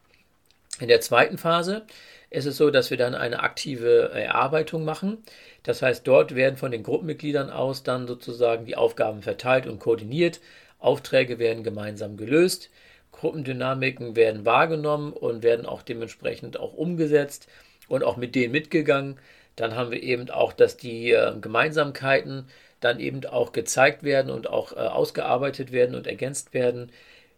In 0.79 0.87
der 0.87 1.01
zweiten 1.01 1.37
Phase 1.37 1.85
ist 2.29 2.45
es 2.45 2.57
so, 2.57 2.69
dass 2.69 2.91
wir 2.91 2.97
dann 2.97 3.15
eine 3.15 3.39
aktive 3.39 4.11
Erarbeitung 4.13 4.85
machen. 4.85 5.23
Das 5.63 5.81
heißt, 5.81 6.05
dort 6.07 6.35
werden 6.35 6.57
von 6.57 6.71
den 6.71 6.83
Gruppenmitgliedern 6.83 7.49
aus 7.49 7.83
dann 7.83 8.07
sozusagen 8.07 8.65
die 8.65 8.75
Aufgaben 8.75 9.21
verteilt 9.21 9.65
und 9.65 9.79
koordiniert. 9.79 10.39
Aufträge 10.79 11.39
werden 11.39 11.63
gemeinsam 11.63 12.17
gelöst, 12.17 12.69
Gruppendynamiken 13.11 14.15
werden 14.15 14.45
wahrgenommen 14.45 15.11
und 15.11 15.41
werden 15.41 15.65
auch 15.65 15.81
dementsprechend 15.81 16.59
auch 16.59 16.73
umgesetzt 16.73 17.47
und 17.87 18.03
auch 18.03 18.17
mit 18.17 18.35
denen 18.35 18.51
mitgegangen. 18.51 19.19
Dann 19.55 19.75
haben 19.75 19.89
wir 19.89 20.03
eben 20.03 20.29
auch, 20.29 20.53
dass 20.53 20.77
die 20.77 21.11
äh, 21.11 21.33
Gemeinsamkeiten 21.41 22.45
dann 22.79 22.99
eben 22.99 23.25
auch 23.25 23.53
gezeigt 23.53 24.03
werden 24.03 24.31
und 24.31 24.47
auch 24.47 24.73
äh, 24.73 24.75
ausgearbeitet 24.75 25.71
werden 25.71 25.95
und 25.95 26.05
ergänzt 26.05 26.53
werden, 26.53 26.91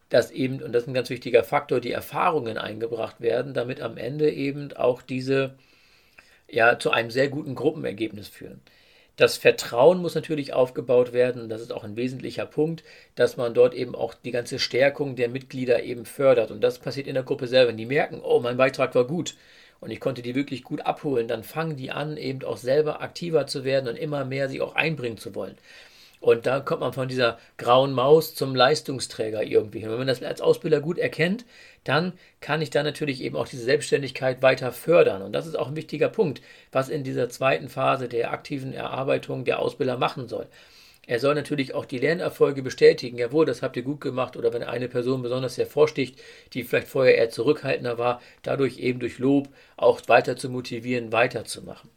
dass 0.09 0.31
eben, 0.31 0.61
und 0.61 0.73
das 0.73 0.83
ist 0.83 0.89
ein 0.89 0.93
ganz 0.93 1.09
wichtiger 1.09 1.43
Faktor, 1.43 1.79
die 1.79 1.91
Erfahrungen 1.91 2.57
eingebracht 2.57 3.21
werden, 3.21 3.53
damit 3.53 3.81
am 3.81 3.97
Ende 3.97 4.31
eben 4.31 4.73
auch 4.73 5.01
diese 5.01 5.55
ja 6.51 6.79
zu 6.79 6.91
einem 6.91 7.11
sehr 7.11 7.29
guten 7.29 7.55
Gruppenergebnis 7.55 8.27
führen. 8.27 8.61
Das 9.19 9.35
Vertrauen 9.35 10.01
muss 10.01 10.15
natürlich 10.15 10.53
aufgebaut 10.53 11.11
werden. 11.11 11.49
Das 11.49 11.61
ist 11.61 11.73
auch 11.73 11.83
ein 11.83 11.97
wesentlicher 11.97 12.45
Punkt, 12.45 12.83
dass 13.15 13.35
man 13.35 13.53
dort 13.53 13.73
eben 13.73 13.93
auch 13.93 14.13
die 14.13 14.31
ganze 14.31 14.59
Stärkung 14.59 15.17
der 15.17 15.27
Mitglieder 15.27 15.83
eben 15.83 16.05
fördert. 16.05 16.51
Und 16.51 16.61
das 16.61 16.79
passiert 16.79 17.05
in 17.05 17.15
der 17.15 17.23
Gruppe 17.23 17.47
selber. 17.47 17.69
Wenn 17.69 17.77
die 17.77 17.85
merken, 17.85 18.21
oh, 18.23 18.39
mein 18.39 18.55
Beitrag 18.55 18.95
war 18.95 19.05
gut 19.05 19.35
und 19.81 19.91
ich 19.91 19.99
konnte 19.99 20.21
die 20.21 20.35
wirklich 20.35 20.63
gut 20.63 20.85
abholen, 20.85 21.27
dann 21.27 21.43
fangen 21.43 21.75
die 21.75 21.91
an, 21.91 22.15
eben 22.15 22.43
auch 22.45 22.55
selber 22.55 23.01
aktiver 23.01 23.45
zu 23.45 23.65
werden 23.65 23.89
und 23.89 23.97
immer 23.97 24.23
mehr 24.23 24.47
sich 24.47 24.61
auch 24.61 24.75
einbringen 24.75 25.17
zu 25.17 25.35
wollen. 25.35 25.57
Und 26.19 26.45
da 26.45 26.59
kommt 26.59 26.81
man 26.81 26.91
von 26.91 27.07
dieser 27.07 27.39
grauen 27.57 27.93
Maus 27.93 28.35
zum 28.35 28.53
Leistungsträger 28.53 29.41
irgendwie 29.41 29.79
hin. 29.79 29.89
Wenn 29.89 29.99
man 29.99 30.07
das 30.07 30.21
als 30.21 30.41
Ausbilder 30.41 30.81
gut 30.81 30.97
erkennt, 30.97 31.45
dann 31.85 32.13
kann 32.41 32.61
ich 32.61 32.69
da 32.69 32.83
natürlich 32.83 33.21
eben 33.21 33.37
auch 33.37 33.47
diese 33.47 33.63
Selbstständigkeit 33.63 34.41
weiter 34.41 34.73
fördern. 34.73 35.21
Und 35.21 35.31
das 35.31 35.47
ist 35.47 35.57
auch 35.57 35.69
ein 35.69 35.77
wichtiger 35.77 36.09
Punkt, 36.09 36.41
was 36.73 36.89
in 36.89 37.05
dieser 37.05 37.29
zweiten 37.29 37.69
Phase 37.69 38.09
der 38.09 38.31
aktiven 38.31 38.73
Erarbeitung 38.73 39.45
der 39.45 39.59
Ausbilder 39.59 39.97
machen 39.97 40.27
soll. 40.27 40.47
Er 41.07 41.19
soll 41.19 41.35
natürlich 41.35 41.73
auch 41.73 41.85
die 41.85 41.97
Lernerfolge 41.97 42.61
bestätigen. 42.63 43.17
Jawohl, 43.17 43.45
das 43.45 43.61
habt 43.61 43.77
ihr 43.77 43.83
gut 43.83 44.01
gemacht. 44.01 44.35
Oder 44.35 44.53
wenn 44.53 44.61
eine 44.61 44.89
Person 44.89 45.21
besonders 45.21 45.57
hervorsticht, 45.57 46.19
die 46.53 46.63
vielleicht 46.63 46.89
vorher 46.89 47.17
eher 47.17 47.29
zurückhaltender 47.29 47.97
war, 47.97 48.21
dadurch 48.43 48.77
eben 48.77 48.99
durch 48.99 49.19
Lob 49.19 49.47
auch 49.77 50.01
weiter 50.07 50.35
zu 50.35 50.49
motivieren, 50.49 51.11
weiterzumachen 51.13 51.89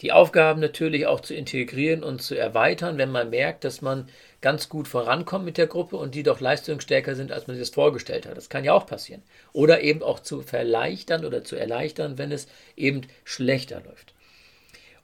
die 0.00 0.12
Aufgaben 0.12 0.60
natürlich 0.60 1.06
auch 1.06 1.20
zu 1.20 1.34
integrieren 1.34 2.04
und 2.04 2.22
zu 2.22 2.36
erweitern, 2.36 2.98
wenn 2.98 3.10
man 3.10 3.30
merkt, 3.30 3.64
dass 3.64 3.82
man 3.82 4.08
ganz 4.40 4.68
gut 4.68 4.86
vorankommt 4.86 5.44
mit 5.44 5.58
der 5.58 5.66
Gruppe 5.66 5.96
und 5.96 6.14
die 6.14 6.22
doch 6.22 6.40
leistungsstärker 6.40 7.16
sind, 7.16 7.32
als 7.32 7.48
man 7.48 7.56
sich 7.56 7.66
das 7.66 7.74
vorgestellt 7.74 8.26
hat. 8.26 8.36
Das 8.36 8.48
kann 8.48 8.64
ja 8.64 8.72
auch 8.72 8.86
passieren. 8.86 9.22
Oder 9.52 9.80
eben 9.80 10.02
auch 10.02 10.20
zu 10.20 10.42
verleichtern 10.42 11.24
oder 11.24 11.42
zu 11.42 11.56
erleichtern, 11.56 12.18
wenn 12.18 12.30
es 12.30 12.46
eben 12.76 13.02
schlechter 13.24 13.82
läuft. 13.84 14.14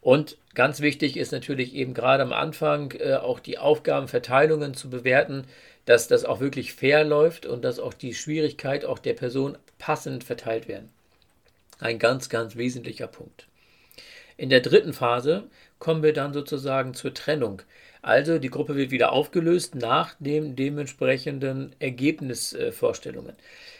Und 0.00 0.36
ganz 0.54 0.80
wichtig 0.80 1.16
ist 1.16 1.32
natürlich 1.32 1.74
eben 1.74 1.94
gerade 1.94 2.22
am 2.22 2.32
Anfang 2.32 2.92
äh, 2.92 3.14
auch 3.14 3.40
die 3.40 3.58
Aufgabenverteilungen 3.58 4.74
zu 4.74 4.90
bewerten, 4.90 5.46
dass 5.86 6.08
das 6.08 6.24
auch 6.24 6.40
wirklich 6.40 6.74
fair 6.74 7.04
läuft 7.04 7.46
und 7.46 7.64
dass 7.64 7.80
auch 7.80 7.94
die 7.94 8.14
Schwierigkeit 8.14 8.84
auch 8.84 8.98
der 8.98 9.14
Person 9.14 9.58
passend 9.78 10.22
verteilt 10.22 10.68
werden. 10.68 10.90
Ein 11.80 11.98
ganz, 11.98 12.28
ganz 12.28 12.54
wesentlicher 12.56 13.06
Punkt. 13.06 13.46
In 14.36 14.50
der 14.50 14.60
dritten 14.60 14.92
Phase 14.92 15.44
kommen 15.78 16.02
wir 16.02 16.12
dann 16.12 16.32
sozusagen 16.32 16.94
zur 16.94 17.14
Trennung. 17.14 17.62
Also 18.02 18.38
die 18.38 18.50
Gruppe 18.50 18.76
wird 18.76 18.90
wieder 18.90 19.12
aufgelöst 19.12 19.74
nach 19.74 20.14
den 20.18 20.56
dementsprechenden 20.56 21.74
Ergebnisvorstellungen. 21.78 23.34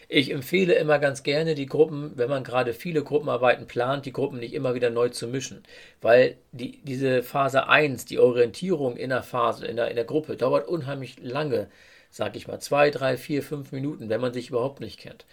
Ich 0.08 0.30
empfehle 0.30 0.74
immer 0.74 0.98
ganz 0.98 1.22
gerne 1.22 1.54
die 1.54 1.66
Gruppen, 1.66 2.12
wenn 2.16 2.30
man 2.30 2.44
gerade 2.44 2.72
viele 2.72 3.02
Gruppenarbeiten 3.02 3.66
plant, 3.66 4.06
die 4.06 4.12
Gruppen 4.12 4.38
nicht 4.38 4.54
immer 4.54 4.74
wieder 4.74 4.90
neu 4.90 5.08
zu 5.08 5.26
mischen. 5.26 5.62
Weil 6.00 6.36
die, 6.52 6.78
diese 6.84 7.22
Phase 7.22 7.68
1, 7.68 8.04
die 8.04 8.18
Orientierung 8.18 8.96
in 8.96 9.10
der 9.10 9.22
Phase, 9.22 9.66
in 9.66 9.76
der, 9.76 9.88
in 9.88 9.96
der 9.96 10.04
Gruppe, 10.04 10.36
dauert 10.36 10.68
unheimlich 10.68 11.16
lange, 11.20 11.68
sag 12.10 12.36
ich 12.36 12.46
mal, 12.46 12.60
zwei, 12.60 12.90
drei, 12.90 13.16
vier, 13.16 13.42
fünf 13.42 13.72
Minuten, 13.72 14.08
wenn 14.08 14.20
man 14.20 14.32
sich 14.32 14.50
überhaupt 14.50 14.80
nicht 14.80 15.00
kennt. 15.00 15.24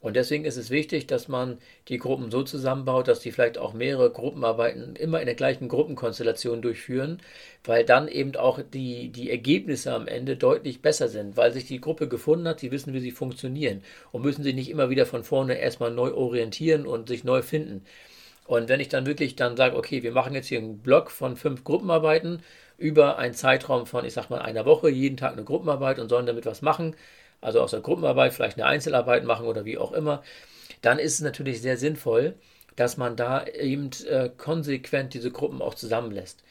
Und 0.00 0.16
deswegen 0.16 0.46
ist 0.46 0.56
es 0.56 0.70
wichtig, 0.70 1.06
dass 1.06 1.28
man 1.28 1.58
die 1.88 1.98
Gruppen 1.98 2.30
so 2.30 2.42
zusammenbaut, 2.42 3.06
dass 3.06 3.20
die 3.20 3.32
vielleicht 3.32 3.58
auch 3.58 3.74
mehrere 3.74 4.10
Gruppenarbeiten 4.10 4.96
immer 4.96 5.20
in 5.20 5.26
der 5.26 5.34
gleichen 5.34 5.68
Gruppenkonstellation 5.68 6.62
durchführen, 6.62 7.18
weil 7.64 7.84
dann 7.84 8.08
eben 8.08 8.34
auch 8.36 8.60
die, 8.72 9.10
die 9.10 9.30
Ergebnisse 9.30 9.92
am 9.92 10.08
Ende 10.08 10.36
deutlich 10.36 10.80
besser 10.80 11.08
sind, 11.08 11.36
weil 11.36 11.52
sich 11.52 11.66
die 11.66 11.80
Gruppe 11.82 12.08
gefunden 12.08 12.48
hat, 12.48 12.60
sie 12.60 12.70
wissen, 12.70 12.94
wie 12.94 13.00
sie 13.00 13.10
funktionieren 13.10 13.82
und 14.10 14.22
müssen 14.22 14.42
sich 14.42 14.54
nicht 14.54 14.70
immer 14.70 14.88
wieder 14.88 15.04
von 15.04 15.22
vorne 15.22 15.58
erstmal 15.58 15.90
neu 15.90 16.14
orientieren 16.14 16.86
und 16.86 17.08
sich 17.08 17.24
neu 17.24 17.42
finden. 17.42 17.84
Und 18.46 18.68
wenn 18.68 18.80
ich 18.80 18.88
dann 18.88 19.06
wirklich 19.06 19.36
dann 19.36 19.56
sage, 19.56 19.76
okay, 19.76 20.02
wir 20.02 20.12
machen 20.12 20.34
jetzt 20.34 20.48
hier 20.48 20.58
einen 20.58 20.78
Block 20.78 21.10
von 21.10 21.36
fünf 21.36 21.62
Gruppenarbeiten 21.62 22.42
über 22.78 23.18
einen 23.18 23.34
Zeitraum 23.34 23.86
von, 23.86 24.04
ich 24.04 24.14
sag 24.14 24.30
mal, 24.30 24.40
einer 24.40 24.64
Woche, 24.64 24.88
jeden 24.90 25.16
Tag 25.16 25.32
eine 25.32 25.44
Gruppenarbeit 25.44 25.98
und 25.98 26.08
sollen 26.08 26.26
damit 26.26 26.46
was 26.46 26.62
machen, 26.62 26.96
also 27.40 27.60
aus 27.60 27.70
der 27.72 27.80
Gruppenarbeit 27.80 28.32
vielleicht 28.32 28.58
eine 28.58 28.66
Einzelarbeit 28.66 29.24
machen 29.24 29.46
oder 29.46 29.64
wie 29.64 29.78
auch 29.78 29.92
immer, 29.92 30.22
dann 30.82 30.98
ist 30.98 31.14
es 31.14 31.20
natürlich 31.20 31.60
sehr 31.60 31.76
sinnvoll, 31.76 32.34
dass 32.76 32.96
man 32.96 33.16
da 33.16 33.46
eben 33.46 33.90
äh, 34.08 34.30
konsequent 34.36 35.14
diese 35.14 35.30
Gruppen 35.30 35.60
auch 35.60 35.74
zusammenlässt. 35.74 36.42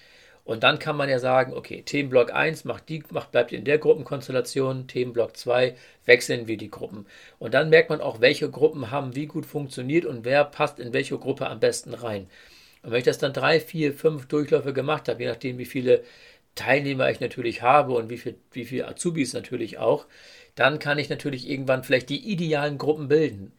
Und 0.49 0.63
dann 0.63 0.79
kann 0.79 0.97
man 0.97 1.09
ja 1.09 1.19
sagen, 1.19 1.53
okay, 1.53 1.83
Themenblock 1.83 2.33
1 2.33 2.65
macht 2.65 2.89
die, 2.89 3.03
macht, 3.11 3.31
bleibt 3.31 3.51
in 3.51 3.65
der 3.65 3.77
Gruppenkonstellation, 3.77 4.87
Themenblock 4.87 5.37
2 5.37 5.75
wechseln 6.05 6.47
wir 6.47 6.57
die 6.57 6.71
Gruppen. 6.71 7.05
Und 7.37 7.53
dann 7.53 7.69
merkt 7.69 7.91
man 7.91 8.01
auch, 8.01 8.19
welche 8.19 8.49
Gruppen 8.49 8.89
haben 8.89 9.15
wie 9.15 9.27
gut 9.27 9.45
funktioniert 9.45 10.05
und 10.05 10.25
wer 10.25 10.43
passt 10.43 10.79
in 10.79 10.91
welche 10.91 11.19
Gruppe 11.19 11.47
am 11.47 11.59
besten 11.59 11.93
rein. 11.93 12.27
Und 12.81 12.91
wenn 12.91 12.97
ich 12.97 13.05
das 13.05 13.19
dann 13.19 13.33
drei, 13.33 13.59
vier, 13.59 13.93
fünf 13.93 14.27
Durchläufe 14.27 14.73
gemacht 14.73 15.07
habe, 15.07 15.21
je 15.21 15.29
nachdem, 15.29 15.59
wie 15.59 15.65
viele 15.65 16.03
Teilnehmer 16.55 17.11
ich 17.11 17.19
natürlich 17.19 17.61
habe 17.61 17.93
und 17.93 18.09
wie 18.09 18.17
viele 18.17 18.35
wie 18.51 18.65
viel 18.65 18.85
Azubis 18.85 19.33
natürlich 19.33 19.77
auch, 19.77 20.07
dann 20.59 20.79
kann 20.79 20.99
ich 20.99 21.09
natürlich 21.09 21.49
irgendwann 21.49 21.85
vielleicht 21.85 22.09
die 22.09 22.29
idealen 22.29 22.77
Gruppen 22.77 23.07
bilden, 23.07 23.53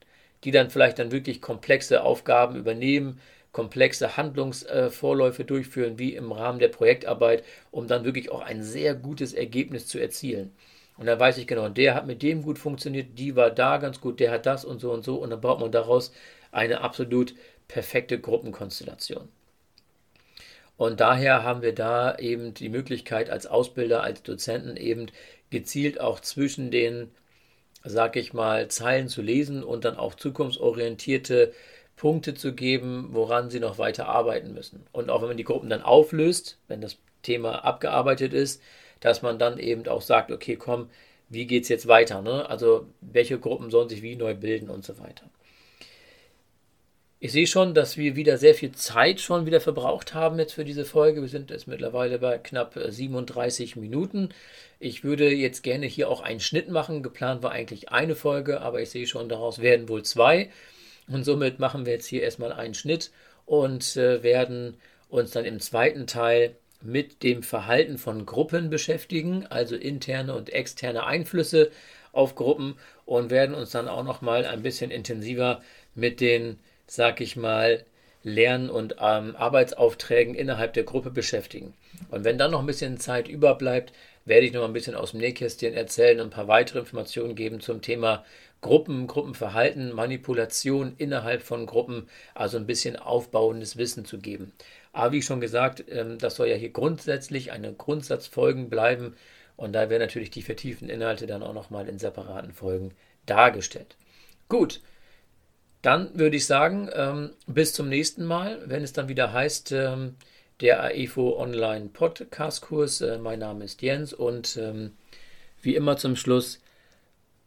die 0.45 0.51
dann 0.51 0.69
vielleicht 0.69 0.99
dann 0.99 1.13
wirklich 1.13 1.41
komplexe 1.41 2.03
Aufgaben 2.03 2.57
übernehmen, 2.57 3.19
komplexe 3.53 4.19
Handlungsvorläufe 4.19 5.47
durchführen, 5.47 5.99
wie 5.99 6.15
im 6.15 6.31
Rahmen 6.31 6.59
der 6.59 6.69
Projektarbeit, 6.69 7.43
um 7.71 7.87
dann 7.87 8.05
wirklich 8.05 8.31
auch 8.31 8.43
ein 8.43 8.63
sehr 8.63 8.95
gutes 8.95 9.33
Ergebnis 9.33 9.87
zu 9.87 9.99
erzielen. 9.99 10.53
Und 10.99 11.07
dann 11.07 11.19
weiß 11.19 11.39
ich 11.39 11.47
genau, 11.47 11.71
der 11.71 11.95
hat 11.95 12.07
mit 12.07 12.23
dem 12.23 12.43
gut 12.43 12.59
funktioniert, 12.59 13.19
die 13.19 13.35
war 13.35 13.51
da 13.51 13.79
ganz 13.79 14.03
gut, 14.03 14.21
der 14.21 14.31
hat 14.31 14.45
das 14.45 14.67
und 14.67 14.81
so 14.81 14.93
und 14.93 15.03
so. 15.03 15.17
Und 15.17 15.31
dann 15.31 15.41
baut 15.41 15.59
man 15.59 15.73
daraus 15.73 16.13
eine 16.53 16.83
absolut 16.83 17.35
perfekte 17.67 18.21
Gruppenkonstellation. 18.21 19.29
Und 20.77 21.01
daher 21.01 21.43
haben 21.43 21.63
wir 21.63 21.75
da 21.75 22.17
eben 22.17 22.55
die 22.55 22.71
Möglichkeit 22.71 23.31
als 23.31 23.47
Ausbilder, 23.47 24.03
als 24.03 24.23
Dozenten 24.23 24.77
eben 24.77 25.07
gezielt 25.51 26.01
auch 26.01 26.21
zwischen 26.21 26.71
den, 26.71 27.11
sag 27.85 28.17
ich 28.17 28.33
mal, 28.33 28.69
Zeilen 28.69 29.09
zu 29.09 29.23
lesen 29.23 29.63
und 29.63 29.85
dann 29.85 29.97
auch 29.97 30.15
zukunftsorientierte 30.15 31.53
Punkte 31.97 32.35
zu 32.35 32.55
geben, 32.55 33.11
woran 33.13 33.51
sie 33.51 33.61
noch 33.61 33.79
weiter 33.79 34.09
arbeiten 34.09 34.55
müssen. 34.55 34.87
Und 34.93 35.11
auch 35.11 35.21
wenn 35.21 35.29
man 35.29 35.37
die 35.37 35.45
Gruppen 35.45 35.69
dann 35.69 35.83
auflöst, 35.83 36.59
wenn 36.69 36.81
das 36.81 36.97
Thema 37.23 37.65
abgearbeitet 37.65 38.33
ist, 38.33 38.63
dass 39.01 39.23
man 39.23 39.39
dann 39.39 39.59
eben 39.59 39.87
auch 39.87 40.03
sagt, 40.03 40.31
okay, 40.31 40.57
komm, 40.57 40.89
wie 41.29 41.47
geht 41.47 41.65
es 41.65 41.69
jetzt 41.69 41.89
weiter? 41.89 42.23
Ne? 42.23 42.49
Also 42.49 42.87
welche 43.01 43.39
Gruppen 43.39 43.71
sollen 43.71 43.89
sich 43.89 44.03
wie 44.03 44.17
neu 44.17 44.35
bilden 44.35 44.71
und 44.71 44.85
so 44.85 44.99
weiter. 44.99 45.29
Ich 47.23 47.33
sehe 47.33 47.47
schon, 47.47 47.75
dass 47.75 47.99
wir 47.99 48.17
wieder 48.17 48.39
sehr 48.39 48.55
viel 48.55 48.73
Zeit 48.73 49.21
schon 49.21 49.45
wieder 49.45 49.61
verbraucht 49.61 50.15
haben 50.15 50.39
jetzt 50.39 50.55
für 50.55 50.65
diese 50.65 50.87
Folge. 50.87 51.21
Wir 51.21 51.29
sind 51.29 51.51
jetzt 51.51 51.69
mittlerweile 51.69 52.19
bei 52.19 52.39
knapp 52.39 52.81
37 52.83 53.77
äh, 53.77 53.79
Minuten. 53.79 54.31
Ich 54.79 55.05
würde 55.05 55.31
jetzt 55.31 55.63
gerne 55.63 55.85
hier 55.85 56.09
auch 56.09 56.23
einen 56.23 56.41
Schnitt 56.41 56.71
machen. 56.71 57.03
Geplant 57.03 57.43
war 57.43 57.51
eigentlich 57.51 57.91
eine 57.91 58.17
Folge, 58.17 58.63
aber 58.63 58.81
ich 58.81 58.89
sehe 58.89 59.07
schon, 59.07 59.29
daraus 59.29 59.59
werden 59.61 59.91
wohl 59.91 60.03
zwei. 60.03 60.49
Und 61.09 61.25
somit 61.25 61.59
machen 61.59 61.85
wir 61.85 61.93
jetzt 61.93 62.07
hier 62.07 62.23
erstmal 62.23 62.55
einen 62.55 62.73
Schnitt 62.73 63.11
und 63.45 63.99
äh, 63.99 64.23
werden 64.23 64.79
uns 65.11 65.33
dann 65.33 65.45
im 65.45 65.61
zweiten 65.61 66.07
Teil 66.07 66.57
mit 66.81 67.23
dem 67.23 67.43
Verhalten 67.43 67.99
von 67.99 68.25
Gruppen 68.25 68.71
beschäftigen, 68.71 69.45
also 69.47 69.77
interne 69.77 70.35
und 70.35 70.49
externe 70.55 71.05
Einflüsse 71.05 71.71
auf 72.13 72.35
Gruppen 72.35 72.77
und 73.05 73.31
werden 73.31 73.55
uns 73.55 73.73
dann 73.73 73.89
auch 73.89 74.05
noch 74.05 74.23
mal 74.23 74.47
ein 74.47 74.63
bisschen 74.63 74.91
intensiver 74.91 75.61
mit 75.95 76.23
den 76.23 76.59
sag 76.91 77.21
ich 77.21 77.37
mal, 77.37 77.85
Lern- 78.25 78.69
und 78.69 78.97
ähm, 79.01 79.37
Arbeitsaufträgen 79.37 80.35
innerhalb 80.35 80.73
der 80.73 80.83
Gruppe 80.83 81.11
beschäftigen. 81.11 81.73
Und 82.11 82.25
wenn 82.25 82.37
dann 82.37 82.51
noch 82.51 82.59
ein 82.59 82.67
bisschen 82.67 82.99
Zeit 82.99 83.29
überbleibt, 83.29 83.93
werde 84.25 84.47
ich 84.47 84.53
noch 84.53 84.65
ein 84.65 84.73
bisschen 84.73 84.97
aus 84.97 85.13
dem 85.13 85.21
Nähkästchen 85.21 85.73
erzählen 85.73 86.19
und 86.19 86.27
ein 86.27 86.31
paar 86.31 86.49
weitere 86.49 86.81
Informationen 86.81 87.37
geben 87.37 87.61
zum 87.61 87.81
Thema 87.81 88.25
Gruppen, 88.61 89.07
Gruppenverhalten, 89.07 89.93
Manipulation 89.93 90.95
innerhalb 90.99 91.43
von 91.43 91.65
Gruppen, 91.65 92.09
also 92.35 92.57
ein 92.57 92.67
bisschen 92.67 92.97
aufbauendes 92.97 93.77
Wissen 93.77 94.05
zu 94.05 94.19
geben. 94.19 94.53
Aber 94.93 95.13
wie 95.13 95.23
schon 95.23 95.41
gesagt, 95.41 95.85
ähm, 95.91 96.19
das 96.19 96.35
soll 96.35 96.49
ja 96.49 96.57
hier 96.57 96.71
grundsätzlich 96.71 97.53
eine 97.53 97.73
Grundsatzfolgen 97.73 98.69
bleiben 98.69 99.15
und 99.57 99.75
da 99.75 99.91
werden 99.91 100.03
natürlich 100.03 100.31
die 100.31 100.43
vertieften 100.43 100.89
Inhalte 100.89 101.29
dann 101.29 101.45
auch 101.45 101.55
nochmal 101.55 101.89
in 101.89 102.01
separaten 102.01 102.53
Folgen 102.53 102.91
dargestellt. 103.27 103.97
Gut, 104.49 104.81
dann 105.83 106.19
würde 106.19 106.37
ich 106.37 106.47
sagen, 106.47 106.91
ähm, 106.95 107.31
bis 107.47 107.73
zum 107.73 107.89
nächsten 107.89 108.25
Mal, 108.25 108.61
wenn 108.67 108.83
es 108.83 108.93
dann 108.93 109.09
wieder 109.09 109.33
heißt, 109.33 109.73
ähm, 109.73 110.17
der 110.61 110.83
AEFO 110.83 111.39
Online 111.39 111.89
Podcast 111.89 112.63
Kurs. 112.63 113.01
Äh, 113.01 113.19
mein 113.19 113.39
Name 113.39 113.65
ist 113.65 113.81
Jens 113.81 114.13
und 114.13 114.57
ähm, 114.57 114.93
wie 115.63 115.75
immer 115.75 115.97
zum 115.97 116.17
Schluss 116.17 116.61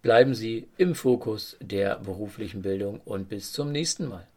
bleiben 0.02 0.34
Sie 0.34 0.68
im 0.78 0.96
Fokus 0.96 1.58
der 1.62 1.98
beruflichen 1.98 2.62
Bildung 2.62 3.00
und 3.06 3.30
bis 3.30 3.52
zum 3.54 3.72
nächsten 3.72 4.08
Mal. 4.08 4.28